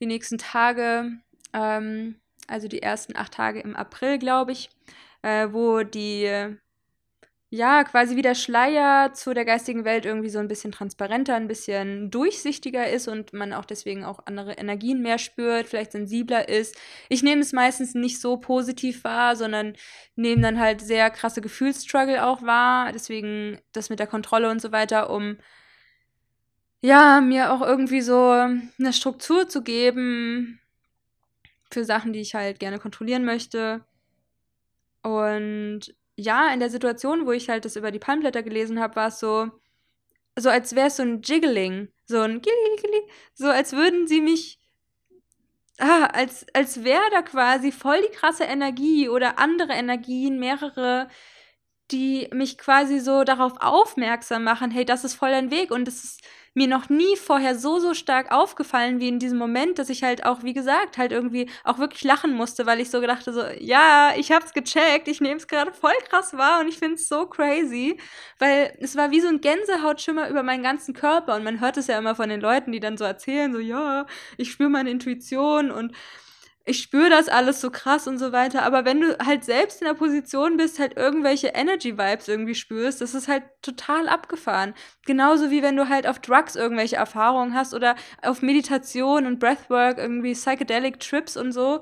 die 0.00 0.06
nächsten 0.06 0.38
Tage, 0.38 1.10
ähm, 1.52 2.20
also 2.48 2.68
die 2.68 2.82
ersten 2.82 3.16
acht 3.16 3.32
Tage 3.32 3.60
im 3.60 3.76
April, 3.76 4.18
glaube 4.18 4.52
ich, 4.52 4.70
äh, 5.22 5.48
wo 5.50 5.82
die 5.82 6.58
ja, 7.52 7.82
quasi 7.82 8.14
wie 8.14 8.22
der 8.22 8.36
Schleier 8.36 9.12
zu 9.12 9.34
der 9.34 9.44
geistigen 9.44 9.84
Welt 9.84 10.06
irgendwie 10.06 10.28
so 10.30 10.38
ein 10.38 10.46
bisschen 10.46 10.70
transparenter, 10.70 11.34
ein 11.34 11.48
bisschen 11.48 12.08
durchsichtiger 12.08 12.88
ist 12.88 13.08
und 13.08 13.32
man 13.32 13.52
auch 13.52 13.64
deswegen 13.64 14.04
auch 14.04 14.20
andere 14.26 14.52
Energien 14.52 15.02
mehr 15.02 15.18
spürt, 15.18 15.66
vielleicht 15.66 15.90
sensibler 15.90 16.48
ist. 16.48 16.76
Ich 17.08 17.24
nehme 17.24 17.40
es 17.40 17.52
meistens 17.52 17.94
nicht 17.94 18.20
so 18.20 18.36
positiv 18.36 19.02
wahr, 19.02 19.34
sondern 19.34 19.74
nehme 20.14 20.42
dann 20.42 20.60
halt 20.60 20.80
sehr 20.80 21.10
krasse 21.10 21.40
Gefühlsstruggle 21.40 22.24
auch 22.24 22.42
wahr. 22.42 22.92
Deswegen 22.92 23.58
das 23.72 23.90
mit 23.90 23.98
der 23.98 24.06
Kontrolle 24.06 24.48
und 24.48 24.62
so 24.62 24.70
weiter, 24.70 25.10
um 25.10 25.36
ja, 26.82 27.20
mir 27.20 27.52
auch 27.52 27.62
irgendwie 27.62 28.00
so 28.00 28.30
eine 28.30 28.92
Struktur 28.92 29.48
zu 29.48 29.62
geben 29.62 30.60
für 31.70 31.84
Sachen, 31.84 32.12
die 32.12 32.20
ich 32.20 32.34
halt 32.34 32.60
gerne 32.60 32.78
kontrollieren 32.78 33.24
möchte. 33.24 33.84
Und 35.02 35.94
ja, 36.20 36.52
in 36.52 36.60
der 36.60 36.70
Situation, 36.70 37.26
wo 37.26 37.32
ich 37.32 37.48
halt 37.48 37.64
das 37.64 37.76
über 37.76 37.90
die 37.90 37.98
Palmblätter 37.98 38.42
gelesen 38.42 38.80
habe, 38.80 38.96
war 38.96 39.08
es 39.08 39.18
so, 39.18 39.50
so 40.38 40.50
als 40.50 40.74
wäre 40.74 40.88
es 40.88 40.96
so 40.96 41.02
ein 41.02 41.22
Jiggling, 41.22 41.88
so 42.06 42.20
ein 42.20 42.40
Gilli, 42.42 43.02
so 43.34 43.48
als 43.48 43.72
würden 43.72 44.06
sie 44.06 44.20
mich, 44.20 44.58
ah, 45.78 46.06
als, 46.06 46.46
als 46.54 46.84
wäre 46.84 47.10
da 47.10 47.22
quasi 47.22 47.72
voll 47.72 48.00
die 48.02 48.14
krasse 48.14 48.44
Energie 48.44 49.08
oder 49.08 49.38
andere 49.38 49.72
Energien, 49.72 50.38
mehrere, 50.38 51.08
die 51.90 52.28
mich 52.32 52.58
quasi 52.58 53.00
so 53.00 53.24
darauf 53.24 53.54
aufmerksam 53.60 54.44
machen, 54.44 54.70
hey, 54.70 54.84
das 54.84 55.04
ist 55.04 55.14
voll 55.14 55.30
dein 55.30 55.50
Weg 55.50 55.70
und 55.70 55.86
das 55.86 56.04
ist 56.04 56.22
mir 56.54 56.66
noch 56.66 56.88
nie 56.88 57.16
vorher 57.16 57.56
so, 57.56 57.78
so 57.78 57.94
stark 57.94 58.32
aufgefallen 58.32 58.98
wie 59.00 59.08
in 59.08 59.18
diesem 59.18 59.38
Moment, 59.38 59.78
dass 59.78 59.88
ich 59.88 60.02
halt 60.02 60.24
auch, 60.26 60.42
wie 60.42 60.52
gesagt, 60.52 60.98
halt 60.98 61.12
irgendwie 61.12 61.48
auch 61.64 61.78
wirklich 61.78 62.02
lachen 62.04 62.32
musste, 62.34 62.66
weil 62.66 62.80
ich 62.80 62.90
so 62.90 63.00
gedachte, 63.00 63.32
so, 63.32 63.42
ja, 63.58 64.12
ich 64.16 64.32
hab's 64.32 64.52
gecheckt, 64.52 65.06
ich 65.08 65.20
nehme 65.20 65.36
es 65.36 65.46
gerade 65.46 65.72
voll 65.72 65.92
krass 66.08 66.34
wahr 66.36 66.60
und 66.60 66.68
ich 66.68 66.78
find's 66.78 67.08
so 67.08 67.26
crazy, 67.26 67.98
weil 68.38 68.76
es 68.80 68.96
war 68.96 69.10
wie 69.10 69.20
so 69.20 69.28
ein 69.28 69.40
Gänsehautschimmer 69.40 70.28
über 70.28 70.42
meinen 70.42 70.62
ganzen 70.62 70.94
Körper 70.94 71.36
und 71.36 71.44
man 71.44 71.60
hört 71.60 71.76
es 71.76 71.86
ja 71.86 71.98
immer 71.98 72.14
von 72.14 72.28
den 72.28 72.40
Leuten, 72.40 72.72
die 72.72 72.80
dann 72.80 72.96
so 72.98 73.04
erzählen, 73.04 73.52
so, 73.52 73.60
ja, 73.60 74.06
ich 74.36 74.50
spüre 74.50 74.70
meine 74.70 74.90
Intuition 74.90 75.70
und 75.70 75.92
ich 76.70 76.80
spüre 76.82 77.10
das 77.10 77.28
alles 77.28 77.60
so 77.60 77.70
krass 77.70 78.06
und 78.06 78.18
so 78.18 78.32
weiter, 78.32 78.62
aber 78.62 78.84
wenn 78.84 79.00
du 79.00 79.18
halt 79.18 79.44
selbst 79.44 79.82
in 79.82 79.86
der 79.88 79.94
Position 79.94 80.56
bist, 80.56 80.78
halt 80.78 80.96
irgendwelche 80.96 81.48
Energy-Vibes 81.48 82.28
irgendwie 82.28 82.54
spürst, 82.54 83.00
das 83.00 83.14
ist 83.14 83.28
halt 83.28 83.42
total 83.60 84.08
abgefahren. 84.08 84.74
Genauso 85.04 85.50
wie 85.50 85.62
wenn 85.62 85.76
du 85.76 85.88
halt 85.88 86.06
auf 86.06 86.20
Drugs 86.20 86.54
irgendwelche 86.56 86.96
Erfahrungen 86.96 87.54
hast 87.54 87.74
oder 87.74 87.96
auf 88.22 88.40
Meditation 88.42 89.26
und 89.26 89.40
Breathwork, 89.40 89.98
irgendwie 89.98 90.34
Psychedelic 90.34 91.00
Trips 91.00 91.36
und 91.36 91.52
so. 91.52 91.80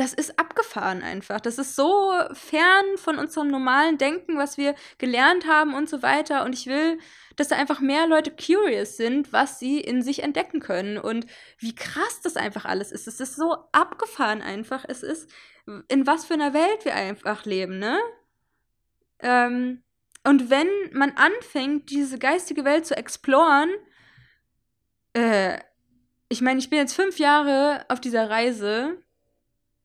Das 0.00 0.14
ist 0.14 0.38
abgefahren 0.38 1.02
einfach. 1.02 1.40
Das 1.40 1.58
ist 1.58 1.76
so 1.76 2.12
fern 2.32 2.96
von 2.96 3.18
unserem 3.18 3.48
normalen 3.48 3.98
Denken, 3.98 4.38
was 4.38 4.56
wir 4.56 4.74
gelernt 4.96 5.46
haben 5.46 5.74
und 5.74 5.90
so 5.90 6.02
weiter. 6.02 6.44
Und 6.44 6.54
ich 6.54 6.66
will 6.66 6.98
dass 7.40 7.48
da 7.48 7.56
einfach 7.56 7.80
mehr 7.80 8.06
Leute 8.06 8.30
curious 8.30 8.98
sind, 8.98 9.32
was 9.32 9.58
sie 9.58 9.80
in 9.80 10.02
sich 10.02 10.22
entdecken 10.22 10.60
können 10.60 10.98
und 10.98 11.24
wie 11.58 11.74
krass 11.74 12.20
das 12.20 12.36
einfach 12.36 12.66
alles 12.66 12.92
ist. 12.92 13.08
Es 13.08 13.18
ist 13.18 13.34
so 13.34 13.56
abgefahren 13.72 14.42
einfach. 14.42 14.84
Es 14.86 15.02
ist, 15.02 15.30
in 15.88 16.06
was 16.06 16.26
für 16.26 16.34
einer 16.34 16.52
Welt 16.52 16.84
wir 16.84 16.94
einfach 16.94 17.46
leben, 17.46 17.78
ne? 17.78 17.98
Ähm, 19.20 19.82
und 20.22 20.50
wenn 20.50 20.68
man 20.92 21.12
anfängt, 21.12 21.88
diese 21.88 22.18
geistige 22.18 22.66
Welt 22.66 22.84
zu 22.84 22.94
exploren, 22.94 23.70
äh, 25.14 25.58
ich 26.28 26.42
meine, 26.42 26.58
ich 26.58 26.68
bin 26.68 26.78
jetzt 26.78 26.94
fünf 26.94 27.18
Jahre 27.18 27.86
auf 27.88 28.02
dieser 28.02 28.28
Reise 28.28 28.98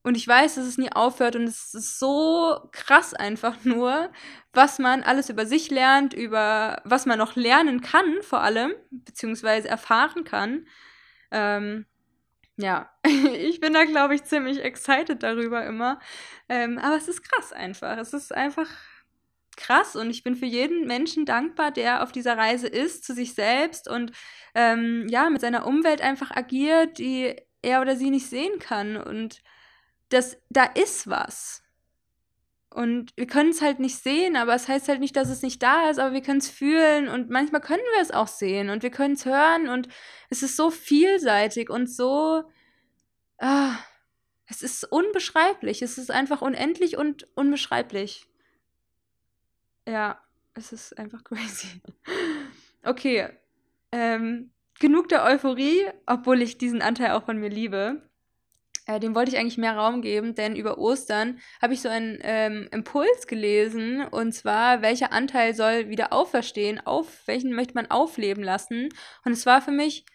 und 0.06 0.16
ich 0.16 0.28
weiß, 0.28 0.54
dass 0.56 0.66
es 0.68 0.78
nie 0.78 0.92
aufhört 0.92 1.36
und 1.36 1.46
es 1.46 1.74
ist 1.74 1.98
so 1.98 2.70
krass 2.72 3.16
einfach 3.16 3.66
nur, 3.66 4.12
was 4.54 4.78
man 4.78 5.02
alles 5.02 5.32
über 5.32 5.48
sich 5.48 5.72
lernt, 5.72 6.14
über 6.14 6.80
was 6.86 7.08
man 7.08 7.18
noch 7.18 7.36
lernen 7.36 7.82
kann 7.82 8.22
vor 8.22 8.42
allem, 8.42 8.74
beziehungsweise 8.92 9.68
erfahren 9.68 10.24
kann. 10.24 10.68
Ähm, 11.32 11.88
ja, 12.56 12.92
ich 13.34 13.60
bin 13.60 13.74
da, 13.74 13.86
glaube 13.86 14.14
ich, 14.14 14.24
ziemlich 14.26 14.64
excited 14.64 15.24
darüber 15.24 15.66
immer. 15.66 16.00
Ähm, 16.50 16.78
aber 16.78 16.98
es 16.98 17.08
ist 17.08 17.24
krass 17.24 17.52
einfach. 17.52 17.98
Es 17.98 18.14
ist 18.14 18.32
einfach 18.32 18.70
krass 19.58 19.96
und 19.96 20.12
ich 20.12 20.24
bin 20.24 20.36
für 20.36 20.46
jeden 20.46 20.86
Menschen 20.86 21.26
dankbar, 21.26 21.72
der 21.72 22.04
auf 22.04 22.12
dieser 22.12 22.38
Reise 22.38 22.68
ist, 22.68 23.06
zu 23.06 23.16
sich 23.16 23.34
selbst 23.34 23.88
und 23.88 24.12
ähm, 24.54 25.08
ja, 25.10 25.32
mit 25.32 25.42
seiner 25.42 25.66
Umwelt 25.66 26.02
einfach 26.02 26.30
agiert, 26.30 27.00
die 27.00 27.36
er 27.64 27.82
oder 27.82 27.96
sie 27.96 28.12
nicht 28.12 28.30
sehen 28.30 28.60
kann. 28.60 28.98
Und 28.98 29.42
das, 30.16 30.38
da 30.50 30.64
ist 30.64 31.08
was. 31.08 31.64
Und 32.70 33.14
wir 33.16 33.28
können 33.28 33.52
es 33.52 33.62
halt 33.62 33.80
nicht 33.80 33.98
sehen, 33.98 34.36
aber 34.36 34.54
es 34.54 34.68
heißt 34.68 34.90
halt 34.90 35.00
nicht, 35.00 35.16
dass 35.16 35.30
es 35.30 35.42
nicht 35.42 35.64
da 35.64 35.90
ist, 35.90 35.98
aber 35.98 36.14
wir 36.14 36.22
können 36.22 36.40
es 36.40 36.50
fühlen 36.50 37.08
und 37.08 37.30
manchmal 37.30 37.62
können 37.62 37.84
wir 37.94 38.02
es 38.02 38.12
auch 38.12 38.28
sehen 38.28 38.70
und 38.70 38.84
wir 38.84 38.90
können 38.90 39.14
es 39.14 39.26
hören 39.26 39.70
und 39.70 39.88
es 40.30 40.44
ist 40.44 40.58
so 40.58 40.72
vielseitig 40.72 41.70
und 41.70 41.90
so. 41.90 42.44
Ah, 43.38 43.78
es 44.48 44.62
ist 44.62 44.84
unbeschreiblich. 44.84 45.82
Es 45.82 45.98
ist 45.98 46.12
einfach 46.12 46.42
unendlich 46.42 46.98
und 46.98 47.28
unbeschreiblich. 47.36 48.28
Ja, 49.88 50.20
es 50.54 50.72
ist 50.72 50.98
einfach 50.98 51.24
crazy. 51.24 51.82
Okay. 52.84 53.30
Ähm, 53.92 54.52
genug 54.80 55.10
der 55.10 55.24
Euphorie, 55.24 55.88
obwohl 56.06 56.42
ich 56.42 56.58
diesen 56.58 56.82
Anteil 56.82 57.12
auch 57.12 57.24
von 57.24 57.38
mir 57.38 57.50
liebe. 57.50 58.10
Äh, 58.88 59.00
dem 59.00 59.16
wollte 59.16 59.32
ich 59.32 59.38
eigentlich 59.38 59.58
mehr 59.58 59.76
Raum 59.76 60.02
geben, 60.02 60.36
denn 60.36 60.56
über 60.56 60.78
Ostern 60.78 61.40
habe 61.62 61.74
ich 61.74 61.82
so 61.82 61.90
einen 61.90 62.20
ähm, 62.22 62.68
Impuls 62.72 63.28
gelesen 63.28 64.06
und 64.06 64.34
zwar, 64.34 64.82
welcher 64.82 65.12
Anteil 65.12 65.56
soll 65.56 65.90
wieder 65.90 66.14
auferstehen, 66.14 66.80
auf 66.86 67.26
welchen 67.28 67.54
möchte 67.54 67.74
man 67.74 67.90
aufleben 67.90 68.44
lassen. 68.44 68.90
Und 69.24 69.32
es 69.32 69.46
war 69.46 69.62
für 69.62 69.72
mich 69.72 70.06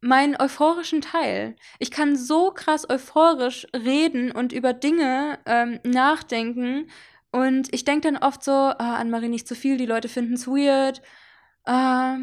meinen 0.00 0.36
euphorischen 0.40 1.00
Teil. 1.00 1.56
Ich 1.78 1.90
kann 1.90 2.16
so 2.16 2.50
krass 2.50 2.88
euphorisch 2.88 3.66
reden 3.74 4.30
und 4.32 4.52
über 4.52 4.72
Dinge 4.72 5.38
ähm, 5.46 5.80
nachdenken, 5.84 6.88
Und 7.32 7.72
ich 7.74 7.84
denke 7.84 8.10
dann 8.10 8.16
oft 8.22 8.42
so, 8.42 8.52
ah, 8.52 8.96
Anne-Marie, 8.96 9.28
nicht 9.28 9.48
zu 9.48 9.54
viel, 9.54 9.76
die 9.76 9.86
Leute 9.86 10.08
finden 10.08 10.34
es 10.34 10.46
weird. 10.46 11.02
Äh, 11.66 12.18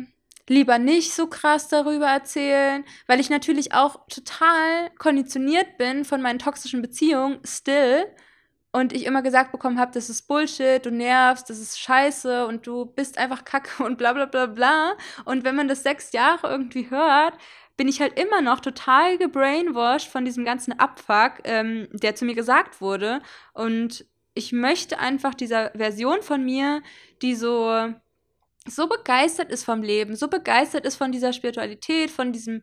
lieber 0.47 0.77
nicht 0.77 1.13
so 1.13 1.27
krass 1.27 1.67
darüber 1.67 2.07
erzählen, 2.07 2.83
weil 3.07 3.19
ich 3.19 3.29
natürlich 3.29 3.73
auch 3.73 4.07
total 4.07 4.89
konditioniert 4.97 5.77
bin 5.77 6.05
von 6.05 6.21
meinen 6.21 6.39
toxischen 6.39 6.81
Beziehungen, 6.81 7.39
still. 7.45 8.05
Und 8.75 8.91
ich 8.91 9.05
immer 9.05 9.21
gesagt 9.21 9.51
bekommen 9.51 9.79
habe, 9.79 9.91
das 9.91 10.09
ist 10.09 10.23
Bullshit, 10.27 10.83
du 10.83 10.89
nervst, 10.89 11.47
das 11.47 11.59
ist 11.59 11.79
scheiße 11.79 12.47
und 12.47 12.65
du 12.65 12.85
bist 12.85 13.19
einfach 13.19 13.45
kacke 13.45 13.83
und 13.85 13.97
bla 13.97 14.13
bla 14.13 14.25
bla 14.25 14.47
bla. 14.47 14.97
Und 15.25 15.43
wenn 15.43 15.55
man 15.55 15.67
das 15.67 15.83
sechs 15.83 16.11
Jahre 16.11 16.49
irgendwie 16.49 16.89
hört, 16.89 17.35
bin 17.77 17.87
ich 17.87 18.01
halt 18.01 18.19
immer 18.19 18.41
noch 18.41 18.59
total 18.59 19.17
gebrainwashed 19.17 20.07
von 20.09 20.25
diesem 20.25 20.45
ganzen 20.45 20.79
Abfuck, 20.79 21.41
ähm, 21.43 21.87
der 21.91 22.15
zu 22.15 22.25
mir 22.25 22.35
gesagt 22.35 22.81
wurde. 22.81 23.21
Und 23.53 24.05
ich 24.35 24.51
möchte 24.51 24.99
einfach 24.99 25.33
dieser 25.33 25.71
Version 25.71 26.21
von 26.21 26.43
mir, 26.43 26.81
die 27.21 27.35
so, 27.35 27.93
so 28.67 28.87
begeistert 28.87 29.51
ist 29.51 29.63
vom 29.63 29.81
Leben, 29.81 30.15
so 30.15 30.27
begeistert 30.27 30.85
ist 30.85 30.95
von 30.95 31.11
dieser 31.11 31.33
Spiritualität, 31.33 32.11
von 32.11 32.31
diesem, 32.31 32.61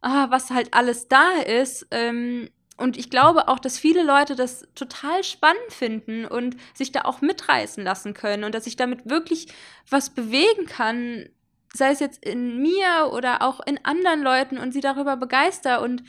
ah, 0.00 0.30
was 0.30 0.50
halt 0.50 0.72
alles 0.74 1.08
da 1.08 1.32
ist. 1.40 1.86
Ähm, 1.90 2.50
und 2.78 2.96
ich 2.96 3.10
glaube 3.10 3.48
auch, 3.48 3.58
dass 3.58 3.78
viele 3.78 4.02
Leute 4.02 4.34
das 4.34 4.66
total 4.74 5.22
spannend 5.24 5.70
finden 5.70 6.24
und 6.24 6.56
sich 6.74 6.90
da 6.90 7.02
auch 7.02 7.20
mitreißen 7.20 7.84
lassen 7.84 8.14
können 8.14 8.44
und 8.44 8.54
dass 8.54 8.66
ich 8.66 8.76
damit 8.76 9.08
wirklich 9.08 9.48
was 9.88 10.10
bewegen 10.10 10.66
kann, 10.66 11.28
sei 11.74 11.90
es 11.90 12.00
jetzt 12.00 12.24
in 12.24 12.60
mir 12.60 13.10
oder 13.12 13.42
auch 13.42 13.60
in 13.66 13.84
anderen 13.84 14.22
Leuten 14.22 14.58
und 14.58 14.72
sie 14.72 14.80
darüber 14.80 15.16
begeister 15.16 15.82
und 15.82 16.02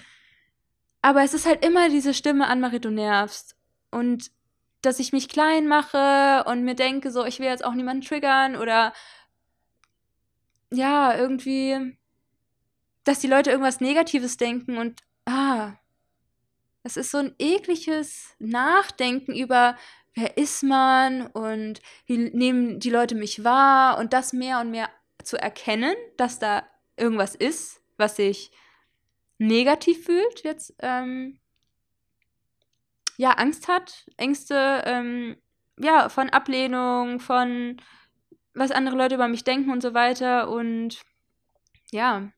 aber 1.01 1.21
es 1.21 1.33
ist 1.33 1.45
halt 1.45 1.65
immer 1.65 1.89
diese 1.89 2.13
Stimme 2.13 2.47
an 2.47 2.61
Marie, 2.61 2.79
du 2.79 2.89
nervst 2.89 3.57
und 3.91 4.31
dass 4.81 4.99
ich 4.99 5.11
mich 5.11 5.29
klein 5.29 5.67
mache 5.67 6.43
und 6.47 6.63
mir 6.63 6.75
denke 6.75 7.11
so, 7.11 7.25
ich 7.25 7.39
will 7.39 7.47
jetzt 7.47 7.63
auch 7.63 7.73
niemanden 7.73 8.05
triggern 8.05 8.55
oder 8.55 8.93
ja, 10.73 11.15
irgendwie 11.15 11.97
dass 13.05 13.19
die 13.19 13.27
Leute 13.27 13.51
irgendwas 13.51 13.81
negatives 13.81 14.37
denken 14.37 14.77
und 14.77 15.01
ah 15.25 15.73
es 16.83 16.97
ist 16.97 17.11
so 17.11 17.17
ein 17.17 17.33
ekliges 17.39 18.35
Nachdenken 18.39 19.33
über 19.35 19.77
wer 20.13 20.37
ist 20.37 20.63
man 20.63 21.27
und 21.27 21.81
wie 22.05 22.17
nehmen 22.17 22.79
die 22.79 22.89
Leute 22.89 23.15
mich 23.15 23.43
wahr 23.43 23.97
und 23.97 24.13
das 24.13 24.33
mehr 24.33 24.59
und 24.59 24.71
mehr 24.71 24.89
zu 25.23 25.37
erkennen, 25.37 25.95
dass 26.17 26.39
da 26.39 26.67
irgendwas 26.97 27.35
ist, 27.35 27.81
was 27.97 28.17
sich 28.17 28.51
negativ 29.37 30.05
fühlt, 30.05 30.43
jetzt 30.43 30.75
ähm, 30.79 31.39
ja 33.17 33.31
Angst 33.31 33.67
hat, 33.67 34.05
Ängste 34.17 34.83
ähm, 34.85 35.37
ja 35.79 36.09
von 36.09 36.29
Ablehnung, 36.29 37.19
von 37.19 37.77
was 38.53 38.71
andere 38.71 38.95
Leute 38.95 39.15
über 39.15 39.27
mich 39.27 39.43
denken 39.43 39.71
und 39.71 39.81
so 39.81 39.93
weiter 39.93 40.49
und 40.49 41.01
ja, 41.91 42.31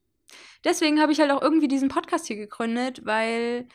deswegen 0.64 1.02
habe 1.02 1.12
ich 1.12 1.20
halt 1.20 1.32
auch 1.32 1.42
irgendwie 1.42 1.68
diesen 1.68 1.90
Podcast 1.90 2.28
hier 2.28 2.36
gegründet, 2.36 3.06
weil 3.06 3.68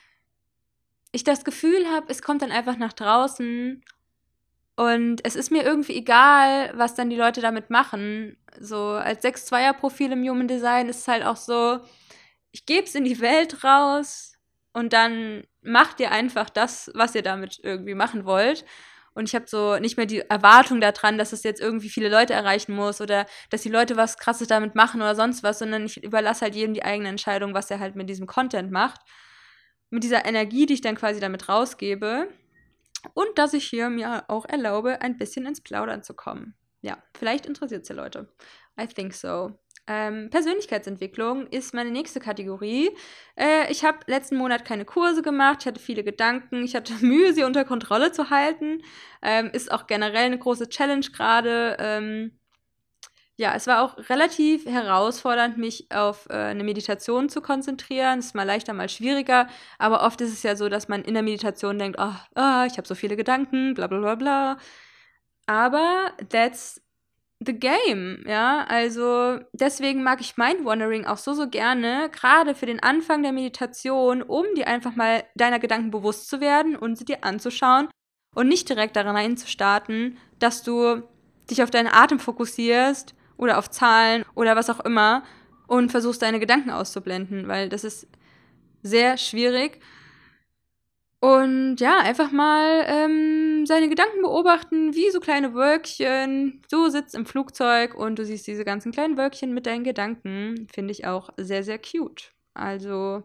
ich 1.12 1.24
das 1.24 1.44
Gefühl 1.44 1.86
habe, 1.90 2.06
es 2.08 2.22
kommt 2.22 2.42
dann 2.42 2.52
einfach 2.52 2.76
nach 2.76 2.92
draußen 2.92 3.82
und 4.76 5.20
es 5.24 5.36
ist 5.36 5.50
mir 5.50 5.62
irgendwie 5.62 5.96
egal, 5.96 6.72
was 6.74 6.94
dann 6.94 7.10
die 7.10 7.16
Leute 7.16 7.40
damit 7.40 7.68
machen. 7.68 8.38
So 8.58 8.92
als 8.92 9.22
6-2er-Profil 9.22 10.12
im 10.12 10.26
Human 10.26 10.48
Design 10.48 10.88
ist 10.88 11.00
es 11.00 11.08
halt 11.08 11.24
auch 11.24 11.36
so, 11.36 11.80
ich 12.52 12.64
gebe 12.66 12.84
es 12.84 12.94
in 12.94 13.04
die 13.04 13.20
Welt 13.20 13.62
raus 13.62 14.38
und 14.72 14.92
dann 14.92 15.44
macht 15.62 16.00
ihr 16.00 16.10
einfach 16.10 16.48
das, 16.48 16.90
was 16.94 17.14
ihr 17.14 17.22
damit 17.22 17.60
irgendwie 17.62 17.94
machen 17.94 18.24
wollt. 18.24 18.64
Und 19.12 19.28
ich 19.28 19.34
habe 19.34 19.46
so 19.48 19.78
nicht 19.78 19.96
mehr 19.96 20.06
die 20.06 20.20
Erwartung 20.20 20.80
daran, 20.80 21.18
dass 21.18 21.32
es 21.32 21.42
jetzt 21.42 21.60
irgendwie 21.60 21.88
viele 21.88 22.08
Leute 22.08 22.32
erreichen 22.32 22.72
muss 22.72 23.00
oder 23.00 23.26
dass 23.50 23.62
die 23.62 23.68
Leute 23.68 23.96
was 23.96 24.18
Krasses 24.18 24.48
damit 24.48 24.74
machen 24.74 25.00
oder 25.00 25.14
sonst 25.14 25.42
was, 25.42 25.58
sondern 25.58 25.86
ich 25.86 26.02
überlasse 26.02 26.42
halt 26.42 26.54
jedem 26.54 26.74
die 26.74 26.84
eigene 26.84 27.08
Entscheidung, 27.08 27.52
was 27.52 27.70
er 27.70 27.80
halt 27.80 27.96
mit 27.96 28.08
diesem 28.08 28.26
Content 28.26 28.70
macht. 28.70 29.00
Mit 29.90 30.04
dieser 30.04 30.24
Energie, 30.24 30.66
die 30.66 30.74
ich 30.74 30.80
dann 30.80 30.94
quasi 30.94 31.18
damit 31.18 31.48
rausgebe. 31.48 32.28
Und 33.14 33.38
dass 33.38 33.54
ich 33.54 33.64
hier 33.64 33.90
mir 33.90 34.24
auch 34.28 34.44
erlaube, 34.44 35.00
ein 35.00 35.16
bisschen 35.16 35.46
ins 35.46 35.60
Plaudern 35.60 36.02
zu 36.02 36.14
kommen. 36.14 36.54
Ja, 36.82 37.02
vielleicht 37.18 37.46
interessiert 37.46 37.82
es 37.82 37.88
ja 37.88 37.94
Leute. 37.94 38.28
I 38.80 38.86
think 38.86 39.14
so. 39.14 39.58
Ähm, 39.92 40.30
Persönlichkeitsentwicklung 40.30 41.48
ist 41.48 41.74
meine 41.74 41.90
nächste 41.90 42.20
Kategorie. 42.20 42.90
Äh, 43.36 43.72
ich 43.72 43.84
habe 43.84 43.98
letzten 44.06 44.36
Monat 44.36 44.64
keine 44.64 44.84
Kurse 44.84 45.20
gemacht, 45.20 45.58
ich 45.60 45.66
hatte 45.66 45.80
viele 45.80 46.04
Gedanken, 46.04 46.62
ich 46.62 46.76
hatte 46.76 46.92
Mühe, 47.04 47.34
sie 47.34 47.42
unter 47.42 47.64
Kontrolle 47.64 48.12
zu 48.12 48.30
halten. 48.30 48.82
Ähm, 49.20 49.50
ist 49.52 49.72
auch 49.72 49.88
generell 49.88 50.26
eine 50.26 50.38
große 50.38 50.68
Challenge 50.68 51.06
gerade. 51.12 51.76
Ähm, 51.80 52.38
ja, 53.36 53.54
es 53.56 53.66
war 53.66 53.82
auch 53.82 53.98
relativ 54.10 54.64
herausfordernd, 54.66 55.58
mich 55.58 55.90
auf 55.90 56.28
äh, 56.30 56.34
eine 56.34 56.62
Meditation 56.62 57.28
zu 57.28 57.40
konzentrieren. 57.40 58.20
Ist 58.20 58.36
mal 58.36 58.44
leichter, 58.44 58.72
mal 58.74 58.88
schwieriger. 58.88 59.48
Aber 59.78 60.04
oft 60.04 60.20
ist 60.20 60.32
es 60.32 60.44
ja 60.44 60.54
so, 60.54 60.68
dass 60.68 60.86
man 60.88 61.02
in 61.02 61.14
der 61.14 61.24
Meditation 61.24 61.78
denkt, 61.80 61.98
oh, 62.00 62.14
oh 62.36 62.64
ich 62.66 62.76
habe 62.76 62.86
so 62.86 62.94
viele 62.94 63.16
Gedanken, 63.16 63.74
bla 63.74 63.88
bla 63.88 63.98
bla 63.98 64.14
bla. 64.14 64.58
Aber 65.46 66.12
that's 66.28 66.80
the 67.44 67.54
game, 67.54 68.22
ja. 68.26 68.64
Also 68.68 69.40
deswegen 69.52 70.02
mag 70.02 70.20
ich 70.20 70.36
Mind-Wandering 70.36 71.06
auch 71.06 71.16
so, 71.16 71.32
so 71.32 71.48
gerne, 71.48 72.10
gerade 72.12 72.54
für 72.54 72.66
den 72.66 72.82
Anfang 72.82 73.22
der 73.22 73.32
Meditation, 73.32 74.22
um 74.22 74.44
dir 74.54 74.68
einfach 74.68 74.94
mal 74.94 75.24
deiner 75.34 75.58
Gedanken 75.58 75.90
bewusst 75.90 76.28
zu 76.28 76.40
werden 76.40 76.76
und 76.76 76.96
sie 76.96 77.04
dir 77.04 77.24
anzuschauen 77.24 77.88
und 78.34 78.48
nicht 78.48 78.68
direkt 78.68 78.96
daran 78.96 79.16
reinzustarten, 79.16 80.18
dass 80.38 80.62
du 80.62 81.02
dich 81.50 81.62
auf 81.62 81.70
deinen 81.70 81.88
Atem 81.88 82.18
fokussierst 82.18 83.14
oder 83.36 83.58
auf 83.58 83.70
Zahlen 83.70 84.24
oder 84.34 84.54
was 84.54 84.70
auch 84.70 84.80
immer 84.80 85.24
und 85.66 85.90
versuchst 85.90 86.22
deine 86.22 86.40
Gedanken 86.40 86.70
auszublenden, 86.70 87.48
weil 87.48 87.68
das 87.68 87.84
ist 87.84 88.06
sehr 88.82 89.16
schwierig. 89.16 89.80
Und 91.20 91.76
ja, 91.80 91.98
einfach 91.98 92.32
mal 92.32 92.84
ähm, 92.86 93.49
seine 93.66 93.88
Gedanken 93.88 94.22
beobachten, 94.22 94.94
wie 94.94 95.10
so 95.10 95.20
kleine 95.20 95.54
Wölkchen. 95.54 96.62
Du 96.70 96.88
sitzt 96.88 97.14
im 97.14 97.26
Flugzeug 97.26 97.94
und 97.94 98.18
du 98.18 98.24
siehst 98.24 98.46
diese 98.46 98.64
ganzen 98.64 98.92
kleinen 98.92 99.16
Wölkchen 99.16 99.54
mit 99.54 99.66
deinen 99.66 99.84
Gedanken. 99.84 100.68
Finde 100.72 100.92
ich 100.92 101.06
auch 101.06 101.30
sehr, 101.36 101.62
sehr 101.62 101.78
cute. 101.78 102.32
Also, 102.54 103.22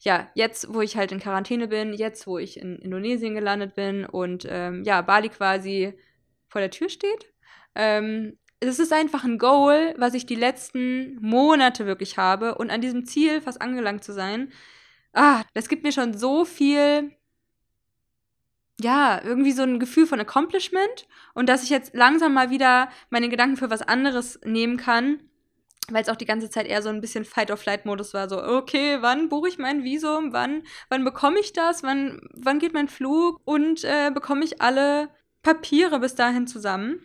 ja, 0.00 0.28
jetzt, 0.34 0.72
wo 0.74 0.80
ich 0.80 0.96
halt 0.96 1.12
in 1.12 1.20
Quarantäne 1.20 1.68
bin, 1.68 1.92
jetzt, 1.92 2.26
wo 2.26 2.38
ich 2.38 2.58
in 2.58 2.76
Indonesien 2.78 3.34
gelandet 3.34 3.74
bin 3.74 4.04
und 4.04 4.46
ähm, 4.48 4.82
ja, 4.84 5.02
Bali 5.02 5.28
quasi 5.28 5.94
vor 6.48 6.60
der 6.60 6.70
Tür 6.70 6.88
steht, 6.88 7.32
ähm, 7.74 8.38
es 8.60 8.78
ist 8.78 8.92
einfach 8.92 9.24
ein 9.24 9.38
Goal, 9.38 9.94
was 9.98 10.14
ich 10.14 10.26
die 10.26 10.34
letzten 10.34 11.18
Monate 11.20 11.86
wirklich 11.86 12.16
habe 12.16 12.54
und 12.56 12.70
an 12.70 12.80
diesem 12.80 13.04
Ziel 13.04 13.40
fast 13.40 13.60
angelangt 13.60 14.02
zu 14.02 14.12
sein. 14.12 14.52
Ah, 15.12 15.42
das 15.54 15.68
gibt 15.68 15.82
mir 15.82 15.92
schon 15.92 16.16
so 16.16 16.44
viel, 16.44 17.12
ja, 18.80 19.22
irgendwie 19.22 19.52
so 19.52 19.62
ein 19.62 19.78
Gefühl 19.78 20.06
von 20.06 20.20
Accomplishment 20.20 21.06
und 21.34 21.48
dass 21.48 21.62
ich 21.62 21.70
jetzt 21.70 21.94
langsam 21.94 22.34
mal 22.34 22.50
wieder 22.50 22.90
meine 23.10 23.28
Gedanken 23.28 23.56
für 23.56 23.70
was 23.70 23.82
anderes 23.82 24.38
nehmen 24.44 24.76
kann, 24.76 25.20
weil 25.90 26.02
es 26.02 26.08
auch 26.08 26.16
die 26.16 26.26
ganze 26.26 26.50
Zeit 26.50 26.66
eher 26.66 26.82
so 26.82 26.88
ein 26.88 27.00
bisschen 27.00 27.24
Fight-or-Flight-Modus 27.24 28.12
war. 28.12 28.28
So, 28.28 28.42
okay, 28.42 28.98
wann 29.00 29.28
buche 29.28 29.48
ich 29.48 29.58
mein 29.58 29.84
Visum? 29.84 30.32
Wann, 30.32 30.62
wann 30.88 31.04
bekomme 31.04 31.38
ich 31.38 31.52
das? 31.52 31.82
Wann, 31.82 32.20
wann 32.34 32.58
geht 32.58 32.74
mein 32.74 32.88
Flug? 32.88 33.40
Und 33.44 33.84
äh, 33.84 34.10
bekomme 34.12 34.44
ich 34.44 34.60
alle 34.60 35.08
Papiere 35.42 36.00
bis 36.00 36.14
dahin 36.14 36.46
zusammen? 36.46 37.00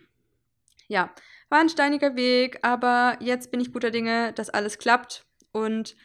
Ja, 0.88 1.10
war 1.48 1.60
ein 1.60 1.68
steiniger 1.68 2.16
Weg, 2.16 2.58
aber 2.62 3.16
jetzt 3.20 3.50
bin 3.50 3.60
ich 3.60 3.72
guter 3.72 3.90
Dinge, 3.90 4.32
dass 4.32 4.50
alles 4.50 4.78
klappt. 4.78 5.24
Und 5.52 5.96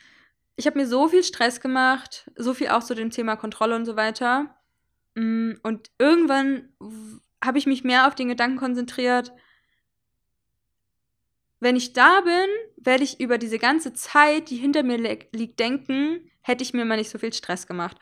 ich 0.56 0.68
habe 0.68 0.78
mir 0.78 0.88
so 0.88 1.08
viel 1.08 1.24
Stress 1.24 1.62
gemacht, 1.62 2.30
so 2.36 2.54
viel 2.54 2.70
auch 2.70 2.84
zu 2.84 2.94
dem 2.94 3.10
Thema 3.10 3.36
Kontrolle 3.38 3.76
und 3.76 3.86
so 3.86 3.96
weiter. 3.96 4.57
Mm, 5.18 5.54
und 5.64 5.90
irgendwann 5.98 6.70
habe 7.44 7.58
ich 7.58 7.66
mich 7.66 7.84
mehr 7.84 8.08
auf 8.08 8.14
den 8.14 8.28
Gedanken 8.28 8.58
konzentriert, 8.58 9.34
wenn 11.60 11.76
ich 11.76 11.94
da 11.94 12.22
bin, 12.22 12.48
werde 12.78 13.04
ich 13.04 13.20
über 13.20 13.40
diese 13.40 13.58
ganze 13.58 13.94
Zeit, 13.94 14.52
die 14.52 14.58
hinter 14.58 14.84
mir 14.84 14.98
liegt, 15.32 15.60
denken, 15.60 16.30
hätte 16.42 16.64
ich 16.64 16.76
mir 16.76 16.86
mal 16.86 16.98
nicht 16.98 17.10
so 17.10 17.18
viel 17.18 17.34
Stress 17.34 17.66
gemacht. 17.66 17.98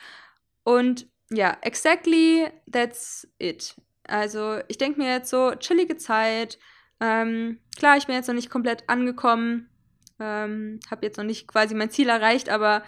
Und 0.66 1.08
ja, 1.32 1.58
exactly 1.62 2.50
that's 2.70 3.26
it. 3.38 3.76
Also 4.04 4.60
ich 4.68 4.78
denke 4.78 5.00
mir 5.00 5.10
jetzt 5.10 5.30
so, 5.30 5.56
chillige 5.56 5.96
Zeit, 5.96 6.60
ähm, 7.00 7.60
klar, 7.78 7.96
ich 7.96 8.08
bin 8.08 8.16
jetzt 8.16 8.28
noch 8.28 8.36
nicht 8.36 8.50
komplett 8.50 8.90
angekommen, 8.90 9.70
ähm, 10.20 10.82
habe 10.92 11.06
jetzt 11.06 11.18
noch 11.18 11.24
nicht 11.24 11.48
quasi 11.48 11.76
mein 11.76 11.90
Ziel 11.92 12.10
erreicht, 12.10 12.50
aber 12.50 12.84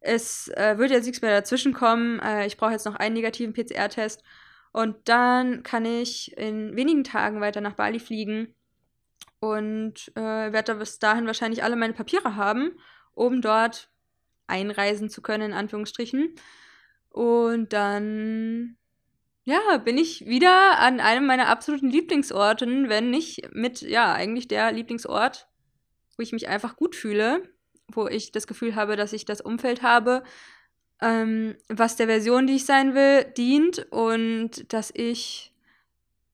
es 0.00 0.48
äh, 0.48 0.78
wird 0.78 0.90
jetzt 0.90 1.06
nichts 1.06 1.22
mehr 1.22 1.38
dazwischen 1.38 1.72
kommen. 1.72 2.20
Äh, 2.20 2.46
ich 2.46 2.56
brauche 2.56 2.72
jetzt 2.72 2.86
noch 2.86 2.96
einen 2.96 3.14
negativen 3.14 3.52
PCR-Test 3.52 4.22
und 4.72 4.96
dann 5.08 5.62
kann 5.62 5.84
ich 5.84 6.36
in 6.36 6.76
wenigen 6.76 7.04
Tagen 7.04 7.40
weiter 7.40 7.60
nach 7.60 7.74
Bali 7.74 8.00
fliegen 8.00 8.54
und 9.40 10.12
äh, 10.16 10.52
werde 10.52 10.74
bis 10.76 10.98
dahin 10.98 11.26
wahrscheinlich 11.26 11.62
alle 11.62 11.76
meine 11.76 11.92
Papiere 11.92 12.36
haben, 12.36 12.72
um 13.12 13.40
dort 13.40 13.90
einreisen 14.46 15.08
zu 15.10 15.22
können, 15.22 15.50
in 15.50 15.52
Anführungsstrichen. 15.52 16.34
Und 17.10 17.72
dann 17.72 18.76
ja, 19.44 19.78
bin 19.78 19.98
ich 19.98 20.26
wieder 20.26 20.78
an 20.78 21.00
einem 21.00 21.26
meiner 21.26 21.48
absoluten 21.48 21.90
Lieblingsorten, 21.90 22.88
wenn 22.88 23.10
nicht 23.10 23.52
mit, 23.52 23.80
ja, 23.80 24.12
eigentlich 24.12 24.48
der 24.48 24.70
Lieblingsort, 24.72 25.48
wo 26.16 26.22
ich 26.22 26.32
mich 26.32 26.48
einfach 26.48 26.76
gut 26.76 26.94
fühle, 26.94 27.42
wo 27.92 28.06
ich 28.06 28.32
das 28.32 28.46
Gefühl 28.46 28.74
habe, 28.74 28.96
dass 28.96 29.12
ich 29.12 29.24
das 29.24 29.40
Umfeld 29.40 29.82
habe, 29.82 30.22
ähm, 31.00 31.56
was 31.68 31.96
der 31.96 32.06
Version, 32.06 32.46
die 32.46 32.56
ich 32.56 32.66
sein 32.66 32.94
will, 32.94 33.24
dient 33.24 33.86
und 33.90 34.72
dass 34.72 34.92
ich 34.94 35.52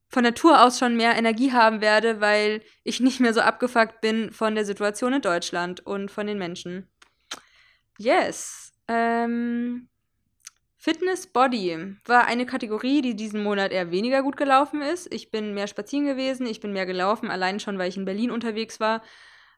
von 0.09 0.23
Natur 0.23 0.63
aus 0.63 0.79
schon 0.79 0.97
mehr 0.97 1.17
Energie 1.17 1.53
haben 1.53 1.81
werde, 1.81 2.21
weil 2.21 2.63
ich 2.85 3.01
nicht 3.01 3.21
mehr 3.21 3.35
so 3.35 3.41
abgefuckt 3.41 4.01
bin 4.01 4.33
von 4.33 4.55
der 4.55 4.65
Situation 4.65 5.13
in 5.13 5.21
Deutschland 5.23 5.85
und 5.85 6.11
von 6.11 6.27
den 6.27 6.39
Menschen. 6.39 6.89
Yes. 7.99 8.73
Ähm, 8.89 9.89
Fitness 10.79 11.27
Body 11.27 11.97
war 12.05 12.27
eine 12.27 12.47
Kategorie, 12.47 13.03
die 13.03 13.17
diesen 13.17 13.43
Monat 13.43 13.73
eher 13.73 13.91
weniger 13.91 14.23
gut 14.23 14.37
gelaufen 14.37 14.83
ist. 14.83 15.13
Ich 15.13 15.31
bin 15.31 15.53
mehr 15.53 15.67
spazieren 15.67 16.07
gewesen, 16.07 16.47
ich 16.47 16.61
bin 16.61 16.73
mehr 16.73 16.87
gelaufen, 16.87 17.29
allein 17.29 17.59
schon, 17.59 17.77
weil 17.77 17.89
ich 17.89 17.97
in 17.97 18.05
Berlin 18.05 18.31
unterwegs 18.31 18.79
war. 18.79 19.03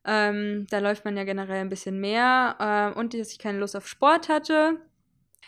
Ähm, 0.05 0.67
da 0.71 0.79
läuft 0.79 1.05
man 1.05 1.17
ja 1.17 1.25
generell 1.25 1.61
ein 1.61 1.69
bisschen 1.69 2.01
mehr 2.01 2.93
äh, 2.95 2.99
und 2.99 3.15
dass 3.15 3.33
ich 3.33 3.39
keine 3.39 3.59
Lust 3.59 3.77
auf 3.77 3.89
Sport 3.89 4.29
hatte. 4.29 4.81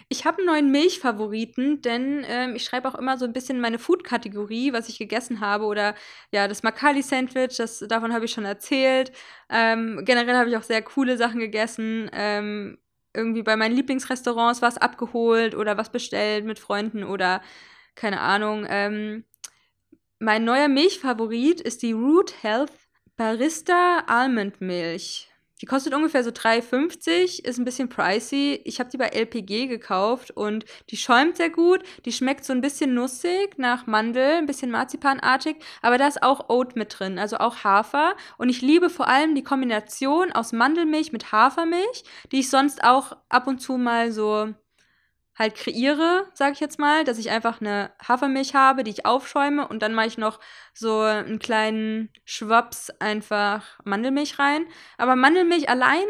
Ich 0.08 0.24
habe 0.24 0.38
einen 0.38 0.46
neuen 0.46 0.70
Milchfavoriten, 0.70 1.82
denn 1.82 2.24
ähm, 2.28 2.56
ich 2.56 2.64
schreibe 2.64 2.88
auch 2.88 2.94
immer 2.94 3.18
so 3.18 3.24
ein 3.26 3.32
bisschen 3.32 3.60
meine 3.60 3.78
Food-Kategorie, 3.78 4.72
was 4.72 4.88
ich 4.88 4.98
gegessen 4.98 5.40
habe. 5.40 5.64
Oder 5.64 5.94
ja, 6.32 6.48
das 6.48 6.62
Makali-Sandwich, 6.62 7.60
davon 7.88 8.12
habe 8.12 8.24
ich 8.24 8.32
schon 8.32 8.44
erzählt. 8.44 9.12
Ähm, 9.50 10.02
generell 10.04 10.36
habe 10.36 10.50
ich 10.50 10.56
auch 10.56 10.62
sehr 10.62 10.82
coole 10.82 11.16
Sachen 11.16 11.38
gegessen. 11.38 12.10
Ähm, 12.12 12.78
irgendwie 13.14 13.42
bei 13.42 13.56
meinen 13.56 13.74
Lieblingsrestaurants 13.74 14.62
was 14.62 14.78
abgeholt 14.78 15.54
oder 15.54 15.76
was 15.76 15.90
bestellt 15.90 16.44
mit 16.44 16.58
Freunden 16.58 17.04
oder 17.04 17.42
keine 17.94 18.20
Ahnung. 18.20 18.66
Ähm, 18.68 19.24
mein 20.18 20.44
neuer 20.44 20.68
Milchfavorit 20.68 21.60
ist 21.60 21.82
die 21.82 21.92
Root 21.92 22.42
Health 22.42 22.72
Barista 23.20 23.98
Almond 24.06 24.62
Milch. 24.62 25.28
Die 25.60 25.66
kostet 25.66 25.92
ungefähr 25.92 26.24
so 26.24 26.30
3,50, 26.30 27.44
ist 27.44 27.58
ein 27.58 27.66
bisschen 27.66 27.90
pricey. 27.90 28.62
Ich 28.64 28.80
habe 28.80 28.88
die 28.88 28.96
bei 28.96 29.08
LPG 29.08 29.66
gekauft 29.66 30.30
und 30.30 30.64
die 30.88 30.96
schäumt 30.96 31.36
sehr 31.36 31.50
gut. 31.50 31.82
Die 32.06 32.12
schmeckt 32.12 32.46
so 32.46 32.54
ein 32.54 32.62
bisschen 32.62 32.94
nussig 32.94 33.58
nach 33.58 33.86
Mandel, 33.86 34.38
ein 34.38 34.46
bisschen 34.46 34.70
marzipanartig, 34.70 35.56
aber 35.82 35.98
da 35.98 36.06
ist 36.06 36.22
auch 36.22 36.48
Oat 36.48 36.76
mit 36.76 36.98
drin, 36.98 37.18
also 37.18 37.36
auch 37.36 37.62
Hafer. 37.62 38.16
Und 38.38 38.48
ich 38.48 38.62
liebe 38.62 38.88
vor 38.88 39.06
allem 39.06 39.34
die 39.34 39.44
Kombination 39.44 40.32
aus 40.32 40.52
Mandelmilch 40.52 41.12
mit 41.12 41.30
Hafermilch, 41.30 42.04
die 42.32 42.40
ich 42.40 42.48
sonst 42.48 42.82
auch 42.82 43.18
ab 43.28 43.46
und 43.46 43.60
zu 43.60 43.76
mal 43.76 44.12
so 44.12 44.54
halt 45.40 45.54
kreiere, 45.54 46.26
sage 46.34 46.52
ich 46.52 46.60
jetzt 46.60 46.78
mal, 46.78 47.02
dass 47.02 47.16
ich 47.16 47.30
einfach 47.30 47.62
eine 47.62 47.92
Hafermilch 48.06 48.54
habe, 48.54 48.84
die 48.84 48.90
ich 48.90 49.06
aufschäume 49.06 49.66
und 49.66 49.80
dann 49.82 49.94
mache 49.94 50.06
ich 50.06 50.18
noch 50.18 50.38
so 50.74 51.00
einen 51.00 51.38
kleinen 51.38 52.10
Schwaps 52.26 52.90
einfach 53.00 53.78
Mandelmilch 53.84 54.38
rein. 54.38 54.66
Aber 54.98 55.16
Mandelmilch 55.16 55.70
alleine 55.70 56.04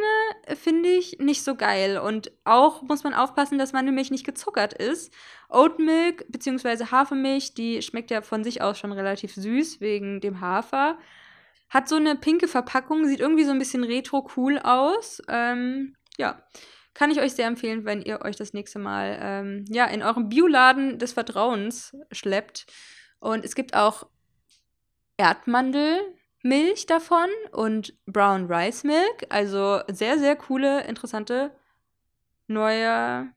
finde 0.61 0.89
ich 0.89 1.18
nicht 1.20 1.45
so 1.45 1.55
geil 1.55 1.99
und 1.99 2.33
auch 2.43 2.83
muss 2.83 3.05
man 3.05 3.14
aufpassen, 3.14 3.57
dass 3.57 3.72
Mandelmilch 3.72 4.11
nicht 4.11 4.26
gezuckert 4.26 4.72
ist. 4.72 5.14
Oatmilk 5.49 6.26
bzw. 6.28 6.87
Hafermilch, 6.91 7.55
die 7.55 7.83
schmeckt 7.83 8.11
ja 8.11 8.22
von 8.22 8.43
sich 8.43 8.62
aus 8.62 8.81
schon 8.81 8.91
relativ 8.91 9.33
süß 9.37 9.81
wegen 9.81 10.20
dem 10.20 10.41
Hafer. 10.41 10.99
Hat 11.68 11.89
so 11.89 11.95
eine 11.95 12.16
pinke 12.16 12.49
Verpackung, 12.49 13.07
sieht 13.07 13.20
irgendwie 13.20 13.45
so 13.45 13.53
ein 13.53 13.61
bisschen 13.61 13.85
retro 13.85 14.28
cool 14.37 14.59
aus. 14.59 15.22
Ähm, 15.28 15.95
ja. 16.18 16.43
Kann 17.01 17.11
ich 17.11 17.21
euch 17.23 17.33
sehr 17.33 17.47
empfehlen, 17.47 17.87
wenn 17.87 18.03
ihr 18.03 18.21
euch 18.21 18.37
das 18.37 18.53
nächste 18.53 18.79
Mal 18.79 19.19
ähm, 19.23 19.65
ja, 19.71 19.87
in 19.87 20.03
eurem 20.03 20.29
Bioladen 20.29 20.99
des 20.99 21.15
Vertrauens 21.15 21.97
schleppt. 22.13 22.67
Und 23.21 23.43
es 23.43 23.55
gibt 23.55 23.75
auch 23.75 24.07
Erdmandelmilch 25.17 26.85
davon 26.87 27.31
und 27.53 27.95
Brown 28.05 28.53
Rice 28.53 28.85
Milk. 28.85 29.25
Also 29.31 29.81
sehr, 29.91 30.19
sehr 30.19 30.37
coole, 30.37 30.85
interessante 30.85 31.57
neue 32.49 33.33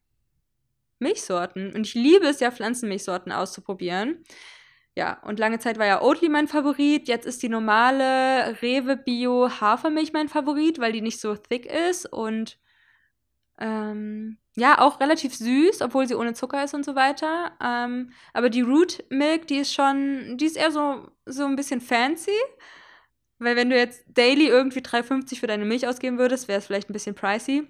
Milchsorten. 0.99 1.73
Und 1.73 1.87
ich 1.87 1.93
liebe 1.93 2.27
es 2.27 2.41
ja, 2.41 2.51
Pflanzenmilchsorten 2.51 3.31
auszuprobieren. 3.31 4.25
Ja, 4.93 5.21
und 5.23 5.39
lange 5.39 5.59
Zeit 5.59 5.79
war 5.79 5.85
ja 5.85 6.01
Oatly 6.01 6.27
mein 6.27 6.49
Favorit. 6.49 7.07
Jetzt 7.07 7.25
ist 7.25 7.41
die 7.41 7.47
normale 7.47 8.61
Rewe 8.61 8.97
Bio 8.97 9.49
Hafermilch 9.61 10.11
mein 10.11 10.27
Favorit, 10.27 10.79
weil 10.79 10.91
die 10.91 10.99
nicht 10.99 11.21
so 11.21 11.37
thick 11.37 11.65
ist 11.65 12.11
und 12.11 12.57
ähm, 13.59 14.37
ja, 14.55 14.79
auch 14.79 14.99
relativ 14.99 15.35
süß, 15.35 15.81
obwohl 15.81 16.07
sie 16.07 16.15
ohne 16.15 16.33
Zucker 16.33 16.63
ist 16.63 16.73
und 16.73 16.85
so 16.85 16.95
weiter. 16.95 17.53
Ähm, 17.61 18.11
aber 18.33 18.49
die 18.49 18.61
Root 18.61 19.03
Milk, 19.09 19.47
die 19.47 19.57
ist 19.57 19.73
schon, 19.73 20.37
die 20.37 20.45
ist 20.45 20.57
eher 20.57 20.71
so, 20.71 21.09
so 21.25 21.45
ein 21.45 21.55
bisschen 21.55 21.81
fancy. 21.81 22.37
Weil 23.39 23.55
wenn 23.55 23.69
du 23.69 23.75
jetzt 23.75 24.05
daily 24.07 24.47
irgendwie 24.47 24.79
3,50 24.79 25.39
für 25.39 25.47
deine 25.47 25.65
Milch 25.65 25.87
ausgeben 25.87 26.17
würdest, 26.17 26.47
wäre 26.47 26.59
es 26.59 26.67
vielleicht 26.67 26.89
ein 26.89 26.93
bisschen 26.93 27.15
pricey. 27.15 27.67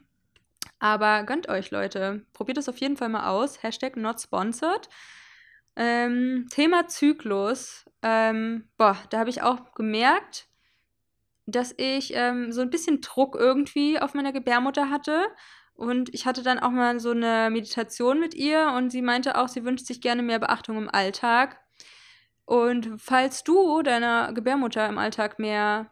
Aber 0.80 1.24
gönnt 1.24 1.48
euch, 1.48 1.72
Leute. 1.72 2.26
Probiert 2.34 2.58
es 2.58 2.70
auf 2.70 2.78
jeden 2.78 2.98
Fall 2.98 3.10
mal 3.10 3.30
aus. 3.30 3.64
Hashtag 3.64 3.96
not 3.96 4.20
sponsored. 4.22 4.90
Ähm, 5.76 6.48
Thema 6.52 6.88
Zyklus. 6.88 7.86
Ähm, 8.02 8.70
boah, 8.78 8.98
da 9.10 9.20
habe 9.20 9.30
ich 9.30 9.42
auch 9.42 9.74
gemerkt, 9.74 10.48
dass 11.46 11.74
ich 11.78 12.12
ähm, 12.14 12.52
so 12.52 12.62
ein 12.62 12.70
bisschen 12.70 13.02
Druck 13.02 13.36
irgendwie 13.36 14.00
auf 14.00 14.14
meiner 14.14 14.34
Gebärmutter 14.34 14.90
hatte 14.90 15.26
und 15.76 16.14
ich 16.14 16.26
hatte 16.26 16.44
dann 16.44 16.60
auch 16.60 16.70
mal 16.70 17.00
so 17.00 17.12
eine 17.12 17.50
Meditation 17.52 18.20
mit 18.20 18.34
ihr 18.34 18.74
und 18.78 18.92
sie 18.92 19.02
meinte 19.02 19.38
auch, 19.38 19.48
sie 19.48 19.66
wünscht 19.66 19.86
sich 19.86 20.02
gerne 20.02 20.22
mehr 20.22 20.40
Beachtung 20.40 20.78
im 20.78 20.90
Alltag. 20.90 21.60
Und 22.46 22.92
falls 22.98 23.44
du 23.44 23.82
deiner 23.82 24.34
Gebärmutter 24.34 24.88
im 24.88 24.98
Alltag 24.98 25.40
mehr 25.40 25.90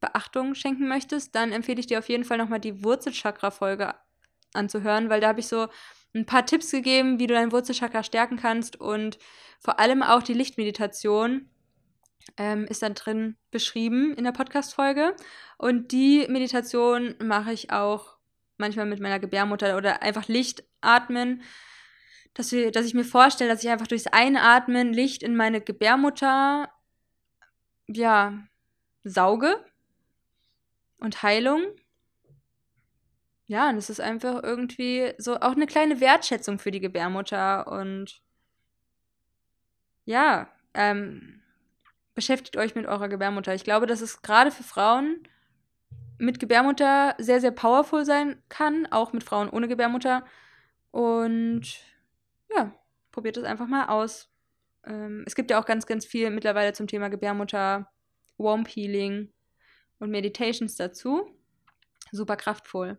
Beachtung 0.00 0.54
schenken 0.54 0.88
möchtest, 0.88 1.34
dann 1.34 1.52
empfehle 1.52 1.80
ich 1.80 1.86
dir 1.86 1.98
auf 1.98 2.08
jeden 2.08 2.24
Fall 2.24 2.38
nochmal 2.38 2.60
die 2.60 2.84
Wurzelchakra-Folge 2.84 3.94
anzuhören, 4.52 5.10
weil 5.10 5.20
da 5.20 5.28
habe 5.28 5.40
ich 5.40 5.48
so 5.48 5.68
ein 6.14 6.26
paar 6.26 6.46
Tipps 6.46 6.70
gegeben, 6.70 7.18
wie 7.18 7.26
du 7.26 7.34
dein 7.34 7.52
Wurzelchakra 7.52 8.04
stärken 8.04 8.36
kannst 8.36 8.80
und 8.80 9.18
vor 9.58 9.80
allem 9.80 10.02
auch 10.02 10.22
die 10.22 10.34
Lichtmeditation 10.34 11.48
ähm, 12.36 12.64
ist 12.66 12.82
dann 12.82 12.94
drin 12.94 13.36
beschrieben 13.50 14.14
in 14.14 14.24
der 14.24 14.32
Podcast-Folge. 14.32 15.14
Und 15.58 15.92
die 15.92 16.26
Meditation 16.28 17.14
mache 17.22 17.52
ich 17.52 17.70
auch 17.72 18.13
manchmal 18.56 18.86
mit 18.86 19.00
meiner 19.00 19.18
Gebärmutter 19.18 19.76
oder 19.76 20.02
einfach 20.02 20.28
Licht 20.28 20.64
atmen, 20.80 21.42
dass, 22.34 22.52
wir, 22.52 22.72
dass 22.72 22.86
ich 22.86 22.94
mir 22.94 23.04
vorstelle, 23.04 23.50
dass 23.50 23.62
ich 23.62 23.70
einfach 23.70 23.86
durchs 23.86 24.06
Einatmen 24.06 24.92
Licht 24.92 25.22
in 25.22 25.36
meine 25.36 25.60
Gebärmutter, 25.60 26.68
ja, 27.86 28.38
sauge 29.04 29.64
und 30.98 31.22
Heilung. 31.22 31.62
Ja, 33.46 33.68
und 33.68 33.76
es 33.76 33.90
ist 33.90 34.00
einfach 34.00 34.42
irgendwie 34.42 35.12
so 35.18 35.36
auch 35.36 35.52
eine 35.52 35.66
kleine 35.66 36.00
Wertschätzung 36.00 36.58
für 36.58 36.70
die 36.70 36.80
Gebärmutter 36.80 37.68
und 37.68 38.22
ja, 40.06 40.48
ähm, 40.72 41.42
beschäftigt 42.14 42.56
euch 42.56 42.74
mit 42.74 42.86
eurer 42.86 43.08
Gebärmutter. 43.08 43.54
Ich 43.54 43.64
glaube, 43.64 43.86
das 43.86 44.00
ist 44.00 44.22
gerade 44.22 44.50
für 44.50 44.62
Frauen 44.62 45.28
mit 46.18 46.38
Gebärmutter 46.38 47.14
sehr, 47.18 47.40
sehr 47.40 47.50
powerful 47.50 48.04
sein 48.04 48.42
kann, 48.48 48.86
auch 48.90 49.12
mit 49.12 49.24
Frauen 49.24 49.50
ohne 49.50 49.68
Gebärmutter. 49.68 50.24
Und 50.90 51.78
ja, 52.54 52.72
probiert 53.10 53.36
es 53.36 53.44
einfach 53.44 53.66
mal 53.66 53.86
aus. 53.86 54.30
Ähm, 54.84 55.24
es 55.26 55.34
gibt 55.34 55.50
ja 55.50 55.60
auch 55.60 55.66
ganz, 55.66 55.86
ganz 55.86 56.04
viel 56.06 56.30
mittlerweile 56.30 56.72
zum 56.72 56.86
Thema 56.86 57.08
Gebärmutter, 57.08 57.90
Womb 58.36 58.68
Healing 58.68 59.32
und 59.98 60.10
Meditations 60.10 60.76
dazu. 60.76 61.26
Super 62.12 62.36
kraftvoll. 62.36 62.98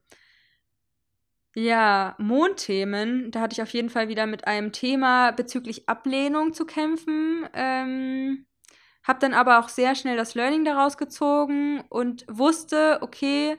Ja, 1.58 2.16
Mondthemen, 2.18 3.32
da 3.32 3.40
hatte 3.40 3.54
ich 3.54 3.62
auf 3.62 3.70
jeden 3.70 3.90
Fall 3.90 4.10
wieder 4.10 4.26
mit 4.26 4.46
einem 4.46 4.74
Thema 4.74 5.32
bezüglich 5.32 5.88
Ablehnung 5.88 6.54
zu 6.54 6.66
kämpfen. 6.66 7.48
Ähm, 7.54 8.46
habe 9.06 9.20
dann 9.20 9.34
aber 9.34 9.60
auch 9.60 9.70
sehr 9.70 9.96
schnell 9.96 10.18
das 10.18 10.36
Learning 10.36 10.66
daraus 10.66 10.98
gezogen 10.98 11.84
und 11.90 12.26
wusste, 12.28 13.00
okay, 13.02 13.58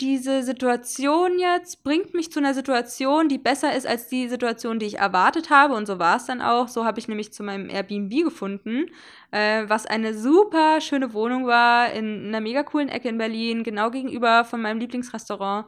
diese 0.00 0.42
Situation 0.42 1.38
jetzt 1.38 1.84
bringt 1.84 2.14
mich 2.14 2.32
zu 2.32 2.40
einer 2.40 2.52
Situation, 2.52 3.28
die 3.28 3.38
besser 3.38 3.74
ist 3.76 3.86
als 3.86 4.08
die 4.08 4.28
Situation, 4.28 4.80
die 4.80 4.86
ich 4.86 4.98
erwartet 4.98 5.50
habe. 5.50 5.74
Und 5.74 5.86
so 5.86 6.00
war 6.00 6.16
es 6.16 6.26
dann 6.26 6.42
auch. 6.42 6.66
So 6.66 6.84
habe 6.84 6.98
ich 6.98 7.06
nämlich 7.06 7.32
zu 7.32 7.44
meinem 7.44 7.70
Airbnb 7.70 8.10
gefunden, 8.24 8.86
äh, 9.30 9.64
was 9.68 9.86
eine 9.86 10.14
super 10.14 10.80
schöne 10.80 11.12
Wohnung 11.12 11.46
war 11.46 11.92
in 11.92 12.26
einer 12.26 12.40
mega 12.40 12.64
coolen 12.64 12.88
Ecke 12.88 13.08
in 13.08 13.18
Berlin, 13.18 13.62
genau 13.62 13.90
gegenüber 13.90 14.44
von 14.44 14.60
meinem 14.60 14.80
Lieblingsrestaurant 14.80 15.66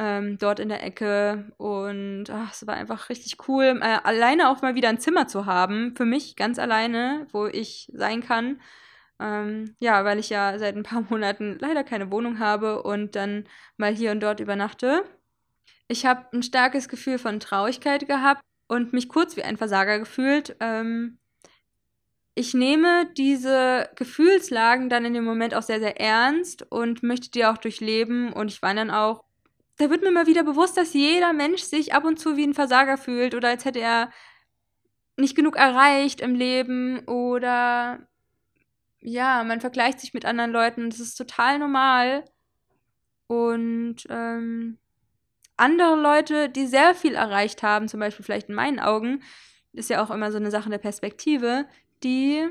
ähm, 0.00 0.38
dort 0.38 0.60
in 0.60 0.68
der 0.70 0.82
Ecke. 0.82 1.52
Und 1.58 2.30
ach, 2.30 2.52
es 2.52 2.66
war 2.66 2.74
einfach 2.74 3.10
richtig 3.10 3.48
cool, 3.48 3.80
äh, 3.82 3.98
alleine 4.02 4.50
auch 4.50 4.62
mal 4.62 4.74
wieder 4.74 4.88
ein 4.88 5.00
Zimmer 5.00 5.28
zu 5.28 5.46
haben, 5.46 5.94
für 5.96 6.04
mich 6.06 6.36
ganz 6.36 6.58
alleine, 6.58 7.26
wo 7.32 7.46
ich 7.46 7.90
sein 7.94 8.22
kann. 8.22 8.60
Ähm, 9.20 9.76
ja, 9.80 10.04
weil 10.04 10.18
ich 10.18 10.30
ja 10.30 10.58
seit 10.58 10.76
ein 10.76 10.82
paar 10.82 11.02
Monaten 11.10 11.58
leider 11.60 11.84
keine 11.84 12.10
Wohnung 12.10 12.38
habe 12.38 12.82
und 12.82 13.16
dann 13.16 13.46
mal 13.76 13.94
hier 13.94 14.12
und 14.12 14.20
dort 14.20 14.40
übernachte. 14.40 15.04
Ich 15.88 16.06
habe 16.06 16.26
ein 16.32 16.42
starkes 16.42 16.88
Gefühl 16.88 17.18
von 17.18 17.40
Traurigkeit 17.40 18.06
gehabt, 18.08 18.42
und 18.70 18.92
mich 18.92 19.08
kurz 19.08 19.36
wie 19.36 19.42
ein 19.42 19.56
Versager 19.56 19.98
gefühlt. 19.98 20.56
Ähm, 20.60 21.18
ich 22.36 22.54
nehme 22.54 23.10
diese 23.16 23.90
Gefühlslagen 23.96 24.88
dann 24.88 25.04
in 25.04 25.12
dem 25.12 25.24
Moment 25.24 25.54
auch 25.54 25.62
sehr, 25.62 25.80
sehr 25.80 26.00
ernst 26.00 26.70
und 26.70 27.02
möchte 27.02 27.32
die 27.32 27.44
auch 27.44 27.58
durchleben. 27.58 28.32
Und 28.32 28.48
ich 28.48 28.62
weine 28.62 28.82
dann 28.82 28.90
auch. 28.92 29.24
Da 29.76 29.88
wird 29.90 30.02
mir 30.02 30.10
mal 30.10 30.26
wieder 30.26 30.44
bewusst, 30.44 30.76
dass 30.76 30.92
jeder 30.92 31.32
Mensch 31.32 31.62
sich 31.62 31.94
ab 31.94 32.04
und 32.04 32.18
zu 32.18 32.36
wie 32.36 32.46
ein 32.46 32.54
Versager 32.54 32.98
fühlt 32.98 33.34
oder 33.34 33.48
als 33.48 33.64
hätte 33.64 33.80
er 33.80 34.10
nicht 35.16 35.36
genug 35.36 35.56
erreicht 35.56 36.20
im 36.20 36.34
Leben 36.34 37.00
oder 37.06 38.06
ja, 39.00 39.42
man 39.44 39.60
vergleicht 39.60 40.00
sich 40.00 40.12
mit 40.12 40.24
anderen 40.24 40.50
Leuten. 40.50 40.90
Das 40.90 41.00
ist 41.00 41.14
total 41.14 41.58
normal. 41.58 42.24
Und 43.26 44.06
ähm, 44.10 44.78
andere 45.56 45.94
Leute, 45.96 46.48
die 46.48 46.66
sehr 46.66 46.94
viel 46.94 47.14
erreicht 47.14 47.62
haben, 47.62 47.88
zum 47.88 48.00
Beispiel 48.00 48.24
vielleicht 48.24 48.48
in 48.48 48.54
meinen 48.54 48.80
Augen, 48.80 49.22
ist 49.72 49.90
ja 49.90 50.02
auch 50.02 50.10
immer 50.10 50.32
so 50.32 50.38
eine 50.38 50.50
Sache 50.50 50.70
der 50.70 50.78
Perspektive, 50.78 51.66
die 52.02 52.48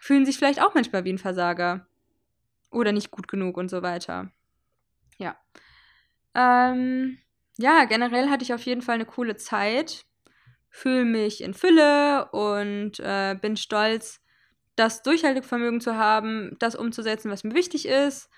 fühlen 0.00 0.26
sich 0.26 0.36
vielleicht 0.36 0.62
auch 0.62 0.74
manchmal 0.74 1.04
wie 1.04 1.12
ein 1.12 1.18
Versager. 1.18 1.86
Oder 2.70 2.92
nicht 2.92 3.10
gut 3.10 3.28
genug 3.28 3.56
und 3.56 3.70
so 3.70 3.82
weiter. 3.82 4.30
Ja. 5.18 5.36
Ähm, 6.34 7.18
ja, 7.58 7.84
generell 7.84 8.30
hatte 8.30 8.44
ich 8.44 8.54
auf 8.54 8.62
jeden 8.62 8.82
Fall 8.82 8.96
eine 8.96 9.06
coole 9.06 9.36
Zeit. 9.36 10.04
Fühle 10.70 11.04
mich 11.04 11.42
in 11.42 11.54
Fülle 11.54 12.30
und 12.30 13.00
äh, 13.00 13.36
bin 13.40 13.56
stolz, 13.56 14.20
das 14.76 15.02
Durchhaltevermögen 15.02 15.80
zu 15.80 15.96
haben, 15.96 16.56
das 16.60 16.76
umzusetzen, 16.76 17.30
was 17.30 17.44
mir 17.44 17.54
wichtig 17.54 17.86
ist 17.86 18.30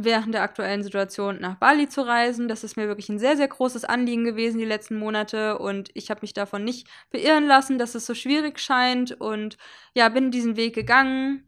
während 0.00 0.32
der 0.32 0.42
aktuellen 0.42 0.82
Situation 0.84 1.40
nach 1.40 1.56
Bali 1.56 1.88
zu 1.88 2.06
reisen. 2.06 2.46
Das 2.46 2.62
ist 2.62 2.76
mir 2.76 2.86
wirklich 2.86 3.08
ein 3.08 3.18
sehr, 3.18 3.36
sehr 3.36 3.48
großes 3.48 3.84
Anliegen 3.84 4.24
gewesen 4.24 4.58
die 4.58 4.64
letzten 4.64 4.96
Monate 4.96 5.58
und 5.58 5.90
ich 5.94 6.10
habe 6.10 6.20
mich 6.22 6.32
davon 6.32 6.62
nicht 6.62 6.88
beirren 7.10 7.46
lassen, 7.46 7.78
dass 7.78 7.96
es 7.96 8.06
so 8.06 8.14
schwierig 8.14 8.60
scheint 8.60 9.20
und 9.20 9.58
ja, 9.94 10.08
bin 10.08 10.30
diesen 10.30 10.56
Weg 10.56 10.74
gegangen. 10.74 11.47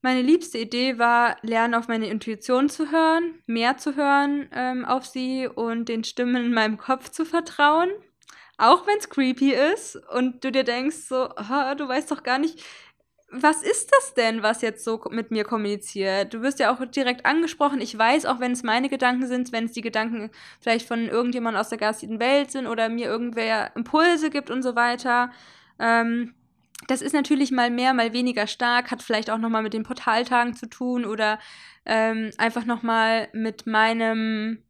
Meine 0.00 0.22
liebste 0.22 0.58
Idee 0.58 0.98
war, 0.98 1.36
lernen 1.42 1.74
auf 1.74 1.88
meine 1.88 2.06
Intuition 2.06 2.68
zu 2.68 2.92
hören, 2.92 3.42
mehr 3.46 3.78
zu 3.78 3.96
hören 3.96 4.48
ähm, 4.52 4.84
auf 4.84 5.06
sie 5.06 5.48
und 5.48 5.88
den 5.88 6.04
Stimmen 6.04 6.46
in 6.46 6.54
meinem 6.54 6.78
Kopf 6.78 7.10
zu 7.10 7.24
vertrauen. 7.24 7.90
Auch 8.58 8.86
wenn 8.86 8.98
es 8.98 9.10
creepy 9.10 9.52
ist 9.52 9.96
und 9.96 10.44
du 10.44 10.52
dir 10.52 10.64
denkst, 10.64 10.96
so, 11.08 11.28
du 11.28 11.88
weißt 11.88 12.10
doch 12.10 12.22
gar 12.22 12.38
nicht, 12.38 12.64
was 13.30 13.62
ist 13.62 13.92
das 13.92 14.14
denn, 14.14 14.42
was 14.42 14.62
jetzt 14.62 14.84
so 14.84 15.00
mit 15.10 15.30
mir 15.30 15.44
kommuniziert? 15.44 16.32
Du 16.32 16.42
wirst 16.42 16.58
ja 16.60 16.72
auch 16.72 16.84
direkt 16.86 17.26
angesprochen. 17.26 17.80
Ich 17.80 17.96
weiß, 17.96 18.24
auch 18.24 18.40
wenn 18.40 18.52
es 18.52 18.62
meine 18.62 18.88
Gedanken 18.88 19.26
sind, 19.26 19.52
wenn 19.52 19.66
es 19.66 19.72
die 19.72 19.82
Gedanken 19.82 20.30
vielleicht 20.60 20.88
von 20.88 21.08
irgendjemand 21.08 21.56
aus 21.56 21.68
der 21.68 21.78
geistigen 21.78 22.20
Welt 22.20 22.50
sind 22.50 22.66
oder 22.66 22.88
mir 22.88 23.06
irgendwer 23.06 23.76
Impulse 23.76 24.30
gibt 24.30 24.50
und 24.50 24.62
so 24.62 24.76
weiter. 24.76 25.30
Ähm, 25.78 26.34
das 26.86 27.02
ist 27.02 27.12
natürlich 27.12 27.50
mal 27.50 27.70
mehr, 27.70 27.92
mal 27.92 28.12
weniger 28.12 28.46
stark, 28.46 28.90
hat 28.90 29.02
vielleicht 29.02 29.30
auch 29.30 29.38
nochmal 29.38 29.62
mit 29.62 29.74
den 29.74 29.82
Portaltagen 29.82 30.54
zu 30.54 30.68
tun 30.68 31.04
oder 31.04 31.38
ähm, 31.84 32.30
einfach 32.38 32.64
nochmal 32.64 33.28
mit 33.32 33.66
meinem 33.66 34.62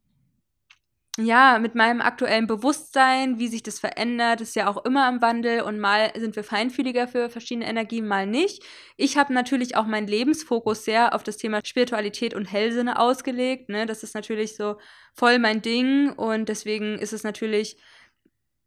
ja, 1.17 1.59
mit 1.59 1.75
meinem 1.75 2.01
aktuellen 2.01 2.47
Bewusstsein, 2.47 3.39
wie 3.39 3.49
sich 3.49 3.61
das 3.61 3.79
verändert, 3.79 4.39
ist 4.39 4.55
ja 4.55 4.67
auch 4.67 4.85
immer 4.85 5.09
im 5.09 5.21
Wandel 5.21 5.61
und 5.61 5.79
mal 5.79 6.11
sind 6.15 6.35
wir 6.35 6.43
feinfühliger 6.43 7.07
für 7.07 7.29
verschiedene 7.29 7.67
Energien, 7.67 8.07
mal 8.07 8.25
nicht. 8.25 8.63
Ich 8.95 9.17
habe 9.17 9.33
natürlich 9.33 9.75
auch 9.75 9.85
meinen 9.85 10.07
Lebensfokus 10.07 10.85
sehr 10.85 11.13
auf 11.13 11.23
das 11.23 11.37
Thema 11.37 11.59
Spiritualität 11.63 12.33
und 12.33 12.45
Hellsinne 12.45 12.99
ausgelegt. 12.99 13.69
Ne? 13.69 13.85
Das 13.85 14.03
ist 14.03 14.15
natürlich 14.15 14.55
so 14.55 14.77
voll 15.13 15.39
mein 15.39 15.61
Ding 15.61 16.11
und 16.13 16.47
deswegen 16.47 16.97
ist 16.97 17.11
es 17.11 17.23
natürlich 17.23 17.75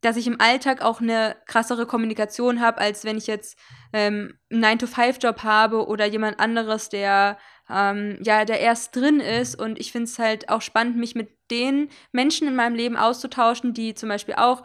dass 0.02 0.16
ich 0.16 0.26
im 0.26 0.40
Alltag 0.40 0.82
auch 0.82 1.00
eine 1.00 1.36
krassere 1.46 1.86
Kommunikation 1.86 2.60
habe, 2.60 2.78
als 2.78 3.04
wenn 3.04 3.16
ich 3.16 3.26
jetzt 3.26 3.58
ähm, 3.92 4.34
einen 4.50 4.78
9-to-5-Job 4.78 5.42
habe 5.42 5.86
oder 5.86 6.06
jemand 6.06 6.38
anderes, 6.38 6.88
der 6.88 7.38
ähm, 7.70 8.18
ja, 8.22 8.44
der 8.44 8.60
erst 8.60 8.94
drin 8.94 9.20
ist. 9.20 9.54
Und 9.54 9.80
ich 9.80 9.92
finde 9.92 10.04
es 10.04 10.18
halt 10.18 10.48
auch 10.48 10.60
spannend, 10.60 10.96
mich 10.96 11.14
mit 11.14 11.30
den 11.50 11.88
Menschen 12.12 12.48
in 12.48 12.56
meinem 12.56 12.74
Leben 12.74 12.96
auszutauschen, 12.96 13.72
die 13.72 13.94
zum 13.94 14.08
Beispiel 14.08 14.34
auch 14.34 14.62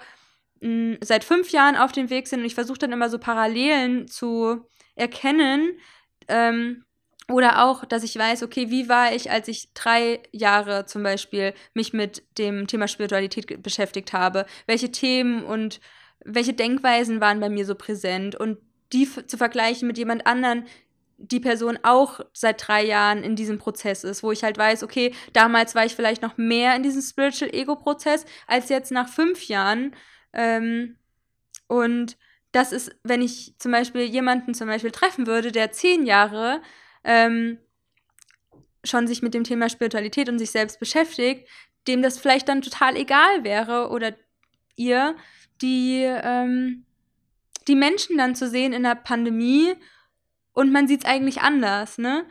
mh, 0.61 0.95
hm, 0.95 0.97
seit 1.01 1.23
fünf 1.23 1.51
Jahren 1.51 1.75
auf 1.75 1.91
dem 1.91 2.09
Weg 2.09 2.27
sind. 2.27 2.39
Und 2.39 2.45
ich 2.45 2.55
versuche 2.55 2.79
dann 2.79 2.91
immer 2.91 3.09
so 3.09 3.19
Parallelen 3.19 4.07
zu 4.07 4.65
erkennen. 4.95 5.77
Ähm, 6.27 6.83
oder 7.29 7.65
auch, 7.65 7.83
dass 7.83 8.03
ich 8.03 8.17
weiß, 8.17 8.43
okay, 8.43 8.69
wie 8.69 8.87
war 8.87 9.13
ich, 9.13 9.29
als 9.31 9.47
ich 9.47 9.73
drei 9.73 10.21
Jahre 10.31 10.85
zum 10.85 11.03
Beispiel 11.03 11.53
mich 11.73 11.91
mit 11.91 12.23
dem 12.37 12.67
Thema 12.67 12.87
Spiritualität 12.87 13.61
beschäftigt 13.61 14.13
habe? 14.13 14.45
Welche 14.65 14.91
Themen 14.91 15.43
und 15.43 15.81
welche 16.23 16.53
Denkweisen 16.53 17.19
waren 17.19 17.39
bei 17.39 17.49
mir 17.49 17.65
so 17.65 17.75
präsent? 17.75 18.35
Und 18.35 18.59
die 18.93 19.09
zu 19.27 19.37
vergleichen 19.37 19.87
mit 19.87 19.97
jemand 19.97 20.25
anderen, 20.25 20.65
die 21.17 21.39
Person 21.39 21.79
auch 21.83 22.21
seit 22.31 22.65
drei 22.65 22.85
Jahren 22.85 23.23
in 23.23 23.35
diesem 23.35 23.57
Prozess 23.57 24.03
ist, 24.03 24.23
wo 24.23 24.31
ich 24.31 24.43
halt 24.43 24.57
weiß, 24.57 24.83
okay, 24.83 25.13
damals 25.33 25.75
war 25.75 25.83
ich 25.83 25.95
vielleicht 25.95 26.21
noch 26.21 26.37
mehr 26.37 26.75
in 26.75 26.83
diesem 26.83 27.01
Spiritual 27.01 27.53
Ego-Prozess 27.53 28.25
als 28.45 28.69
jetzt 28.69 28.91
nach 28.91 29.09
fünf 29.09 29.47
Jahren. 29.47 29.95
Ähm, 30.31 30.95
und 31.67 32.17
das 32.51 32.71
ist, 32.71 32.95
wenn 33.03 33.21
ich 33.21 33.55
zum 33.57 33.71
Beispiel 33.71 34.03
jemanden 34.03 34.53
zum 34.53 34.67
Beispiel 34.67 34.91
treffen 34.91 35.27
würde, 35.27 35.51
der 35.51 35.71
zehn 35.71 36.05
Jahre 36.05 36.61
ähm, 37.07 37.57
schon 38.83 39.07
sich 39.07 39.21
mit 39.23 39.33
dem 39.33 39.43
Thema 39.43 39.69
Spiritualität 39.69 40.29
und 40.29 40.37
sich 40.37 40.51
selbst 40.51 40.79
beschäftigt, 40.79 41.47
dem 41.87 42.01
das 42.01 42.19
vielleicht 42.19 42.47
dann 42.49 42.61
total 42.61 42.95
egal 42.95 43.43
wäre 43.43 43.89
oder 43.89 44.13
ihr, 44.75 45.15
die, 45.61 46.03
ähm, 46.03 46.85
die 47.67 47.75
Menschen 47.75 48.17
dann 48.17 48.35
zu 48.35 48.47
sehen 48.47 48.73
in 48.73 48.83
der 48.83 48.95
Pandemie 48.95 49.73
und 50.53 50.71
man 50.71 50.87
sieht 50.87 51.03
es 51.03 51.09
eigentlich 51.09 51.41
anders, 51.41 51.97
ne? 51.97 52.25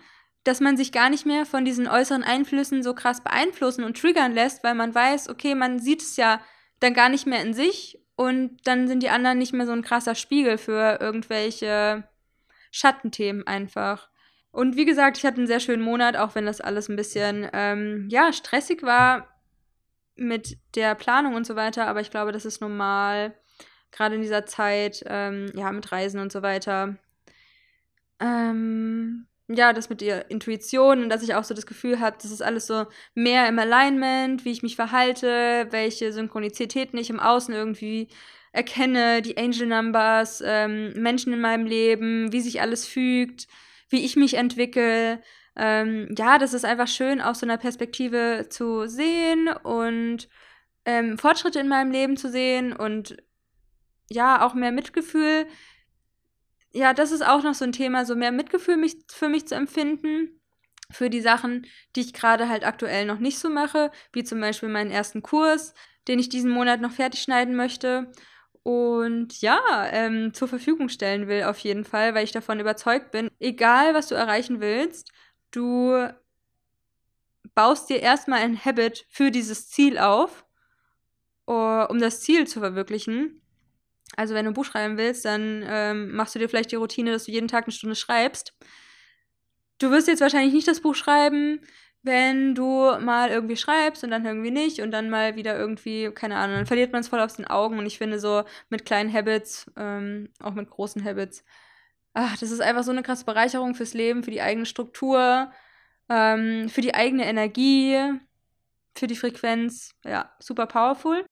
Dass 0.45 0.61
man 0.61 0.77
sich 0.77 0.93
gar 0.93 1.11
nicht 1.11 1.27
mehr 1.27 1.45
von 1.45 1.65
diesen 1.65 1.89
äußeren 1.89 2.23
Einflüssen 2.23 2.83
so 2.83 2.95
krass 2.95 3.23
beeinflussen 3.23 3.83
und 3.83 3.99
triggern 3.99 4.33
lässt, 4.33 4.63
weil 4.63 4.75
man 4.75 4.95
weiß, 4.95 5.29
okay, 5.29 5.55
man 5.55 5.81
sieht 5.81 6.03
es 6.03 6.17
ja 6.17 6.41
dann 6.79 6.95
gar 6.95 7.09
nicht 7.09 7.27
mehr 7.27 7.43
in 7.43 7.55
sich 7.55 7.99
und 8.15 8.59
dann 8.65 8.87
sind 8.87 9.03
die 9.03 9.11
anderen 9.11 9.39
nicht 9.39 9.53
mehr 9.53 9.67
so 9.67 9.73
ein 9.73 9.83
krasser 9.83 10.15
Spiegel 10.15 10.59
für 10.59 10.99
irgendwelche 11.01 12.05
Schattenthemen 12.71 13.47
einfach. 13.47 14.09
Und 14.57 14.75
wie 14.75 14.87
gesagt, 14.87 15.19
ich 15.19 15.27
hatte 15.27 15.37
einen 15.37 15.47
sehr 15.47 15.61
schönen 15.61 15.83
Monat, 15.83 16.17
auch 16.17 16.35
wenn 16.35 16.47
das 16.47 16.63
alles 16.63 16.89
ein 16.89 16.97
bisschen, 16.97 17.47
ähm, 17.53 18.09
ja, 18.09 18.33
stressig 18.33 18.83
war 18.83 19.29
mit 20.15 20.57
der 20.75 20.95
Planung 20.95 21.35
und 21.35 21.47
so 21.47 21.57
weiter. 21.57 21.87
Aber 21.87 22.01
ich 22.01 22.11
glaube, 22.11 22.33
das 22.33 22.47
ist 22.47 22.63
normal, 22.63 23.35
gerade 23.93 24.15
in 24.15 24.23
dieser 24.23 24.47
Zeit, 24.47 25.05
ähm, 25.09 25.53
ja, 25.55 25.71
mit 25.73 25.93
Reisen 25.93 26.21
und 26.21 26.33
so 26.33 26.41
weiter. 26.41 26.97
Ähm, 28.19 29.27
ja, 29.47 29.75
das 29.75 29.91
mit 29.91 30.01
der 30.01 30.31
Intuition 30.31 31.03
und 31.03 31.11
dass 31.11 31.23
ich 31.23 31.35
auch 31.35 31.45
so 31.45 31.53
das 31.53 31.67
Gefühl 31.67 32.01
habe, 32.01 32.17
das 32.23 32.31
ist 32.31 32.43
alles 32.43 32.67
so 32.67 32.87
mehr 33.15 33.51
im 33.51 33.59
Alignment, 33.59 34.47
wie 34.47 34.53
ich 34.53 34.63
mich 34.63 34.75
verhalte, 34.75 35.67
welche 35.69 36.15
Synchronizitäten 36.15 36.99
ich 36.99 37.11
im 37.11 37.21
Außen 37.21 37.53
irgendwie 37.53 38.09
erkenne, 38.53 39.21
die 39.21 39.37
Angel 39.37 39.67
Numbers, 39.67 40.43
ähm, 40.43 40.95
Menschen 40.95 41.35
in 41.35 41.43
meinem 41.43 41.67
Leben, 41.67 42.33
wie 42.33 42.41
sich 42.41 42.63
alles 42.63 42.87
fügt 42.87 43.49
wie 43.89 44.05
ich 44.05 44.17
mich 44.17 44.35
entwickle. 44.35 45.23
Ähm, 45.57 46.15
ja, 46.17 46.39
das 46.39 46.53
ist 46.53 46.65
einfach 46.65 46.89
schön, 46.89 47.21
aus 47.21 47.41
so 47.41 47.47
einer 47.47 47.57
Perspektive 47.57 48.47
zu 48.51 48.87
sehen 48.87 49.49
und 49.49 50.29
ähm, 50.85 51.19
Fortschritte 51.19 51.61
in 51.61 51.69
meinem 51.69 51.91
Leben 51.91 52.17
zu 52.17 52.31
sehen 52.31 52.73
und 52.73 53.17
ja, 54.09 54.47
auch 54.47 54.55
mehr 54.55 54.73
Mitgefühl. 54.73 55.47
Ja, 56.73 56.93
das 56.95 57.11
ist 57.11 57.27
auch 57.27 57.43
noch 57.43 57.55
so 57.55 57.65
ein 57.65 57.73
Thema, 57.73 58.05
so 58.05 58.15
mehr 58.15 58.33
Mitgefühl 58.33 58.77
mich, 58.77 58.97
für 59.09 59.29
mich 59.29 59.47
zu 59.49 59.55
empfinden. 59.55 60.41
Für 60.89 61.11
die 61.11 61.21
Sachen, 61.21 61.67
die 61.97 62.01
ich 62.01 62.13
gerade 62.13 62.49
halt 62.49 62.65
aktuell 62.65 63.07
noch 63.07 63.19
nicht 63.19 63.41
so 63.41 63.51
mache, 63.51 63.91
wie 64.13 64.23
zum 64.23 64.41
Beispiel 64.41 64.69
meinen 64.69 64.93
ersten 64.93 65.21
Kurs, 65.21 65.75
den 66.07 66.21
ich 66.21 66.29
diesen 66.29 66.51
Monat 66.51 66.81
noch 66.81 66.93
fertig 66.93 67.23
schneiden 67.23 67.57
möchte 67.57 68.13
und 68.67 69.43
ja, 69.43 69.61
ähm, 69.93 70.35
zur 70.35 70.49
Verfügung 70.49 70.89
stellen 70.89 71.29
will 71.29 71.45
auf 71.45 71.57
jeden 71.59 71.85
Fall, 71.85 72.17
weil 72.17 72.25
ich 72.25 72.33
davon 72.33 72.59
überzeugt 72.59 73.13
bin, 73.13 73.31
egal 73.39 73.95
was 73.95 74.09
du 74.09 74.17
erreichen 74.17 74.59
willst, 74.59 75.13
du 75.53 76.09
baust 77.55 77.89
dir 77.89 78.01
erstmal 78.01 78.41
ein 78.41 78.65
Habit 78.65 79.07
für 79.09 79.31
dieses 79.31 79.69
Ziel 79.69 79.99
auf, 79.99 80.45
um 81.45 82.01
das 82.01 82.23
Ziel 82.23 82.49
zu 82.49 82.59
verwirklichen. 82.59 83.41
Also 84.17 84.35
wenn 84.35 84.47
du 84.47 84.51
ein 84.51 84.55
Buch 84.55 84.65
schreiben 84.65 84.97
willst, 84.99 85.25
dann 85.25 85.65
ähm, 85.65 86.11
machst 86.17 86.35
du 86.35 86.41
dir 86.41 86.49
vielleicht 86.49 86.73
die 86.73 86.77
Routine, 86.77 87.13
dass 87.13 87.27
du 87.27 87.31
jeden 87.31 87.47
Tag 87.47 87.67
eine 87.67 87.73
Stunde 87.73 87.95
schreibst. 87.95 88.53
Du 89.79 89.93
wirst 89.93 90.09
jetzt 90.09 90.23
wahrscheinlich 90.23 90.55
nicht 90.55 90.67
das 90.67 90.81
Buch 90.81 90.97
schreiben, 90.97 91.61
wenn 92.07 92.55
du 92.55 92.99
mal 93.01 93.31
irgendwie 93.31 93.57
schreibst 93.57 94.05
und 94.05 94.11
dann 94.11 94.25
irgendwie 94.25 94.51
nicht 94.51 94.81
und 94.81 94.91
dann 94.93 95.11
mal 95.11 95.37
wieder 95.37 95.59
irgendwie, 95.59 96.11
keine 96.13 96.37
Ahnung, 96.37 96.57
dann 96.57 96.67
verliert 96.67 96.93
man 96.93 97.01
es 97.01 97.09
voll 97.09 97.21
aus 97.21 97.37
den 97.37 97.47
Augen. 97.47 97.79
Und 97.79 97.87
ich 97.87 97.99
finde 97.99 98.19
so 98.19 98.45
mit 98.71 98.87
kleinen 98.87 99.13
Habits, 99.13 99.71
ähm, 99.77 100.31
auch 100.41 100.55
mit 100.55 100.71
großen 100.71 101.05
Habits, 101.05 101.45
ach, 102.15 102.37
das 102.39 102.51
ist 102.51 102.61
einfach 102.61 102.83
so 102.85 102.93
eine 102.93 103.03
krasse 103.03 103.25
Bereicherung 103.25 103.75
fürs 103.75 103.93
Leben, 103.93 104.23
für 104.23 104.31
die 104.31 104.41
eigene 104.41 104.67
Struktur, 104.67 105.51
ähm, 106.09 106.69
für 106.69 106.81
die 106.81 106.95
eigene 106.95 107.27
Energie, 107.27 107.99
für 108.95 109.07
die 109.07 109.17
Frequenz. 109.17 109.91
Ja, 110.05 110.31
super 110.39 110.67
powerful. 110.67 111.25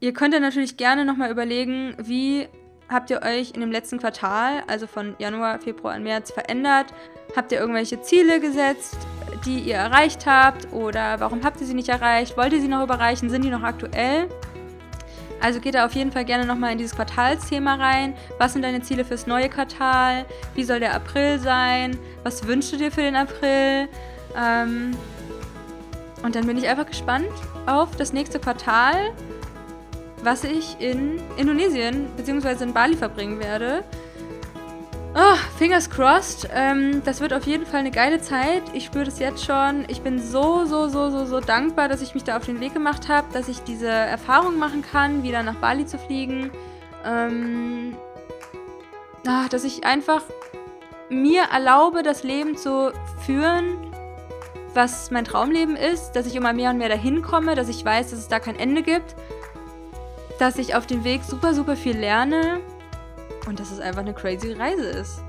Ihr 0.00 0.12
könnt 0.12 0.34
ja 0.34 0.40
natürlich 0.40 0.76
gerne 0.76 1.04
nochmal 1.04 1.30
überlegen, 1.30 1.96
wie 1.98 2.48
habt 2.88 3.10
ihr 3.10 3.22
euch 3.22 3.52
in 3.52 3.60
dem 3.60 3.72
letzten 3.72 3.98
Quartal, 3.98 4.62
also 4.66 4.86
von 4.86 5.16
Januar, 5.18 5.60
Februar 5.60 5.96
und 5.96 6.02
März, 6.02 6.30
verändert? 6.30 6.92
Habt 7.34 7.52
ihr 7.52 7.60
irgendwelche 7.60 8.00
Ziele 8.02 8.40
gesetzt, 8.40 8.96
die 9.44 9.60
ihr 9.60 9.76
erreicht 9.76 10.26
habt? 10.26 10.72
Oder 10.72 11.20
warum 11.20 11.44
habt 11.44 11.60
ihr 11.60 11.66
sie 11.66 11.74
nicht 11.74 11.88
erreicht? 11.88 12.36
Wollt 12.36 12.52
ihr 12.52 12.60
sie 12.60 12.68
noch 12.68 12.82
überreichen? 12.82 13.30
Sind 13.30 13.44
die 13.44 13.50
noch 13.50 13.62
aktuell? 13.62 14.28
Also 15.40 15.60
geht 15.60 15.74
da 15.74 15.86
auf 15.86 15.92
jeden 15.92 16.10
Fall 16.10 16.24
gerne 16.24 16.44
nochmal 16.44 16.72
in 16.72 16.78
dieses 16.78 16.96
Quartalsthema 16.96 17.76
rein. 17.76 18.14
Was 18.38 18.54
sind 18.54 18.62
deine 18.62 18.82
Ziele 18.82 19.04
fürs 19.04 19.26
neue 19.26 19.48
Quartal? 19.48 20.24
Wie 20.54 20.64
soll 20.64 20.80
der 20.80 20.94
April 20.94 21.38
sein? 21.38 21.96
Was 22.24 22.46
wünschst 22.46 22.72
du 22.72 22.76
dir 22.76 22.90
für 22.90 23.02
den 23.02 23.16
April? 23.16 23.88
Ähm 24.36 24.96
und 26.22 26.34
dann 26.34 26.46
bin 26.46 26.58
ich 26.58 26.68
einfach 26.68 26.86
gespannt 26.86 27.28
auf 27.66 27.94
das 27.96 28.12
nächste 28.12 28.40
Quartal, 28.40 29.12
was 30.22 30.42
ich 30.42 30.76
in 30.80 31.20
Indonesien 31.36 32.08
bzw. 32.16 32.64
in 32.64 32.72
Bali 32.72 32.96
verbringen 32.96 33.38
werde. 33.38 33.84
Oh, 35.14 35.36
fingers 35.56 35.88
crossed. 35.88 36.48
Ähm, 36.52 37.02
das 37.04 37.20
wird 37.20 37.32
auf 37.32 37.44
jeden 37.44 37.66
Fall 37.66 37.80
eine 37.80 37.90
geile 37.90 38.20
Zeit. 38.20 38.62
Ich 38.72 38.84
spüre 38.84 39.04
das 39.04 39.18
jetzt 39.18 39.44
schon. 39.44 39.84
Ich 39.88 40.02
bin 40.02 40.20
so, 40.20 40.64
so, 40.66 40.88
so, 40.88 41.10
so, 41.10 41.24
so 41.24 41.40
dankbar, 41.40 41.88
dass 41.88 42.02
ich 42.02 42.14
mich 42.14 42.24
da 42.24 42.36
auf 42.36 42.44
den 42.44 42.60
Weg 42.60 42.74
gemacht 42.74 43.08
habe, 43.08 43.26
dass 43.32 43.48
ich 43.48 43.60
diese 43.60 43.88
Erfahrung 43.88 44.58
machen 44.58 44.82
kann, 44.82 45.22
wieder 45.22 45.42
nach 45.42 45.56
Bali 45.56 45.86
zu 45.86 45.98
fliegen. 45.98 46.50
Ähm, 47.04 47.96
ach, 49.26 49.48
dass 49.48 49.64
ich 49.64 49.84
einfach 49.84 50.22
mir 51.08 51.44
erlaube, 51.52 52.02
das 52.02 52.22
Leben 52.22 52.56
zu 52.56 52.92
führen, 53.24 53.78
was 54.74 55.10
mein 55.10 55.24
Traumleben 55.24 55.74
ist, 55.74 56.12
dass 56.12 56.26
ich 56.26 56.36
immer 56.36 56.52
mehr 56.52 56.70
und 56.70 56.78
mehr 56.78 56.90
dahin 56.90 57.22
komme, 57.22 57.54
dass 57.54 57.68
ich 57.68 57.82
weiß, 57.84 58.10
dass 58.10 58.18
es 58.18 58.28
da 58.28 58.38
kein 58.40 58.58
Ende 58.58 58.82
gibt, 58.82 59.16
dass 60.38 60.58
ich 60.58 60.74
auf 60.74 60.86
dem 60.86 61.02
Weg 61.02 61.24
super, 61.24 61.54
super 61.54 61.76
viel 61.76 61.96
lerne 61.96 62.60
und 63.48 63.58
dass 63.58 63.70
es 63.70 63.80
einfach 63.80 64.02
eine 64.02 64.14
crazy 64.14 64.52
Reise 64.52 64.84
ist. 64.84 65.22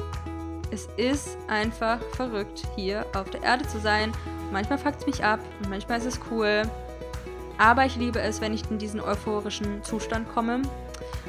Es 0.71 0.87
ist 0.97 1.37
einfach 1.47 1.99
verrückt, 2.13 2.67
hier 2.75 3.05
auf 3.15 3.29
der 3.29 3.41
Erde 3.41 3.67
zu 3.67 3.79
sein. 3.79 4.11
Manchmal 4.51 4.77
fuckt 4.77 5.01
es 5.01 5.07
mich 5.07 5.23
ab 5.23 5.39
und 5.59 5.69
manchmal 5.69 5.97
ist 5.97 6.05
es 6.05 6.19
cool. 6.29 6.63
Aber 7.57 7.85
ich 7.85 7.95
liebe 7.95 8.19
es, 8.19 8.39
wenn 8.39 8.53
ich 8.53 8.69
in 8.69 8.77
diesen 8.77 9.01
euphorischen 9.01 9.83
Zustand 9.83 10.29
komme. 10.33 10.61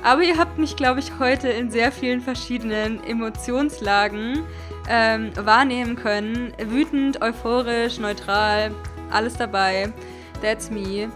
Aber 0.02 0.22
ihr 0.22 0.38
habt 0.38 0.58
mich, 0.58 0.76
glaube 0.76 1.00
ich, 1.00 1.18
heute 1.18 1.48
in 1.48 1.70
sehr 1.70 1.90
vielen 1.90 2.20
verschiedenen 2.20 3.02
Emotionslagen 3.04 4.44
ähm, 4.88 5.32
wahrnehmen 5.36 5.96
können. 5.96 6.52
Wütend, 6.58 7.22
euphorisch, 7.22 7.98
neutral, 7.98 8.72
alles 9.10 9.36
dabei. 9.36 9.92
That's 10.42 10.70
me 10.70 11.10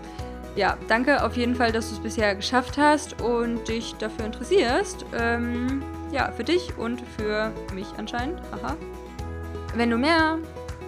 ja, 0.56 0.76
danke 0.88 1.24
auf 1.24 1.36
jeden 1.36 1.54
Fall, 1.54 1.72
dass 1.72 1.88
du 1.88 1.96
es 1.96 2.02
bisher 2.02 2.34
geschafft 2.34 2.78
hast 2.78 3.20
und 3.20 3.66
dich 3.68 3.94
dafür 3.96 4.26
interessierst. 4.26 5.04
Ähm, 5.18 5.82
ja, 6.12 6.30
für 6.30 6.44
dich 6.44 6.76
und 6.78 7.02
für 7.16 7.52
mich 7.74 7.86
anscheinend. 7.96 8.40
Aha. 8.52 8.76
Wenn 9.74 9.90
du 9.90 9.98
mehr 9.98 10.38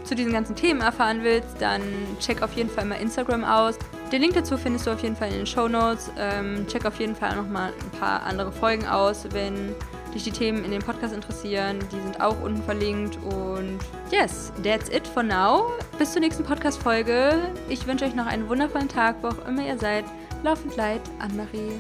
zu 0.05 0.15
diesen 0.15 0.33
ganzen 0.33 0.55
Themen 0.55 0.81
erfahren 0.81 1.23
willst, 1.23 1.61
dann 1.61 1.83
check 2.21 2.43
auf 2.43 2.53
jeden 2.53 2.71
Fall 2.71 2.85
mal 2.85 2.95
Instagram 2.97 3.43
aus. 3.43 3.77
Den 4.13 4.23
Link 4.23 4.35
dazu 4.35 4.57
findest 4.57 4.87
du 4.87 4.93
auf 4.93 5.03
jeden 5.03 5.17
Fall 5.17 5.29
in 5.29 5.39
den 5.39 5.47
Show 5.47 5.67
Notes. 5.67 6.13
Ähm, 6.17 6.65
check 6.69 6.85
auf 6.85 7.01
jeden 7.01 7.17
Fall 7.17 7.35
nochmal 7.35 7.73
ein 7.73 7.99
paar 7.99 8.23
andere 8.23 8.53
Folgen 8.53 8.87
aus, 8.87 9.27
wenn 9.33 9.75
dich 10.17 10.25
die 10.25 10.31
Themen 10.33 10.65
in 10.65 10.71
dem 10.71 10.83
Podcast 10.83 11.15
interessieren. 11.15 11.79
Die 11.93 12.01
sind 12.01 12.21
auch 12.21 12.41
unten 12.41 12.63
verlinkt. 12.63 13.17
Und 13.23 13.79
yes, 14.11 14.53
that's 14.63 14.89
it 14.89 15.07
for 15.07 15.23
now. 15.23 15.71
Bis 15.99 16.13
zur 16.13 16.21
nächsten 16.21 16.43
Podcast-Folge. 16.43 17.53
Ich 17.69 17.87
wünsche 17.87 18.05
euch 18.05 18.15
noch 18.15 18.27
einen 18.27 18.49
wundervollen 18.49 18.89
Tag, 18.89 19.17
wo 19.23 19.29
auch 19.29 19.47
immer 19.47 19.65
ihr 19.65 19.79
seid. 19.79 20.05
Laufend 20.43 20.77
leid, 20.77 21.01
Anne-Marie. 21.19 21.79